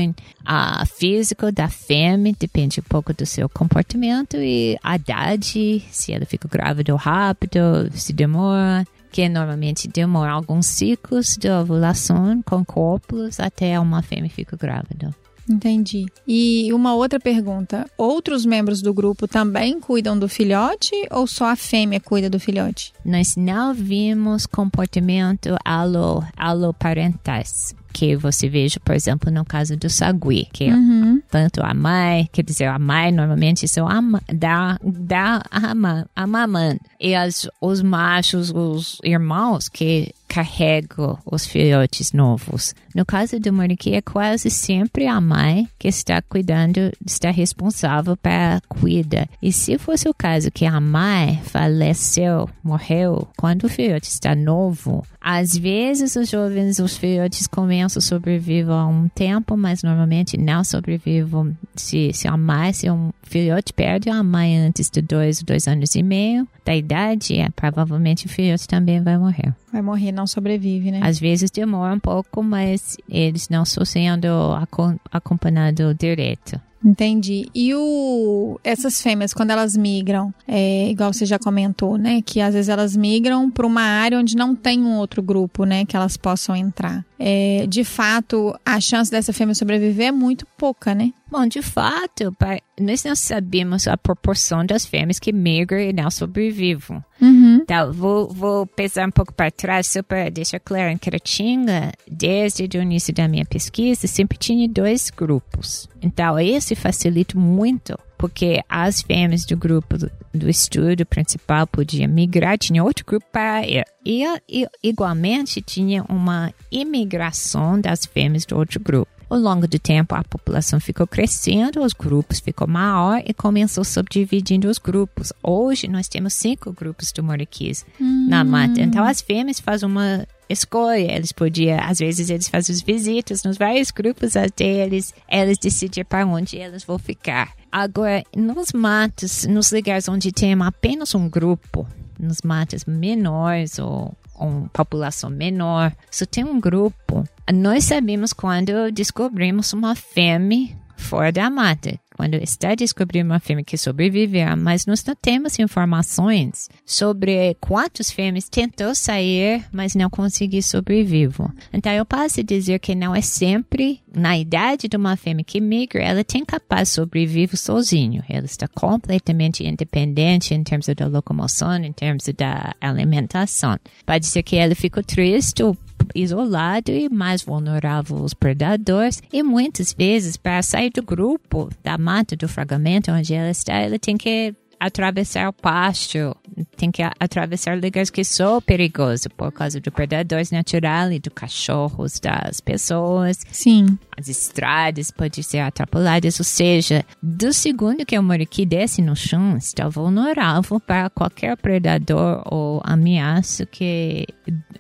a 0.44 0.84
física 0.86 1.50
da 1.52 1.68
fêmea, 1.68 2.34
depende 2.38 2.80
um 2.80 2.84
pouco 2.84 3.12
do 3.12 3.26
seu 3.26 3.48
comportamento 3.48 4.36
e 4.36 4.79
a 4.83 4.96
idade, 4.96 5.83
se 5.90 6.12
ela 6.12 6.24
fica 6.24 6.48
grávida 6.48 6.94
rápido, 6.96 7.90
se 7.92 8.12
demora, 8.12 8.87
que 9.10 9.29
normalmente 9.29 9.88
demora 9.88 10.33
alguns 10.33 10.66
ciclos 10.66 11.37
de 11.37 11.50
ovulação 11.50 12.42
com 12.42 12.64
cópulos 12.64 13.38
até 13.38 13.79
uma 13.79 14.02
fêmea 14.02 14.31
fica 14.31 14.56
grávida. 14.56 15.14
Entendi. 15.53 16.07
E 16.27 16.73
uma 16.73 16.94
outra 16.94 17.21
pergunta: 17.21 17.87
outros 17.96 18.44
membros 18.44 18.81
do 18.81 18.94
grupo 18.94 19.29
também 19.29 19.79
cuidam 19.79 20.19
do 20.19 20.29
filhote 20.29 20.92
ou 21.11 21.27
só 21.27 21.46
a 21.46 21.57
fêmea 21.57 22.00
cuida 22.00 22.31
do 22.31 22.40
filhote? 22.40 22.92
Nós 23.05 23.37
não 23.37 23.75
vimos 23.75 24.46
comportamento 24.46 25.57
alo, 25.65 26.25
aloparentais 26.37 27.75
que 27.92 28.16
você 28.16 28.48
veja, 28.48 28.80
por 28.80 28.94
exemplo, 28.94 29.30
no 29.30 29.44
caso 29.44 29.76
do 29.76 29.88
sagui, 29.90 30.46
que 30.52 30.64
é 30.64 30.74
Uhum. 30.74 31.20
tanto 31.30 31.62
a 31.62 31.72
mãe, 31.74 32.28
quer 32.32 32.42
dizer, 32.42 32.64
a 32.66 32.78
mãe 32.78 33.12
normalmente 33.12 33.68
são 33.68 33.88
ama, 33.88 34.20
da, 34.32 34.78
da 34.82 35.42
ama, 35.50 36.06
amamando. 36.16 36.80
E 36.98 37.14
as, 37.14 37.48
os 37.60 37.82
machos, 37.82 38.50
os 38.50 38.98
irmãos 39.04 39.68
que 39.68 40.12
carregam 40.28 41.18
os 41.30 41.44
filhotes 41.44 42.12
novos. 42.12 42.74
No 42.94 43.04
caso 43.04 43.38
do 43.38 43.52
moriqui, 43.52 43.92
é 43.94 44.00
quase 44.00 44.48
sempre 44.50 45.06
a 45.06 45.20
mãe 45.20 45.68
que 45.78 45.88
está 45.88 46.22
cuidando, 46.22 46.90
está 47.04 47.30
responsável 47.30 48.16
para 48.16 48.62
cuidar. 48.66 49.28
E 49.42 49.52
se 49.52 49.76
fosse 49.76 50.08
o 50.08 50.14
caso 50.14 50.50
que 50.50 50.64
a 50.64 50.80
mãe 50.80 51.38
faleceu, 51.44 52.48
morreu, 52.64 53.28
quando 53.36 53.64
o 53.64 53.68
filhote 53.68 54.08
está 54.08 54.34
novo, 54.34 55.04
às 55.20 55.56
vezes 55.56 56.16
os 56.16 56.28
jovens, 56.30 56.78
os 56.78 56.96
filhotes 56.96 57.46
começam 57.46 57.81
a 57.85 58.00
sobreviver 58.00 58.68
há 58.70 58.87
um 58.87 59.08
tempo, 59.08 59.56
mas 59.56 59.83
normalmente 59.83 60.37
não 60.37 60.62
sobrevivem. 60.64 61.56
Se, 61.74 62.12
se 62.12 62.28
a 62.28 62.37
mãe, 62.37 62.72
se 62.72 62.90
um 62.90 63.10
filhote 63.22 63.72
perde 63.72 64.10
a 64.10 64.22
mãe 64.22 64.58
antes 64.58 64.90
de 64.90 65.00
dois, 65.00 65.42
dois 65.42 65.66
anos 65.66 65.94
e 65.94 66.02
meio 66.02 66.46
da 66.64 66.74
idade, 66.74 67.38
é, 67.38 67.48
provavelmente 67.50 68.26
o 68.26 68.28
filhote 68.28 68.66
também 68.68 69.00
vai 69.02 69.16
morrer. 69.18 69.54
Vai 69.72 69.83
morrer, 69.83 70.12
não 70.12 70.26
sobrevive, 70.26 70.90
né? 70.90 71.00
Às 71.02 71.18
vezes 71.18 71.50
demora 71.50 71.94
um 71.94 71.98
pouco, 72.00 72.42
mas 72.42 72.96
eles 73.08 73.48
não 73.48 73.62
estão 73.62 73.85
sendo 73.85 74.26
acom- 74.60 74.98
acompanhados 75.10 75.94
direto. 75.98 76.60
Entendi. 76.85 77.48
E 77.54 77.72
o 77.74 78.58
essas 78.64 79.00
fêmeas, 79.00 79.33
quando 79.33 79.50
elas 79.50 79.76
migram, 79.76 80.35
é, 80.48 80.90
igual 80.90 81.12
você 81.12 81.24
já 81.24 81.38
comentou, 81.38 81.96
né? 81.96 82.20
Que 82.22 82.40
às 82.40 82.54
vezes 82.54 82.68
elas 82.68 82.96
migram 82.96 83.48
para 83.48 83.64
uma 83.66 83.83
área 83.83 84.18
onde 84.18 84.35
não 84.37 84.54
tem 84.54 84.83
um 84.83 84.96
outro 84.96 85.22
grupo, 85.22 85.64
né? 85.64 85.85
Que 85.85 85.96
elas 85.96 86.16
possam 86.16 86.56
entrar. 86.56 87.04
É, 87.25 87.66
de 87.68 87.85
fato, 87.85 88.52
a 88.66 88.81
chance 88.81 89.08
dessa 89.08 89.33
fêmea 89.33 89.54
sobreviver 89.54 90.08
é 90.08 90.12
muito 90.12 90.44
pouca, 90.58 90.92
né? 90.92 91.12
Bom, 91.31 91.46
de 91.46 91.62
fato, 91.62 92.37
nós 92.81 93.04
não 93.04 93.14
sabemos 93.14 93.87
a 93.87 93.96
proporção 93.96 94.66
das 94.66 94.85
fêmeas 94.85 95.20
que 95.20 95.33
migram 95.33 95.79
e 95.79 95.92
não 95.92 96.10
sobrevivem. 96.10 97.00
Uhum. 97.20 97.60
Então, 97.62 97.92
vou, 97.92 98.29
vou 98.29 98.66
pesar 98.66 99.06
um 99.06 99.12
pouco 99.12 99.33
para 99.33 99.52
trás, 99.52 99.87
só 99.87 100.02
para 100.02 100.31
deixar 100.31 100.58
claro. 100.58 100.90
Em 100.90 100.98
Caratinga, 100.98 101.92
desde 102.10 102.64
o 102.77 102.83
início 102.83 103.14
da 103.14 103.29
minha 103.29 103.44
pesquisa, 103.44 104.08
sempre 104.08 104.37
tinha 104.37 104.68
dois 104.68 105.08
grupos. 105.08 105.88
Então, 106.02 106.40
esse 106.40 106.75
facilita 106.75 107.38
muito, 107.38 107.96
porque 108.23 108.62
as 108.68 109.02
fêmeas 109.02 109.44
do 109.44 109.56
grupo 109.56 109.98
do, 109.98 110.08
do 110.33 110.48
estudo 110.48 111.04
principal 111.04 111.66
podiam 111.66 112.08
migrar, 112.08 112.56
tinha 112.56 112.85
outro 112.85 113.04
grupo 113.04 113.27
para 113.33 113.66
ir. 113.66 113.85
E, 114.06 114.23
e, 114.48 114.64
igualmente, 114.81 115.60
tinha 115.60 116.04
uma 116.08 116.54
imigração 116.70 117.81
das 117.81 118.06
fêmeas 118.06 118.46
do 118.46 118.56
outro 118.56 118.79
grupo. 118.79 119.10
Ao 119.29 119.37
longo 119.37 119.66
do 119.66 119.77
tempo, 119.77 120.14
a 120.14 120.23
população 120.23 120.79
ficou 120.79 121.04
crescendo, 121.04 121.83
os 121.83 121.92
grupos 121.92 122.38
ficou 122.38 122.68
maior 122.68 123.20
e 123.27 123.35
começou 123.35 123.83
subdividindo 123.83 124.68
os 124.68 124.79
grupos. 124.79 125.33
Hoje, 125.42 125.88
nós 125.88 126.06
temos 126.06 126.35
cinco 126.35 126.73
grupos 126.73 127.10
do 127.10 127.25
moriquis 127.25 127.85
na 127.98 128.44
mata. 128.44 128.81
Então, 128.81 129.04
as 129.04 129.20
fêmeas 129.20 129.58
fazem 129.58 129.88
uma 129.88 130.29
escolha. 130.48 131.10
Eles 131.10 131.33
podiam, 131.33 131.81
às 131.81 131.98
vezes, 131.98 132.31
eles 132.31 132.46
fazem 132.46 132.73
as 132.73 132.83
visitas 132.83 133.42
nos 133.42 133.58
vários 133.58 133.90
grupos 133.90 134.37
até 134.37 134.64
eles, 134.64 135.12
eles 135.29 135.58
decidirem 135.58 136.04
para 136.04 136.25
onde 136.25 136.56
eles 136.56 136.85
vão 136.85 137.00
ficar. 137.00 137.52
Agora, 137.73 138.23
nos 138.37 138.73
matos, 138.75 139.46
nos 139.46 139.73
lugares 139.73 140.06
onde 140.06 140.31
tem 140.31 140.52
apenas 140.60 141.14
um 141.14 141.27
grupo, 141.27 141.87
nos 142.20 142.42
matos 142.42 142.85
menores 142.85 143.79
ou 143.79 144.14
uma 144.38 144.68
população 144.68 145.31
menor, 145.31 145.90
só 146.10 146.27
tem 146.27 146.44
um 146.44 146.60
grupo. 146.60 147.27
Nós 147.52 147.85
sabemos 147.85 148.35
quando 148.35 148.92
descobrimos 148.92 149.73
uma 149.73 149.94
fêmea 149.94 150.77
fora 151.13 151.31
da 151.31 151.50
mata. 151.50 152.00
Quando 152.17 152.35
está 152.35 152.75
descobrindo 152.75 153.27
uma 153.27 153.40
fêmea 153.40 153.65
que 153.65 153.77
sobreviveu, 153.77 154.56
mas 154.56 154.87
nós 154.87 155.04
não 155.04 155.15
temos 155.15 155.58
informações 155.58 156.69
sobre 156.87 157.54
quantas 157.60 158.10
fêmeas 158.10 158.48
tentou 158.48 158.94
sair, 158.94 159.65
mas 159.71 159.94
não 159.94 160.08
conseguiu 160.08 160.63
sobreviver. 160.63 161.50
Então, 161.73 161.92
eu 161.92 162.06
posso 162.06 162.42
dizer 162.42 162.79
que 162.79 162.94
não 162.94 163.15
é 163.15 163.21
sempre, 163.21 164.00
na 164.15 164.38
idade 164.38 164.88
de 164.88 164.96
uma 164.96 165.17
fêmea 165.17 165.44
que 165.44 165.60
migra, 165.60 166.02
ela 166.02 166.25
tem 166.25 166.44
capaz 166.44 166.88
de 166.88 166.94
sobreviver 166.94 167.58
sozinho. 167.58 168.23
Ela 168.29 168.46
está 168.46 168.69
completamente 168.69 169.67
independente 169.67 170.54
em 170.54 170.63
termos 170.63 170.87
da 170.87 171.06
locomoção, 171.06 171.77
em 171.77 171.92
termos 171.92 172.25
da 172.37 172.75
alimentação. 172.81 173.79
Pode 174.06 174.27
ser 174.27 174.42
que 174.42 174.56
ela 174.56 174.75
ficou 174.75 175.02
triste 175.02 175.63
ou 175.63 175.77
isolado 176.15 176.90
e 176.90 177.08
mais 177.08 177.42
vulnerável 177.42 178.19
aos 178.19 178.35
predadores 178.35 179.23
e 179.33 179.42
muitas 179.42 179.92
vezes 179.92 180.37
para 180.37 180.63
sair 180.63 180.90
do 180.90 181.02
grupo 181.02 181.71
da 181.83 181.96
mata 181.98 182.37
do 182.37 182.48
fragmento 182.48 183.10
onde 183.10 183.35
ela 183.35 183.50
está 183.50 183.75
ela 183.75 183.98
tem 183.98 184.17
que 184.17 184.54
atravessar 184.83 185.48
o 185.48 185.52
pasto 185.52 186.37
tem 186.77 186.90
que 186.90 187.02
atravessar 187.02 187.77
lugares 187.77 188.10
que 188.10 188.25
são 188.25 188.60
perigosos 188.60 189.29
por 189.29 189.52
causa 189.52 189.81
do 189.81 189.92
predadores 189.92 190.50
natural 190.50 191.13
e 191.13 191.21
do 191.21 191.31
cachorros 191.31 192.19
das 192.19 192.60
pessoas 192.60 193.38
Sim. 193.50 193.96
as 194.17 194.29
estradas 194.29 195.10
podem 195.10 195.42
ser 195.42 195.60
atrapalhadas, 195.60 196.38
ou 196.40 196.44
seja, 196.44 197.04
do 197.23 197.52
segundo 197.52 198.04
que 198.04 198.19
o 198.19 198.23
moriqui 198.23 198.67
desce 198.67 199.00
no 199.00 199.15
chão, 199.15 199.56
está 199.56 199.88
vulnerável 199.88 200.81
para 200.81 201.08
qualquer 201.10 201.56
predador 201.56 202.42
ou 202.46 202.81
ameaça 202.85 203.65
que 203.65 204.27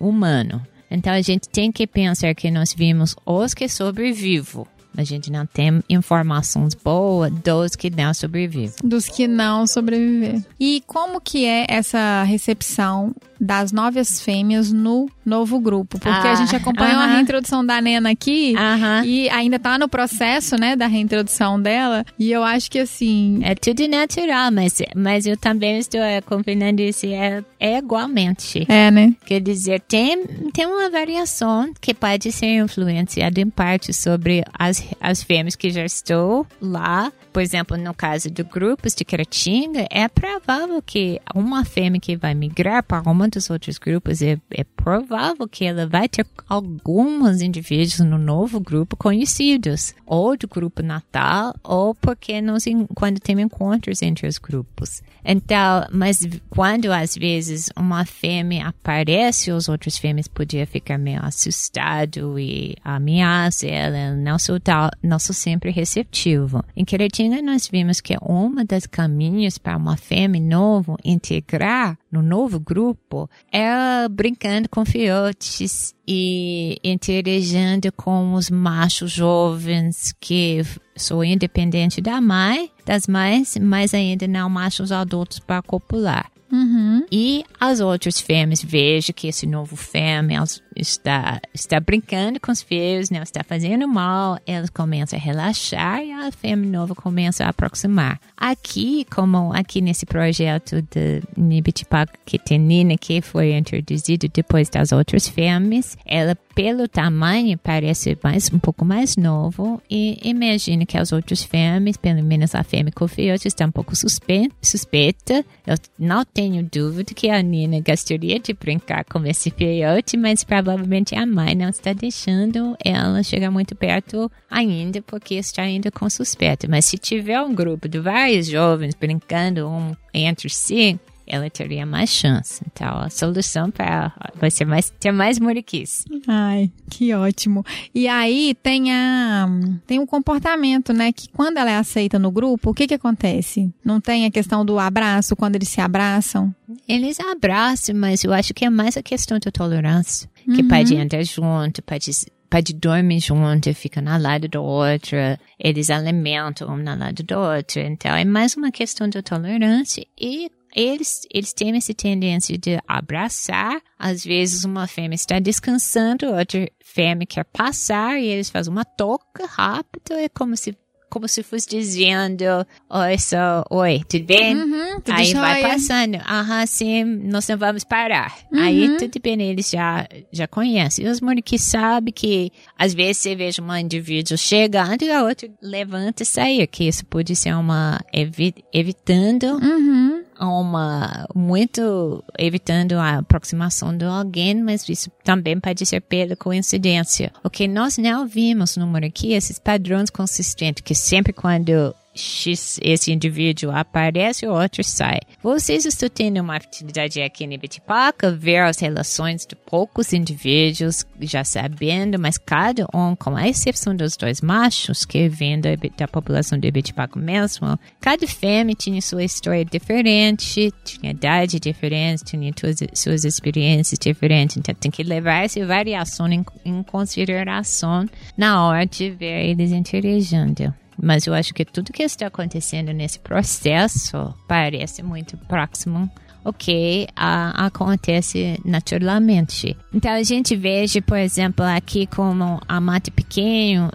humano. 0.00 0.66
Então 0.92 1.12
a 1.12 1.22
gente 1.22 1.48
tem 1.48 1.72
que 1.72 1.86
pensar 1.86 2.34
que 2.34 2.50
nós 2.50 2.74
vimos 2.74 3.16
os 3.24 3.54
que 3.54 3.68
sobrevivem. 3.68 4.66
A 4.96 5.04
gente 5.04 5.32
não 5.32 5.46
tem 5.46 5.82
informações 5.88 6.74
boas 6.74 7.32
dos 7.32 7.74
que 7.74 7.88
não 7.88 8.12
sobrevivem. 8.12 8.74
Dos 8.84 9.06
que 9.06 9.26
não 9.26 9.66
sobreviver. 9.66 10.44
E 10.60 10.82
como 10.86 11.18
que 11.18 11.46
é 11.46 11.64
essa 11.66 12.22
recepção 12.24 13.14
das 13.44 13.72
novas 13.72 14.22
fêmeas 14.22 14.70
no 14.72 15.10
novo 15.26 15.58
grupo? 15.58 15.98
Porque 15.98 16.28
a 16.28 16.30
Ah, 16.30 16.34
gente 16.36 16.54
acompanhou 16.54 17.00
a 17.00 17.04
aham. 17.06 17.14
reintrodução 17.14 17.66
da 17.66 17.80
Nena 17.80 18.10
aqui. 18.12 18.54
Aham. 18.56 19.02
E 19.04 19.28
ainda 19.30 19.58
tá 19.58 19.76
no 19.76 19.88
processo, 19.88 20.56
né, 20.56 20.76
da 20.76 20.86
reintrodução 20.86 21.60
dela. 21.60 22.04
E 22.16 22.30
eu 22.30 22.44
acho 22.44 22.70
que 22.70 22.78
assim. 22.78 23.40
É 23.42 23.54
tudo 23.56 23.86
natural, 23.88 24.52
mas, 24.52 24.80
mas 24.94 25.26
eu 25.26 25.36
também 25.36 25.78
estou 25.78 26.00
acompanhando 26.00 26.78
isso 26.80 27.04
é, 27.06 27.42
é 27.58 27.78
igualmente. 27.78 28.64
É, 28.68 28.90
né? 28.92 29.12
Quer 29.26 29.40
dizer, 29.40 29.80
tem, 29.80 30.24
tem 30.52 30.66
uma 30.66 30.88
variação 30.88 31.72
que 31.80 31.92
pode 31.92 32.30
ser 32.30 32.58
influenciada 32.62 33.40
em 33.40 33.50
parte 33.50 33.92
sobre 33.92 34.44
as, 34.56 34.84
as 35.00 35.22
fêmeas 35.22 35.56
que 35.56 35.68
já 35.70 35.84
estão 35.84 36.46
lá. 36.60 37.12
Por 37.32 37.40
exemplo, 37.40 37.78
no 37.78 37.94
caso 37.94 38.30
do 38.30 38.44
grupos 38.44 38.94
de 38.94 39.04
Caratinga, 39.04 39.86
é 39.90 40.06
provável 40.06 40.82
que 40.82 41.18
uma 41.34 41.64
fêmea 41.64 41.98
que 41.98 42.14
vai 42.14 42.34
migrar 42.34 42.82
para 42.82 43.08
um 43.10 43.28
dos 43.28 43.48
outros 43.48 43.78
grupos, 43.78 44.20
é, 44.20 44.38
é 44.50 44.64
provável 44.64 45.48
que 45.48 45.64
ela 45.64 45.86
vai 45.86 46.08
ter 46.08 46.26
alguns 46.46 47.40
indivíduos 47.40 48.00
no 48.00 48.18
novo 48.18 48.60
grupo 48.60 48.96
conhecidos, 48.96 49.94
ou 50.04 50.36
do 50.36 50.46
grupo 50.46 50.82
natal, 50.82 51.54
ou 51.64 51.94
porque 51.94 52.42
nos, 52.42 52.64
quando 52.94 53.18
tem 53.18 53.40
encontros 53.40 54.02
entre 54.02 54.26
os 54.26 54.36
grupos. 54.36 55.02
Então, 55.24 55.86
mas 55.92 56.26
quando 56.50 56.92
às 56.92 57.14
vezes 57.14 57.70
uma 57.76 58.04
fêmea 58.04 58.68
aparece, 58.68 59.52
os 59.52 59.68
outros 59.68 59.96
fêmeas 59.96 60.28
podiam 60.28 60.66
ficar 60.66 60.98
meio 60.98 61.24
assustado 61.24 62.38
e 62.38 62.76
ameaça 62.84 63.66
ela, 63.66 64.14
não 64.16 64.38
sou 64.38 64.58
tal, 64.58 64.90
não 65.02 65.18
sou 65.18 65.34
sempre 65.34 65.70
receptivo. 65.70 66.64
Em 66.76 66.84
Queretina 66.84 67.40
nós 67.40 67.68
vimos 67.68 68.00
que 68.00 68.16
uma 68.20 68.64
das 68.64 68.86
caminhos 68.86 69.58
para 69.58 69.76
uma 69.76 69.96
fêmea 69.96 70.40
novo 70.40 70.96
integrar 71.04 71.98
no 72.10 72.20
novo 72.20 72.58
grupo 72.58 73.28
é 73.50 74.08
brincando 74.08 74.68
com 74.68 74.84
filhotes 74.84 75.94
e 76.06 76.78
interagindo 76.82 77.92
com 77.92 78.34
os 78.34 78.50
machos 78.50 79.12
jovens 79.12 80.12
que 80.20 80.62
são 80.96 81.24
independentes 81.24 82.02
da 82.02 82.20
mãe, 82.20 82.70
das 82.84 83.06
mães, 83.06 83.56
mas 83.60 83.94
ainda 83.94 84.26
não 84.26 84.48
machos 84.48 84.92
adultos 84.92 85.38
para 85.38 85.62
copular. 85.62 86.30
Uhum. 86.52 87.06
E 87.10 87.44
as 87.58 87.80
outras 87.80 88.20
fêmeas 88.20 88.62
vejam 88.62 89.14
que 89.14 89.26
esse 89.26 89.46
novo 89.46 89.74
fêmea 89.74 90.42
está, 90.76 91.40
está 91.54 91.80
brincando 91.80 92.40
com 92.40 92.52
os 92.52 92.62
filhos, 92.62 93.10
não 93.10 93.22
está 93.22 93.42
fazendo 93.44 93.86
mal, 93.88 94.38
elas 94.46 94.70
começam 94.70 95.18
a 95.18 95.22
relaxar 95.22 96.02
e 96.02 96.12
a 96.12 96.30
fêmea 96.30 96.70
nova 96.70 96.94
começa 96.94 97.44
a 97.44 97.48
aproximar. 97.48 98.20
Aqui, 98.36 99.06
como 99.14 99.52
aqui 99.52 99.80
nesse 99.80 100.06
projeto 100.06 100.82
de 100.82 101.22
Nibitipac 101.36 102.12
que 102.24 102.38
tem 102.38 102.58
Nina, 102.58 102.96
que 102.96 103.20
foi 103.20 103.56
introduzido 103.56 104.28
depois 104.28 104.68
das 104.68 104.92
outras 104.92 105.28
fêmeas, 105.28 105.96
ela 106.04 106.36
pelo 106.54 106.86
tamanho 106.86 107.58
parece 107.58 108.16
mais 108.22 108.50
um 108.52 108.58
pouco 108.58 108.84
mais 108.84 109.16
novo 109.16 109.80
e 109.90 110.18
imagino 110.22 110.84
que 110.84 110.98
as 110.98 111.12
outras 111.12 111.42
fêmeas, 111.42 111.96
pelo 111.96 112.22
menos 112.22 112.54
a 112.54 112.62
fêmea 112.62 112.92
confiante, 112.92 113.48
está 113.48 113.64
um 113.64 113.70
pouco 113.70 113.96
suspeita, 113.96 114.54
suspeita. 114.60 115.44
Eu 115.66 115.76
não 115.98 116.24
tenho 116.24 116.62
dúvida 116.62 117.14
que 117.14 117.30
a 117.30 117.40
Nina 117.42 117.80
gostaria 117.80 118.38
de 118.38 118.52
brincar 118.52 119.04
com 119.04 119.24
esse 119.24 119.50
filhote, 119.50 120.16
mas 120.16 120.44
provavelmente 120.62 121.14
a 121.16 121.26
mãe 121.26 121.56
não 121.56 121.68
está 121.68 121.92
deixando 121.92 122.76
ela 122.84 123.22
chegar 123.22 123.50
muito 123.50 123.74
perto 123.74 124.30
ainda, 124.48 125.02
porque 125.02 125.34
está 125.34 125.62
ainda 125.62 125.90
com 125.90 126.08
suspeita. 126.08 126.68
Mas 126.68 126.84
se 126.84 126.96
tiver 126.96 127.40
um 127.42 127.52
grupo 127.52 127.88
de 127.88 127.98
vários 127.98 128.46
jovens 128.46 128.94
brincando 128.94 129.68
um 129.68 129.92
entre 130.14 130.48
si, 130.48 130.98
ela 131.26 131.48
teria 131.48 131.86
mais 131.86 132.10
chance. 132.10 132.62
Então, 132.66 132.98
a 132.98 133.10
solução 133.10 133.70
para 133.70 134.12
vai 134.34 134.50
ser 134.50 134.64
mais 134.64 134.90
ter 135.00 135.12
mais 135.12 135.38
muriquis. 135.38 136.04
Ai, 136.26 136.70
que 136.90 137.14
ótimo. 137.14 137.64
E 137.94 138.08
aí 138.08 138.54
tem 138.62 138.92
a 138.92 139.48
tem 139.86 139.98
um 139.98 140.06
comportamento, 140.06 140.92
né, 140.92 141.12
que 141.12 141.28
quando 141.28 141.56
ela 141.56 141.70
é 141.70 141.76
aceita 141.76 142.18
no 142.18 142.30
grupo, 142.30 142.70
o 142.70 142.74
que 142.74 142.86
que 142.86 142.94
acontece? 142.94 143.72
Não 143.84 144.00
tem 144.00 144.26
a 144.26 144.30
questão 144.30 144.64
do 144.64 144.78
abraço 144.78 145.34
quando 145.36 145.56
eles 145.56 145.68
se 145.68 145.80
abraçam? 145.80 146.54
Eles 146.88 147.18
abraçam, 147.20 147.94
mas 147.94 148.24
eu 148.24 148.32
acho 148.32 148.52
que 148.52 148.64
é 148.64 148.70
mais 148.70 148.96
a 148.96 149.02
questão 149.02 149.38
da 149.38 149.50
tolerância, 149.50 150.28
que 150.44 150.62
pode 150.62 150.96
andar 150.96 151.22
junto, 151.24 151.82
pode 151.82 152.10
pode 152.50 152.74
dormir 152.74 153.18
junto, 153.20 153.72
fica 153.72 154.02
na 154.02 154.18
lado 154.18 154.46
do 154.46 154.62
outro, 154.62 155.16
eles 155.58 155.88
alimentam 155.88 156.68
um 156.68 156.76
na 156.76 156.94
lado 156.94 157.22
do 157.22 157.34
outro. 157.34 157.80
Então, 157.80 158.14
é 158.14 158.26
mais 158.26 158.54
uma 158.54 158.70
questão 158.70 159.08
de 159.08 159.22
tolerância 159.22 160.06
e 160.20 160.50
eles, 160.74 161.26
eles 161.32 161.52
têm 161.52 161.74
essa 161.76 161.94
tendência 161.94 162.58
de 162.58 162.78
abraçar. 162.86 163.80
Às 163.98 164.24
vezes 164.24 164.64
uma 164.64 164.86
fêmea 164.86 165.14
está 165.14 165.38
descansando, 165.38 166.26
outra 166.26 166.68
fêmea 166.84 167.26
quer 167.26 167.44
passar 167.44 168.20
e 168.20 168.26
eles 168.26 168.50
fazem 168.50 168.72
uma 168.72 168.84
toca 168.84 169.46
rápida. 169.46 170.20
É 170.20 170.28
como 170.28 170.56
se 170.56 170.76
como 171.12 171.28
se 171.28 171.42
fosse 171.42 171.68
dizendo, 171.68 172.44
oi, 172.88 173.18
só, 173.18 173.62
oi, 173.70 174.00
tudo 174.08 174.24
bem? 174.24 174.56
Uhum, 174.56 174.98
tudo 175.02 175.14
Aí 175.14 175.34
vai 175.34 175.60
jóia. 175.60 175.74
passando, 175.74 176.14
aham, 176.26 176.64
sim, 176.64 177.04
nós 177.04 177.46
não 177.46 177.58
vamos 177.58 177.84
parar. 177.84 178.34
Aí 178.50 178.96
tudo 178.96 179.20
bem, 179.22 179.42
eles 179.42 179.68
já, 179.68 180.08
já 180.32 180.48
conhecem. 180.48 181.04
E 181.04 181.08
os 181.10 181.20
moniquis 181.20 181.60
sabem 181.60 182.14
que 182.14 182.50
às 182.78 182.94
vezes 182.94 183.18
você 183.18 183.36
veja 183.36 183.60
um 183.60 183.76
indivíduo 183.76 184.38
chegando 184.38 185.02
e 185.02 185.12
a 185.12 185.22
outra 185.22 185.50
levanta 185.60 186.22
e 186.22 186.26
sai, 186.26 186.66
que 186.66 186.84
isso 186.84 187.04
pode 187.04 187.36
ser 187.36 187.54
uma 187.54 188.00
evi 188.10 188.54
evitando 188.72 189.58
Uhum. 189.62 190.21
Uma 190.42 191.26
muito 191.34 192.24
evitando 192.38 192.94
a 192.94 193.18
aproximação 193.18 193.96
de 193.96 194.04
alguém, 194.04 194.62
mas 194.62 194.88
isso 194.88 195.10
também 195.22 195.58
pode 195.60 195.86
ser 195.86 196.00
pela 196.00 196.36
coincidência. 196.36 197.32
O 197.44 197.50
que 197.50 197.68
nós 197.68 197.98
não 197.98 198.26
vimos 198.26 198.76
no 198.76 198.92
aqui, 198.96 199.32
esses 199.32 199.58
padrões 199.58 200.10
consistentes, 200.10 200.82
que 200.82 200.94
sempre 200.94 201.32
quando 201.32 201.94
X, 202.14 202.78
esse 202.82 203.12
indivíduo 203.12 203.70
aparece, 203.70 204.46
o 204.46 204.52
outro 204.52 204.84
sai. 204.84 205.20
Vocês 205.42 205.84
estão 205.84 206.08
tendo 206.08 206.40
uma 206.40 206.56
atividade 206.56 207.20
aqui 207.22 207.46
no 207.46 207.58
Bitipaca, 207.58 208.30
ver 208.30 208.58
as 208.58 208.78
relações 208.78 209.46
de 209.46 209.54
poucos 209.54 210.12
indivíduos, 210.12 211.06
já 211.20 211.42
sabendo, 211.44 212.18
mas 212.18 212.36
cada 212.36 212.86
um, 212.94 213.16
com 213.16 213.36
a 213.36 213.48
exceção 213.48 213.96
dos 213.96 214.16
dois 214.16 214.40
machos, 214.40 215.04
que 215.04 215.28
vêm 215.28 215.60
da, 215.60 215.70
da 215.96 216.06
população 216.06 216.58
do 216.58 216.70
Bitipaca 216.70 217.18
mesmo, 217.18 217.78
cada 218.00 218.26
fêmea 218.26 218.74
tinha 218.74 219.00
sua 219.00 219.24
história 219.24 219.64
diferente, 219.64 220.72
tinha 220.84 221.12
idade 221.12 221.58
diferente, 221.58 222.24
tinha 222.24 222.52
suas, 222.58 222.76
suas 222.94 223.24
experiências 223.24 223.98
diferentes, 223.98 224.56
então 224.56 224.74
tem 224.74 224.90
que 224.90 225.02
levar 225.02 225.44
essa 225.44 225.64
variação 225.64 226.28
em, 226.28 226.44
em 226.64 226.82
consideração 226.82 228.06
na 228.36 228.66
hora 228.66 228.86
de 228.86 229.10
ver 229.10 229.46
eles 229.46 229.72
interagindo. 229.72 230.74
Mas 231.00 231.26
eu 231.26 231.34
acho 231.34 231.54
que 231.54 231.64
tudo 231.64 231.92
que 231.92 232.02
está 232.02 232.26
acontecendo 232.26 232.92
nesse 232.92 233.18
processo 233.18 234.34
parece 234.46 235.02
muito 235.02 235.36
próximo 235.36 236.10
o 236.44 236.52
que 236.52 237.06
ah, 237.14 237.66
acontece 237.66 238.58
naturalmente. 238.64 239.76
Então 239.94 240.10
a 240.10 240.22
gente 240.22 240.56
veja, 240.56 241.00
por 241.00 241.18
exemplo, 241.18 241.64
aqui 241.64 242.06
como 242.06 242.60
a 242.66 242.80
mata 242.80 243.10
pequeno, 243.10 243.90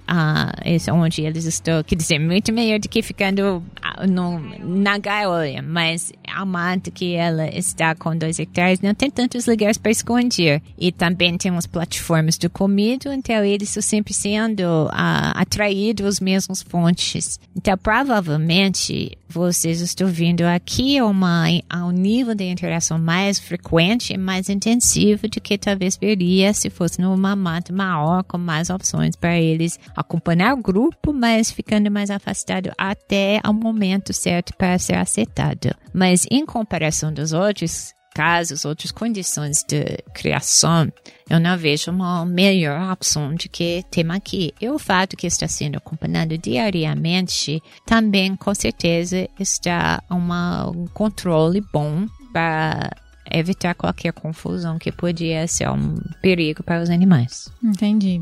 esse 0.64 0.90
onde 0.92 1.22
eles 1.22 1.46
estão, 1.46 1.84
quer 1.84 1.96
dizer, 1.96 2.20
muito 2.20 2.54
melhor 2.54 2.80
do 2.80 2.88
que 2.88 3.02
ficando 3.02 3.64
ah, 3.82 4.08
no, 4.08 4.40
na 4.60 4.98
gaiola, 4.98 5.62
mas 5.62 6.12
a 6.28 6.46
mata 6.46 6.92
que 6.92 7.14
ela 7.14 7.48
está 7.48 7.96
com 7.96 8.16
dois 8.16 8.40
hectares 8.40 8.82
não 8.82 8.94
tem 8.94 9.10
tantos 9.10 9.46
lugares 9.46 9.78
para 9.78 9.92
esconder. 9.92 10.62
E 10.78 10.92
também 10.92 11.38
tem 11.38 11.52
umas 11.52 11.68
plataformas 11.68 12.38
de 12.38 12.50
comida, 12.50 13.14
então 13.14 13.44
eles 13.44 13.70
estão 13.70 13.82
sempre 13.82 14.14
sendo 14.14 14.64
ah, 14.92 15.32
atraídos 15.36 16.06
às 16.06 16.20
mesmas 16.20 16.62
fontes. 16.62 17.40
Então 17.56 17.78
provavelmente 17.78 19.18
vocês 19.30 19.82
estão 19.82 20.08
vindo 20.08 20.44
aqui 20.44 21.02
uma, 21.02 21.46
um 21.76 21.92
nível 21.92 22.34
de 22.34 22.46
interação 22.46 22.98
mais 22.98 23.40
frequente 23.40 24.14
e 24.14 24.18
mais 24.18 24.50
intensivo 24.50 25.28
do 25.28 25.42
que 25.42 25.58
talvez 25.58 25.98
veria 25.98 26.54
se 26.54 26.70
fosse 26.70 27.02
numa 27.02 27.36
mata 27.36 27.74
maior 27.74 28.24
com 28.24 28.38
mais 28.38 28.70
opções 28.70 29.16
para 29.16 29.38
eles 29.38 29.78
acompanhar 29.96 30.54
o 30.54 30.62
grupo, 30.62 31.12
mas 31.12 31.52
ficando 31.52 31.92
mais 31.92 32.10
afastado 32.10 32.72
até 32.78 33.42
o 33.46 33.54
momento 33.54 34.14
certo 34.14 34.54
para 34.58 34.80
ser 34.80 34.96
aceitado. 34.96 35.76
Mas 35.98 36.28
em 36.30 36.46
comparação 36.46 37.12
dos 37.12 37.34
outros 37.34 37.92
casos, 38.14 38.66
outras 38.66 38.92
condições 38.92 39.64
de 39.68 39.98
criação, 40.14 40.92
eu 41.28 41.40
não 41.40 41.58
vejo 41.58 41.90
uma 41.90 42.24
melhor 42.24 42.92
opção 42.92 43.34
do 43.34 43.50
que 43.50 43.84
tem 43.90 44.06
aqui. 44.12 44.54
E 44.62 44.70
o 44.70 44.78
fato 44.78 45.18
que 45.18 45.26
está 45.26 45.48
sendo 45.48 45.78
acompanhado 45.78 46.38
diariamente 46.38 47.60
também, 47.84 48.36
com 48.36 48.54
certeza, 48.54 49.28
está 49.40 50.04
uma, 50.08 50.70
um 50.70 50.86
controle 50.86 51.64
bom 51.74 52.06
para 52.32 52.92
evitar 53.32 53.74
qualquer 53.74 54.14
confusão 54.14 54.78
que 54.78 54.92
podia 54.92 55.48
ser 55.48 55.68
um 55.70 55.96
perigo 56.22 56.62
para 56.62 56.84
os 56.84 56.92
animais. 56.92 57.50
Entendi. 57.64 58.22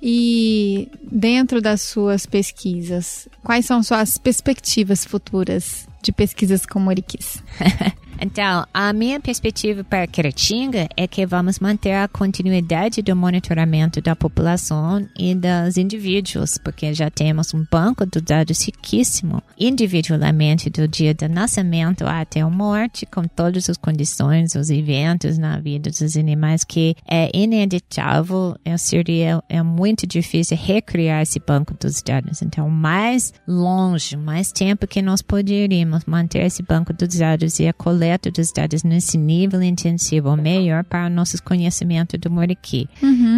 E 0.00 0.88
dentro 1.02 1.60
das 1.60 1.82
suas 1.82 2.26
pesquisas, 2.26 3.28
quais 3.42 3.66
são 3.66 3.82
suas 3.82 4.18
perspectivas 4.18 5.04
futuras 5.04 5.87
de 6.02 6.12
pesquisas 6.12 6.64
com 6.64 6.78
moriquis? 6.78 7.42
Então, 8.20 8.66
a 8.74 8.92
minha 8.92 9.20
perspectiva 9.20 9.84
para 9.84 10.06
Caratinga 10.06 10.88
é 10.96 11.06
que 11.06 11.24
vamos 11.24 11.60
manter 11.60 11.92
a 11.92 12.08
continuidade 12.08 13.00
do 13.00 13.14
monitoramento 13.14 14.00
da 14.00 14.16
população 14.16 15.06
e 15.16 15.34
dos 15.34 15.76
indivíduos, 15.76 16.58
porque 16.58 16.92
já 16.92 17.10
temos 17.10 17.54
um 17.54 17.64
banco 17.70 18.04
de 18.04 18.20
dados 18.20 18.64
riquíssimo, 18.64 19.40
individualmente 19.58 20.68
do 20.68 20.88
dia 20.88 21.14
do 21.14 21.28
nascimento 21.28 22.06
até 22.06 22.40
a 22.40 22.50
morte, 22.50 23.06
com 23.06 23.22
todas 23.22 23.70
as 23.70 23.76
condições, 23.76 24.54
os 24.56 24.68
eventos 24.68 25.38
na 25.38 25.60
vida 25.60 25.88
dos 25.90 26.16
animais, 26.16 26.64
que 26.64 26.96
é 27.08 27.30
ineditável, 27.32 28.56
é, 28.64 28.76
seria 28.76 29.42
é 29.48 29.62
muito 29.62 30.06
difícil 30.06 30.56
recriar 30.56 31.22
esse 31.22 31.38
banco 31.38 31.74
dos 31.78 32.02
dados. 32.02 32.42
Então, 32.42 32.68
mais 32.68 33.32
longe, 33.46 34.16
mais 34.16 34.50
tempo 34.50 34.86
que 34.86 35.00
nós 35.00 35.22
poderíamos 35.22 36.04
manter 36.04 36.44
esse 36.44 36.62
banco 36.62 36.92
dos 36.92 37.16
dados 37.16 37.60
e 37.60 37.68
a 37.68 37.72
coleta 37.72 38.07
dos 38.16 38.52
dados 38.52 38.82
nesse 38.82 39.18
nível 39.18 39.62
intensivo 39.62 40.36
melhor 40.36 40.84
para 40.84 41.06
o 41.06 41.10
nosso 41.10 41.42
conhecimento 41.42 42.16
do 42.16 42.30
moriqui. 42.30 42.88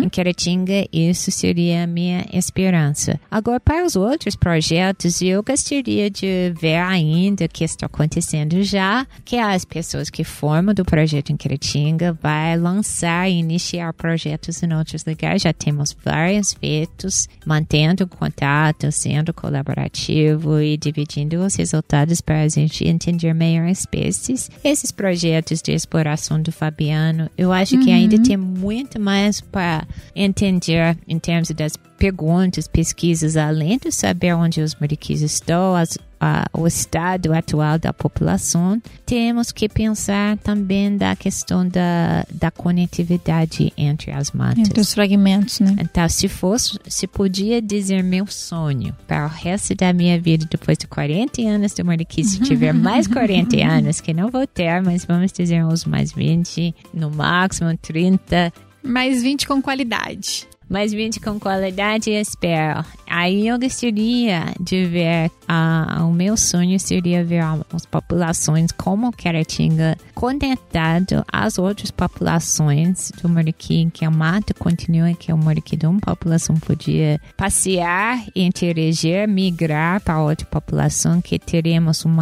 Em 0.05 0.09
Caratinga, 0.09 0.87
isso 0.93 1.31
seria 1.31 1.85
a 1.85 1.87
minha 1.87 2.27
esperança. 2.33 3.19
Agora, 3.31 3.59
para 3.59 3.85
os 3.85 3.97
outros 3.97 4.37
projetos, 4.37 5.21
eu 5.23 5.43
gostaria 5.43 6.11
de 6.11 6.53
ver 6.61 6.77
ainda 6.77 7.47
o 7.47 7.49
que 7.49 7.65
está 7.65 7.87
acontecendo 7.87 8.63
já, 8.63 9.07
que 9.25 9.37
as 9.37 9.65
pessoas 9.65 10.11
que 10.11 10.23
formam 10.25 10.75
do 10.75 10.85
projeto 10.85 11.31
em 11.31 11.37
Caratinga 11.37 12.13
vai 12.13 12.57
lançar 12.57 13.29
e 13.31 13.39
iniciar 13.39 13.93
projetos 13.95 14.63
em 14.63 14.73
outros 14.73 15.05
lugares. 15.05 15.43
Já 15.43 15.53
temos 15.53 15.97
vários 16.05 16.53
feitos, 16.53 17.29
mantendo 17.47 18.07
contato, 18.07 18.93
sendo 18.93 19.33
colaborativo 19.33 20.61
e 20.61 20.77
dividindo 20.77 21.41
os 21.45 21.55
resultados 21.55 22.21
para 22.21 22.43
a 22.43 22.49
gente 22.49 22.87
entender 22.87 23.35
melhor 23.35 23.69
espécies 23.69 24.51
esses 24.63 24.91
projetos 24.91 25.63
de 25.63 25.73
exploração 25.73 26.41
do 26.41 26.53
Fabiano, 26.53 27.31
eu 27.37 27.53
acho 27.53 27.79
que 27.81 27.91
ainda 27.91 28.23
tem 28.23 28.37
muito 28.37 29.01
mais 29.01 29.41
para 29.41 29.87
entender 30.15 30.97
em 31.09 31.19
termos 31.19 31.51
das 31.51 31.77
perguntas, 31.99 32.69
pesquisas, 32.69 33.37
além 33.37 33.79
de 33.79 33.91
saber 33.93 34.35
onde 34.35 34.61
os 34.61 34.75
mariquis 34.75 35.23
estão, 35.23 35.75
as, 35.75 35.99
a, 36.21 36.47
o 36.53 36.67
estado 36.67 37.33
atual 37.33 37.79
da 37.79 37.93
população, 37.93 38.81
temos 39.07 39.51
que 39.51 39.69
pensar 39.69 40.37
também 40.39 40.97
da 40.97 41.17
questão 41.17 41.67
da, 41.67 42.27
da 42.31 42.51
conectividade 42.51 43.73
entre 43.77 44.11
as 44.11 44.31
matas. 44.33 44.59
Entre 44.59 44.81
os 44.81 44.93
fragmentos, 44.93 45.61
né? 45.61 45.77
Então, 45.81 46.07
se 46.09 46.29
fosse, 46.29 46.79
se 46.87 47.07
podia 47.07 47.63
dizer 47.63 48.05
meu 48.05 48.27
sonho 48.27 48.95
para 49.07 49.25
o 49.25 49.29
resto 49.29 49.75
da 49.75 49.93
minha 49.93 50.21
vida, 50.21 50.47
depois 50.51 50.77
de 50.77 50.87
40 50.87 51.41
anos 51.43 51.73
de 51.73 51.83
Moriqui, 51.83 52.23
se 52.23 52.39
tiver 52.41 52.73
mais 52.75 53.07
40 53.07 53.57
anos, 53.57 54.01
que 54.01 54.13
não 54.13 54.29
vou 54.31 54.47
ter, 54.47 54.83
mas 54.83 55.05
vamos 55.05 55.33
dizer 55.33 55.65
uns 55.65 55.85
mais 55.85 56.13
20, 56.13 56.75
no 56.93 57.11
máximo 57.11 57.77
30, 57.77 58.53
Mais 58.83 59.23
20 59.23 59.47
com 59.47 59.61
qualidade. 59.61 60.47
Mais 60.71 60.93
20 60.93 61.19
com 61.19 61.39
qualidade, 61.41 62.11
espero. 62.11 62.85
Aí 63.09 63.49
eu 63.49 63.59
gostaria 63.59 64.55
de 64.61 64.87
ver, 64.87 65.33
ah, 65.49 66.07
o 66.09 66.13
meu 66.13 66.37
sonho 66.37 66.79
seria 66.79 67.25
ver 67.25 67.43
as 67.75 67.85
populações 67.85 68.71
como 68.71 69.11
Caratinga 69.11 69.99
conectado 70.15 71.25
às 71.33 71.59
outras 71.59 71.91
populações 71.91 73.11
do 73.21 73.29
Moriqui, 73.29 73.91
que 73.93 74.05
a 74.05 74.11
mata 74.11 74.55
continua, 74.55 75.13
que 75.13 75.33
o 75.33 75.37
Moriqui 75.37 75.77
de 75.77 75.87
uma 75.87 75.99
população 75.99 76.55
podia 76.55 77.21
passear, 77.37 78.25
interagir, 78.37 79.27
migrar 79.29 80.01
para 80.01 80.23
outra 80.23 80.47
população, 80.47 81.21
que 81.21 81.37
teremos 81.37 82.07
um 82.07 82.17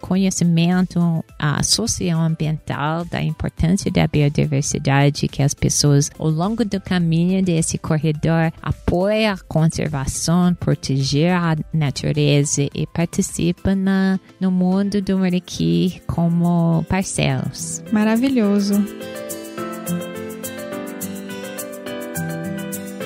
conhecimento 0.00 1.22
ah, 1.38 1.62
socioambiental 1.62 3.04
da 3.04 3.22
importância 3.22 3.90
da 3.90 4.06
biodiversidade, 4.06 5.28
que 5.28 5.42
as 5.42 5.52
pessoas 5.52 6.10
ao 6.18 6.30
longo 6.30 6.64
do 6.64 6.80
caminho 6.80 7.42
desse 7.42 7.76
corredor 7.90 8.52
apoiam 8.62 9.34
a 9.34 9.38
conservação, 9.38 10.54
proteger 10.54 11.32
a 11.32 11.56
natureza 11.74 12.62
e 12.72 12.86
participam 12.86 13.74
na, 13.74 14.20
no 14.40 14.48
mundo 14.48 15.02
do 15.02 15.18
Moriqui 15.18 16.00
como 16.06 16.84
parceiros. 16.84 17.82
Maravilhoso. 17.92 18.74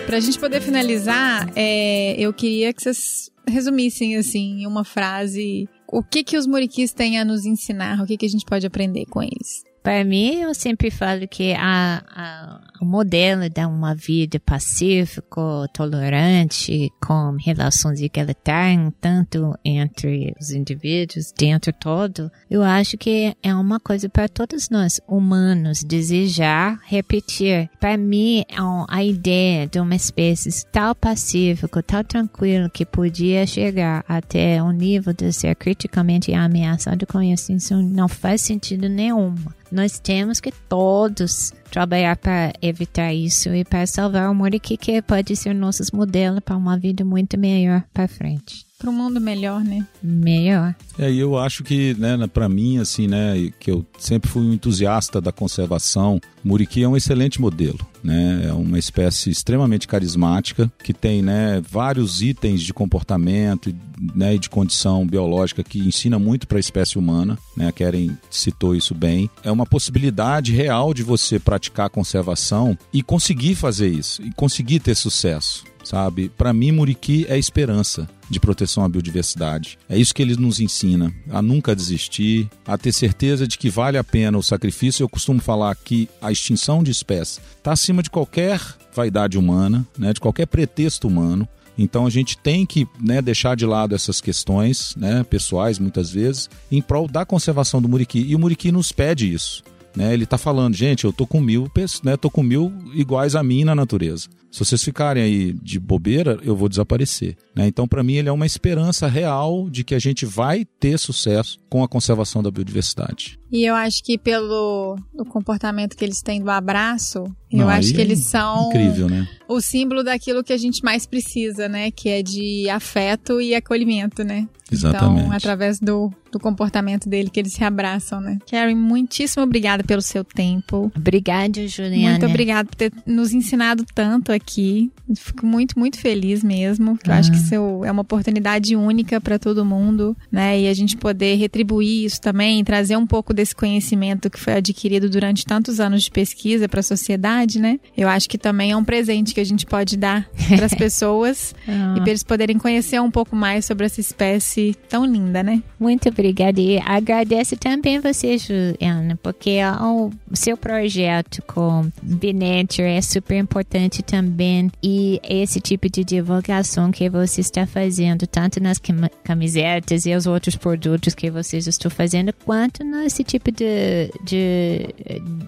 Pra 0.06 0.20
gente 0.20 0.38
poder 0.38 0.60
finalizar, 0.60 1.50
é, 1.56 2.14
eu 2.20 2.30
queria 2.34 2.70
que 2.74 2.82
vocês 2.82 3.30
resumissem, 3.48 4.16
assim, 4.16 4.60
em 4.60 4.66
uma 4.66 4.84
frase, 4.84 5.66
o 5.88 6.02
que 6.02 6.22
que 6.22 6.36
os 6.36 6.46
muriquis 6.46 6.92
têm 6.92 7.18
a 7.18 7.24
nos 7.24 7.46
ensinar, 7.46 8.02
o 8.02 8.06
que 8.06 8.18
que 8.18 8.26
a 8.26 8.28
gente 8.28 8.44
pode 8.44 8.66
aprender 8.66 9.06
com 9.06 9.22
eles. 9.22 9.64
Para 9.84 10.02
mim, 10.02 10.40
eu 10.40 10.54
sempre 10.54 10.90
falo 10.90 11.28
que 11.28 11.52
a, 11.52 12.02
a, 12.08 12.60
o 12.80 12.86
modelo 12.86 13.50
de 13.50 13.66
uma 13.66 13.94
vida 13.94 14.40
pacífica, 14.40 15.68
tolerante, 15.74 16.90
com 17.06 17.36
relações 17.38 18.00
igualitárias, 18.00 18.90
tanto 18.98 19.54
entre 19.62 20.34
os 20.40 20.52
indivíduos, 20.52 21.34
dentro 21.36 21.70
todo, 21.70 22.32
eu 22.50 22.62
acho 22.62 22.96
que 22.96 23.36
é 23.42 23.54
uma 23.54 23.78
coisa 23.78 24.08
para 24.08 24.26
todos 24.26 24.70
nós, 24.70 25.02
humanos, 25.06 25.84
desejar 25.84 26.80
repetir. 26.86 27.68
Para 27.78 27.98
mim, 27.98 28.42
a 28.88 29.04
ideia 29.04 29.66
de 29.66 29.78
uma 29.78 29.94
espécie 29.94 30.64
tão 30.72 30.94
pacífica, 30.94 31.82
tão 31.82 32.02
tranquila, 32.02 32.70
que 32.70 32.86
podia 32.86 33.46
chegar 33.46 34.02
até 34.08 34.62
o 34.62 34.70
nível 34.70 35.12
de 35.12 35.30
ser 35.30 35.54
criticamente 35.56 36.32
ameaçado 36.32 37.06
com 37.06 37.20
extinção, 37.20 37.82
não 37.82 38.08
faz 38.08 38.40
sentido 38.40 38.88
nenhum 38.88 39.34
nós 39.74 39.98
temos 39.98 40.38
que 40.38 40.52
todos 40.52 41.52
trabalhar 41.68 42.16
para 42.16 42.52
evitar 42.62 43.12
isso 43.12 43.52
e 43.52 43.64
para 43.64 43.84
salvar 43.86 44.30
o 44.30 44.34
Muriqui, 44.34 44.76
que 44.76 45.02
pode 45.02 45.34
ser 45.34 45.52
nossos 45.52 45.90
modelos 45.90 46.40
para 46.40 46.56
uma 46.56 46.78
vida 46.78 47.04
muito 47.04 47.36
melhor 47.36 47.82
para 47.92 48.06
frente. 48.06 48.64
Para 48.84 48.90
um 48.90 48.96
mundo 48.96 49.18
melhor, 49.18 49.64
né? 49.64 49.86
Melhor. 50.02 50.74
É, 50.98 51.10
e 51.10 51.18
eu 51.18 51.38
acho 51.38 51.64
que, 51.64 51.94
né, 51.94 52.18
para 52.26 52.50
mim, 52.50 52.76
assim, 52.76 53.06
né, 53.06 53.50
que 53.58 53.70
eu 53.70 53.82
sempre 53.98 54.28
fui 54.28 54.42
um 54.42 54.52
entusiasta 54.52 55.22
da 55.22 55.32
conservação, 55.32 56.20
Muriqui 56.44 56.82
é 56.82 56.88
um 56.88 56.94
excelente 56.94 57.40
modelo, 57.40 57.78
né? 58.02 58.44
É 58.46 58.52
uma 58.52 58.78
espécie 58.78 59.30
extremamente 59.30 59.88
carismática 59.88 60.70
que 60.82 60.92
tem, 60.92 61.22
né, 61.22 61.62
vários 61.66 62.20
itens 62.20 62.60
de 62.60 62.74
comportamento, 62.74 63.74
né, 64.14 64.34
e 64.34 64.38
de 64.38 64.50
condição 64.50 65.06
biológica 65.06 65.64
que 65.64 65.78
ensina 65.78 66.18
muito 66.18 66.46
para 66.46 66.58
a 66.58 66.60
espécie 66.60 66.98
humana, 66.98 67.38
né? 67.56 67.68
A 67.68 67.72
Karen 67.72 68.10
citou 68.30 68.76
isso 68.76 68.94
bem. 68.94 69.30
É 69.42 69.50
uma 69.50 69.64
possibilidade 69.64 70.52
real 70.52 70.92
de 70.92 71.02
você 71.02 71.38
praticar 71.38 71.86
a 71.86 71.90
conservação 71.90 72.76
e 72.92 73.02
conseguir 73.02 73.54
fazer 73.54 73.88
isso, 73.88 74.20
e 74.20 74.30
conseguir 74.32 74.80
ter 74.80 74.94
sucesso 74.94 75.64
sabe? 75.84 76.28
Para 76.30 76.52
mim, 76.52 76.72
Muriqui 76.72 77.26
é 77.28 77.38
esperança 77.38 78.08
de 78.28 78.40
proteção 78.40 78.84
à 78.84 78.88
biodiversidade. 78.88 79.78
É 79.88 79.98
isso 79.98 80.14
que 80.14 80.22
ele 80.22 80.36
nos 80.36 80.60
ensina, 80.60 81.14
a 81.30 81.42
nunca 81.42 81.76
desistir, 81.76 82.48
a 82.66 82.76
ter 82.76 82.92
certeza 82.92 83.46
de 83.46 83.58
que 83.58 83.68
vale 83.70 83.98
a 83.98 84.04
pena 84.04 84.38
o 84.38 84.42
sacrifício. 84.42 85.02
Eu 85.02 85.08
costumo 85.08 85.40
falar 85.40 85.74
que 85.76 86.08
a 86.20 86.32
extinção 86.32 86.82
de 86.82 86.90
espécies 86.90 87.40
está 87.56 87.72
acima 87.72 88.02
de 88.02 88.10
qualquer 88.10 88.60
vaidade 88.94 89.38
humana, 89.38 89.86
né, 89.98 90.12
de 90.12 90.20
qualquer 90.20 90.46
pretexto 90.46 91.06
humano. 91.06 91.46
Então 91.76 92.06
a 92.06 92.10
gente 92.10 92.38
tem 92.38 92.64
que 92.64 92.86
né, 93.00 93.20
deixar 93.20 93.56
de 93.56 93.66
lado 93.66 93.94
essas 93.94 94.20
questões 94.20 94.94
né, 94.96 95.24
pessoais, 95.24 95.78
muitas 95.78 96.10
vezes, 96.10 96.48
em 96.70 96.80
prol 96.80 97.08
da 97.08 97.26
conservação 97.26 97.82
do 97.82 97.88
Muriqui. 97.88 98.20
E 98.20 98.34
o 98.34 98.38
Muriqui 98.38 98.70
nos 98.70 98.92
pede 98.92 99.32
isso. 99.32 99.62
Né? 99.96 100.12
Ele 100.12 100.24
está 100.24 100.38
falando, 100.38 100.74
gente, 100.74 101.04
eu 101.04 101.12
tô 101.12 101.26
com 101.26 101.40
mil, 101.40 101.70
né, 102.02 102.16
tô 102.16 102.30
com 102.30 102.42
mil 102.42 102.72
iguais 102.94 103.34
a 103.34 103.42
mim 103.42 103.64
na 103.64 103.74
natureza. 103.74 104.28
Se 104.54 104.60
vocês 104.60 104.84
ficarem 104.84 105.20
aí 105.20 105.52
de 105.52 105.80
bobeira, 105.80 106.38
eu 106.44 106.54
vou 106.54 106.68
desaparecer. 106.68 107.36
Né? 107.56 107.66
Então, 107.66 107.88
para 107.88 108.04
mim, 108.04 108.14
ele 108.14 108.28
é 108.28 108.32
uma 108.32 108.46
esperança 108.46 109.08
real 109.08 109.68
de 109.68 109.82
que 109.82 109.96
a 109.96 109.98
gente 109.98 110.24
vai 110.24 110.64
ter 110.64 110.96
sucesso 110.96 111.58
com 111.68 111.82
a 111.82 111.88
conservação 111.88 112.40
da 112.40 112.52
biodiversidade. 112.52 113.36
E 113.50 113.64
eu 113.64 113.74
acho 113.74 114.04
que 114.04 114.16
pelo 114.16 114.96
o 115.12 115.24
comportamento 115.24 115.96
que 115.96 116.04
eles 116.04 116.22
têm 116.22 116.40
do 116.40 116.52
abraço, 116.52 117.24
eu 117.54 117.66
Não, 117.66 117.68
acho 117.70 117.92
que 117.94 118.00
é 118.00 118.04
eles 118.04 118.20
são 118.24 118.68
Incrível, 118.68 119.08
né? 119.08 119.28
o 119.48 119.60
símbolo 119.60 120.02
daquilo 120.02 120.42
que 120.42 120.52
a 120.52 120.56
gente 120.56 120.82
mais 120.82 121.06
precisa, 121.06 121.68
né? 121.68 121.90
Que 121.90 122.08
é 122.08 122.22
de 122.22 122.68
afeto 122.70 123.40
e 123.40 123.54
acolhimento, 123.54 124.24
né? 124.24 124.48
Exatamente. 124.72 125.20
Então, 125.26 125.32
através 125.36 125.78
do, 125.78 126.10
do 126.32 126.40
comportamento 126.40 127.06
dele 127.08 127.28
que 127.30 127.38
eles 127.38 127.52
se 127.52 127.62
abraçam, 127.62 128.18
né? 128.20 128.38
Karen, 128.50 128.74
muitíssimo 128.74 129.42
obrigada 129.44 129.84
pelo 129.84 130.00
seu 130.00 130.24
tempo. 130.24 130.90
Obrigada, 130.96 131.68
Juliana. 131.68 132.10
Muito 132.12 132.26
obrigada 132.26 132.66
por 132.68 132.74
ter 132.74 132.90
nos 133.06 133.32
ensinado 133.34 133.84
tanto 133.94 134.32
aqui. 134.32 134.90
Fico 135.14 135.46
muito, 135.46 135.78
muito 135.78 135.98
feliz 136.00 136.42
mesmo. 136.42 136.98
Eu 137.06 137.12
Ah. 137.12 137.18
acho 137.18 137.30
que 137.30 137.36
isso 137.36 137.54
é 137.84 137.92
uma 137.92 138.00
oportunidade 138.02 138.74
única 138.74 139.20
para 139.20 139.38
todo 139.38 139.64
mundo, 139.66 140.16
né? 140.32 140.58
E 140.58 140.66
a 140.66 140.72
gente 140.74 140.96
poder 140.96 141.36
retribuir 141.36 142.06
isso 142.06 142.20
também, 142.20 142.64
trazer 142.64 142.96
um 142.96 143.06
pouco 143.06 143.34
desse 143.34 143.54
conhecimento 143.54 144.30
que 144.30 144.40
foi 144.40 144.54
adquirido 144.54 145.10
durante 145.10 145.44
tantos 145.44 145.78
anos 145.78 146.04
de 146.04 146.10
pesquisa 146.10 146.68
para 146.68 146.80
a 146.80 146.82
sociedade, 146.82 147.43
né? 147.60 147.78
Eu 147.96 148.08
acho 148.08 148.28
que 148.28 148.38
também 148.38 148.72
é 148.72 148.76
um 148.76 148.84
presente 148.84 149.34
que 149.34 149.40
a 149.40 149.44
gente 149.44 149.66
pode 149.66 149.96
dar 149.96 150.28
para 150.56 150.66
as 150.66 150.74
pessoas 150.74 151.54
Ah. 151.68 151.94
e 151.96 152.00
para 152.00 152.10
eles 152.10 152.22
poderem 152.22 152.58
conhecer 152.58 153.00
um 153.00 153.10
pouco 153.10 153.34
mais 153.36 153.64
sobre 153.64 153.86
essa 153.86 154.00
espécie 154.00 154.76
tão 154.88 155.04
linda, 155.04 155.42
né? 155.42 155.62
Muito 155.78 156.08
obrigada 156.08 156.60
e 156.60 156.78
agradeço 156.78 157.56
também 157.56 157.98
você, 158.00 158.36
Juliana, 158.38 159.18
porque 159.22 159.58
o 159.90 160.10
seu 160.36 160.56
projeto 160.56 161.42
com 161.46 161.90
Binature 162.02 162.88
é 162.88 163.00
super 163.02 163.36
importante 163.38 164.02
também 164.02 164.70
e 164.82 165.20
esse 165.28 165.60
tipo 165.60 165.88
de 165.90 166.04
divulgação 166.04 166.90
que 166.90 167.08
você 167.08 167.40
está 167.40 167.66
fazendo, 167.66 168.26
tanto 168.26 168.60
nas 168.62 168.78
cam- 168.78 169.10
camisetas 169.22 170.06
e 170.06 170.14
os 170.14 170.26
outros 170.26 170.56
produtos 170.56 171.14
que 171.14 171.30
vocês 171.30 171.66
estão 171.66 171.90
fazendo, 171.90 172.32
quanto 172.44 172.82
nesse 172.84 173.22
tipo 173.24 173.50
de, 173.50 174.10
de 174.24 174.88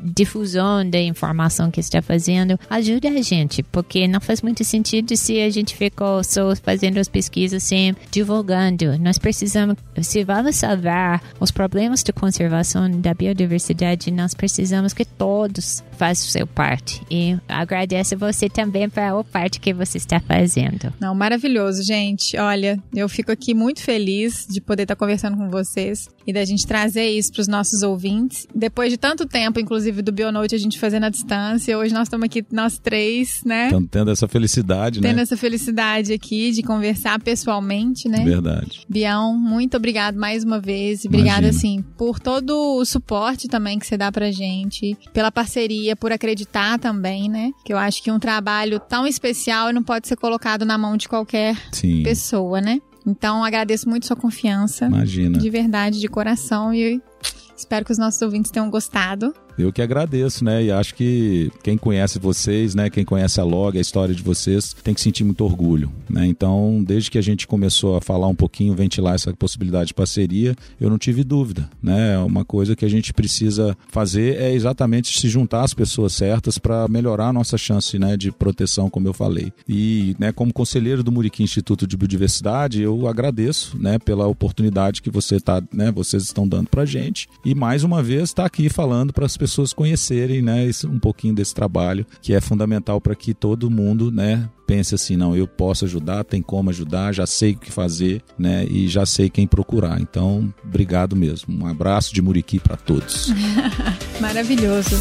difusão 0.04 0.88
da 0.88 1.00
informação 1.00 1.70
que 1.70 1.80
está 1.86 2.02
fazendo, 2.02 2.58
ajuda 2.68 3.08
a 3.08 3.22
gente, 3.22 3.62
porque 3.62 4.06
não 4.06 4.20
faz 4.20 4.42
muito 4.42 4.64
sentido 4.64 5.16
se 5.16 5.40
a 5.40 5.50
gente 5.50 5.76
ficou 5.76 6.22
só 6.22 6.54
fazendo 6.56 6.98
as 6.98 7.08
pesquisas 7.08 7.62
sem 7.62 7.94
divulgando. 8.10 8.98
Nós 8.98 9.18
precisamos, 9.18 9.76
se 10.02 10.24
vamos 10.24 10.56
salvar 10.56 11.22
os 11.40 11.50
problemas 11.50 12.02
de 12.02 12.12
conservação 12.12 12.90
da 12.90 13.14
biodiversidade, 13.14 14.10
nós 14.10 14.34
precisamos 14.34 14.92
que 14.92 15.04
todos 15.04 15.82
façam 15.96 16.28
seu 16.28 16.46
parte. 16.46 17.02
E 17.10 17.36
agradeço 17.48 18.16
você 18.16 18.48
também 18.48 18.88
pela 18.88 19.22
parte 19.24 19.60
que 19.60 19.72
você 19.72 19.98
está 19.98 20.20
fazendo. 20.20 20.92
Não, 21.00 21.14
maravilhoso, 21.14 21.82
gente. 21.82 22.36
Olha, 22.36 22.78
eu 22.94 23.08
fico 23.08 23.32
aqui 23.32 23.54
muito 23.54 23.80
feliz 23.80 24.46
de 24.48 24.60
poder 24.60 24.82
estar 24.82 24.96
conversando 24.96 25.36
com 25.36 25.48
vocês 25.48 26.08
e 26.26 26.32
da 26.32 26.44
gente 26.44 26.66
trazer 26.66 27.08
isso 27.08 27.32
para 27.32 27.40
os 27.40 27.48
nossos 27.48 27.82
ouvintes. 27.82 28.46
Depois 28.54 28.90
de 28.90 28.96
tanto 28.96 29.26
tempo, 29.26 29.60
inclusive, 29.60 30.02
do 30.02 30.12
Bionote 30.12 30.54
a 30.54 30.58
gente 30.58 30.78
fazendo 30.78 31.04
à 31.04 31.08
distância, 31.08 31.78
hoje 31.78 31.94
nós 31.94 32.08
estamos 32.08 32.24
aqui, 32.24 32.44
nós 32.50 32.78
três, 32.78 33.42
né? 33.44 33.70
Tendo 33.90 34.10
essa 34.10 34.26
felicidade, 34.26 35.00
Tendo 35.00 35.16
né? 35.16 35.22
essa 35.22 35.36
felicidade 35.36 36.12
aqui 36.12 36.50
de 36.50 36.62
conversar 36.62 37.20
pessoalmente, 37.20 38.08
né? 38.08 38.24
Verdade. 38.24 38.80
Bião, 38.88 39.38
muito 39.38 39.76
obrigado 39.76 40.16
mais 40.16 40.42
uma 40.42 40.60
vez. 40.60 41.04
E 41.04 41.08
obrigada, 41.08 41.48
assim, 41.48 41.84
por 41.96 42.18
todo 42.18 42.50
o 42.76 42.84
suporte 42.84 43.46
também 43.48 43.78
que 43.78 43.86
você 43.86 43.96
dá 43.96 44.10
pra 44.10 44.30
gente, 44.32 44.96
pela 45.12 45.30
parceria, 45.30 45.85
por 45.94 46.10
acreditar 46.10 46.78
também, 46.78 47.28
né? 47.28 47.52
Que 47.64 47.72
eu 47.72 47.78
acho 47.78 48.02
que 48.02 48.10
um 48.10 48.18
trabalho 48.18 48.80
tão 48.80 49.06
especial 49.06 49.72
não 49.72 49.82
pode 49.82 50.08
ser 50.08 50.16
colocado 50.16 50.64
na 50.64 50.76
mão 50.78 50.96
de 50.96 51.08
qualquer 51.08 51.56
Sim. 51.70 52.02
pessoa, 52.02 52.60
né? 52.60 52.80
Então, 53.06 53.44
agradeço 53.44 53.88
muito 53.88 54.06
sua 54.06 54.16
confiança. 54.16 54.86
Imagina. 54.86 55.38
De 55.38 55.48
verdade, 55.48 56.00
de 56.00 56.08
coração. 56.08 56.74
E 56.74 57.00
espero 57.56 57.84
que 57.84 57.92
os 57.92 57.98
nossos 57.98 58.20
ouvintes 58.20 58.50
tenham 58.50 58.68
gostado. 58.68 59.32
Eu 59.58 59.72
que 59.72 59.80
agradeço, 59.80 60.44
né? 60.44 60.64
E 60.64 60.70
acho 60.70 60.94
que 60.94 61.50
quem 61.62 61.78
conhece 61.78 62.18
vocês, 62.18 62.74
né? 62.74 62.90
Quem 62.90 63.04
conhece 63.04 63.40
a 63.40 63.44
Log, 63.44 63.76
a 63.76 63.80
história 63.80 64.14
de 64.14 64.22
vocês, 64.22 64.74
tem 64.84 64.92
que 64.92 65.00
sentir 65.00 65.24
muito 65.24 65.42
orgulho, 65.44 65.90
né? 66.08 66.26
Então, 66.26 66.82
desde 66.86 67.10
que 67.10 67.18
a 67.18 67.22
gente 67.22 67.46
começou 67.46 67.96
a 67.96 68.00
falar 68.00 68.28
um 68.28 68.34
pouquinho, 68.34 68.74
ventilar 68.74 69.14
essa 69.14 69.32
possibilidade 69.32 69.88
de 69.88 69.94
parceria, 69.94 70.54
eu 70.80 70.90
não 70.90 70.98
tive 70.98 71.24
dúvida, 71.24 71.68
né? 71.82 72.18
Uma 72.18 72.44
coisa 72.44 72.76
que 72.76 72.84
a 72.84 72.88
gente 72.88 73.14
precisa 73.14 73.76
fazer 73.88 74.36
é 74.36 74.52
exatamente 74.52 75.18
se 75.18 75.28
juntar 75.28 75.64
às 75.64 75.72
pessoas 75.72 76.12
certas 76.12 76.58
para 76.58 76.86
melhorar 76.88 77.28
a 77.28 77.32
nossa 77.32 77.56
chance, 77.56 77.98
né? 77.98 78.16
De 78.16 78.30
proteção, 78.30 78.90
como 78.90 79.08
eu 79.08 79.14
falei. 79.14 79.52
E, 79.66 80.14
né? 80.18 80.32
Como 80.32 80.52
conselheiro 80.52 81.02
do 81.02 81.10
Muriqui 81.10 81.42
Instituto 81.42 81.86
de 81.86 81.96
Biodiversidade, 81.96 82.82
eu 82.82 83.08
agradeço, 83.08 83.76
né? 83.78 83.98
Pela 83.98 84.26
oportunidade 84.26 85.00
que 85.00 85.10
você 85.10 85.40
tá, 85.40 85.62
né? 85.72 85.90
Vocês 85.90 86.24
estão 86.24 86.46
dando 86.46 86.68
para 86.68 86.84
gente 86.84 87.26
e 87.44 87.54
mais 87.54 87.84
uma 87.84 88.02
vez 88.02 88.24
está 88.24 88.44
aqui 88.44 88.68
falando 88.68 89.12
para 89.12 89.24
as 89.24 89.36
pessoas 89.36 89.45
pessoas 89.46 89.72
conhecerem 89.72 90.42
né, 90.42 90.68
um 90.86 90.98
pouquinho 90.98 91.32
desse 91.32 91.54
trabalho, 91.54 92.04
que 92.20 92.34
é 92.34 92.40
fundamental 92.40 93.00
para 93.00 93.14
que 93.14 93.32
todo 93.32 93.70
mundo 93.70 94.10
né, 94.10 94.50
pense 94.66 94.92
assim, 94.92 95.16
não, 95.16 95.36
eu 95.36 95.46
posso 95.46 95.84
ajudar, 95.84 96.24
tem 96.24 96.42
como 96.42 96.70
ajudar, 96.70 97.14
já 97.14 97.28
sei 97.28 97.52
o 97.52 97.58
que 97.58 97.70
fazer, 97.70 98.24
né? 98.36 98.66
E 98.66 98.88
já 98.88 99.06
sei 99.06 99.30
quem 99.30 99.46
procurar. 99.46 100.00
Então, 100.00 100.52
obrigado 100.64 101.14
mesmo. 101.14 101.62
Um 101.62 101.64
abraço 101.64 102.12
de 102.12 102.20
Muriqui 102.20 102.58
para 102.58 102.76
todos. 102.76 103.32
Maravilhoso. 104.20 104.96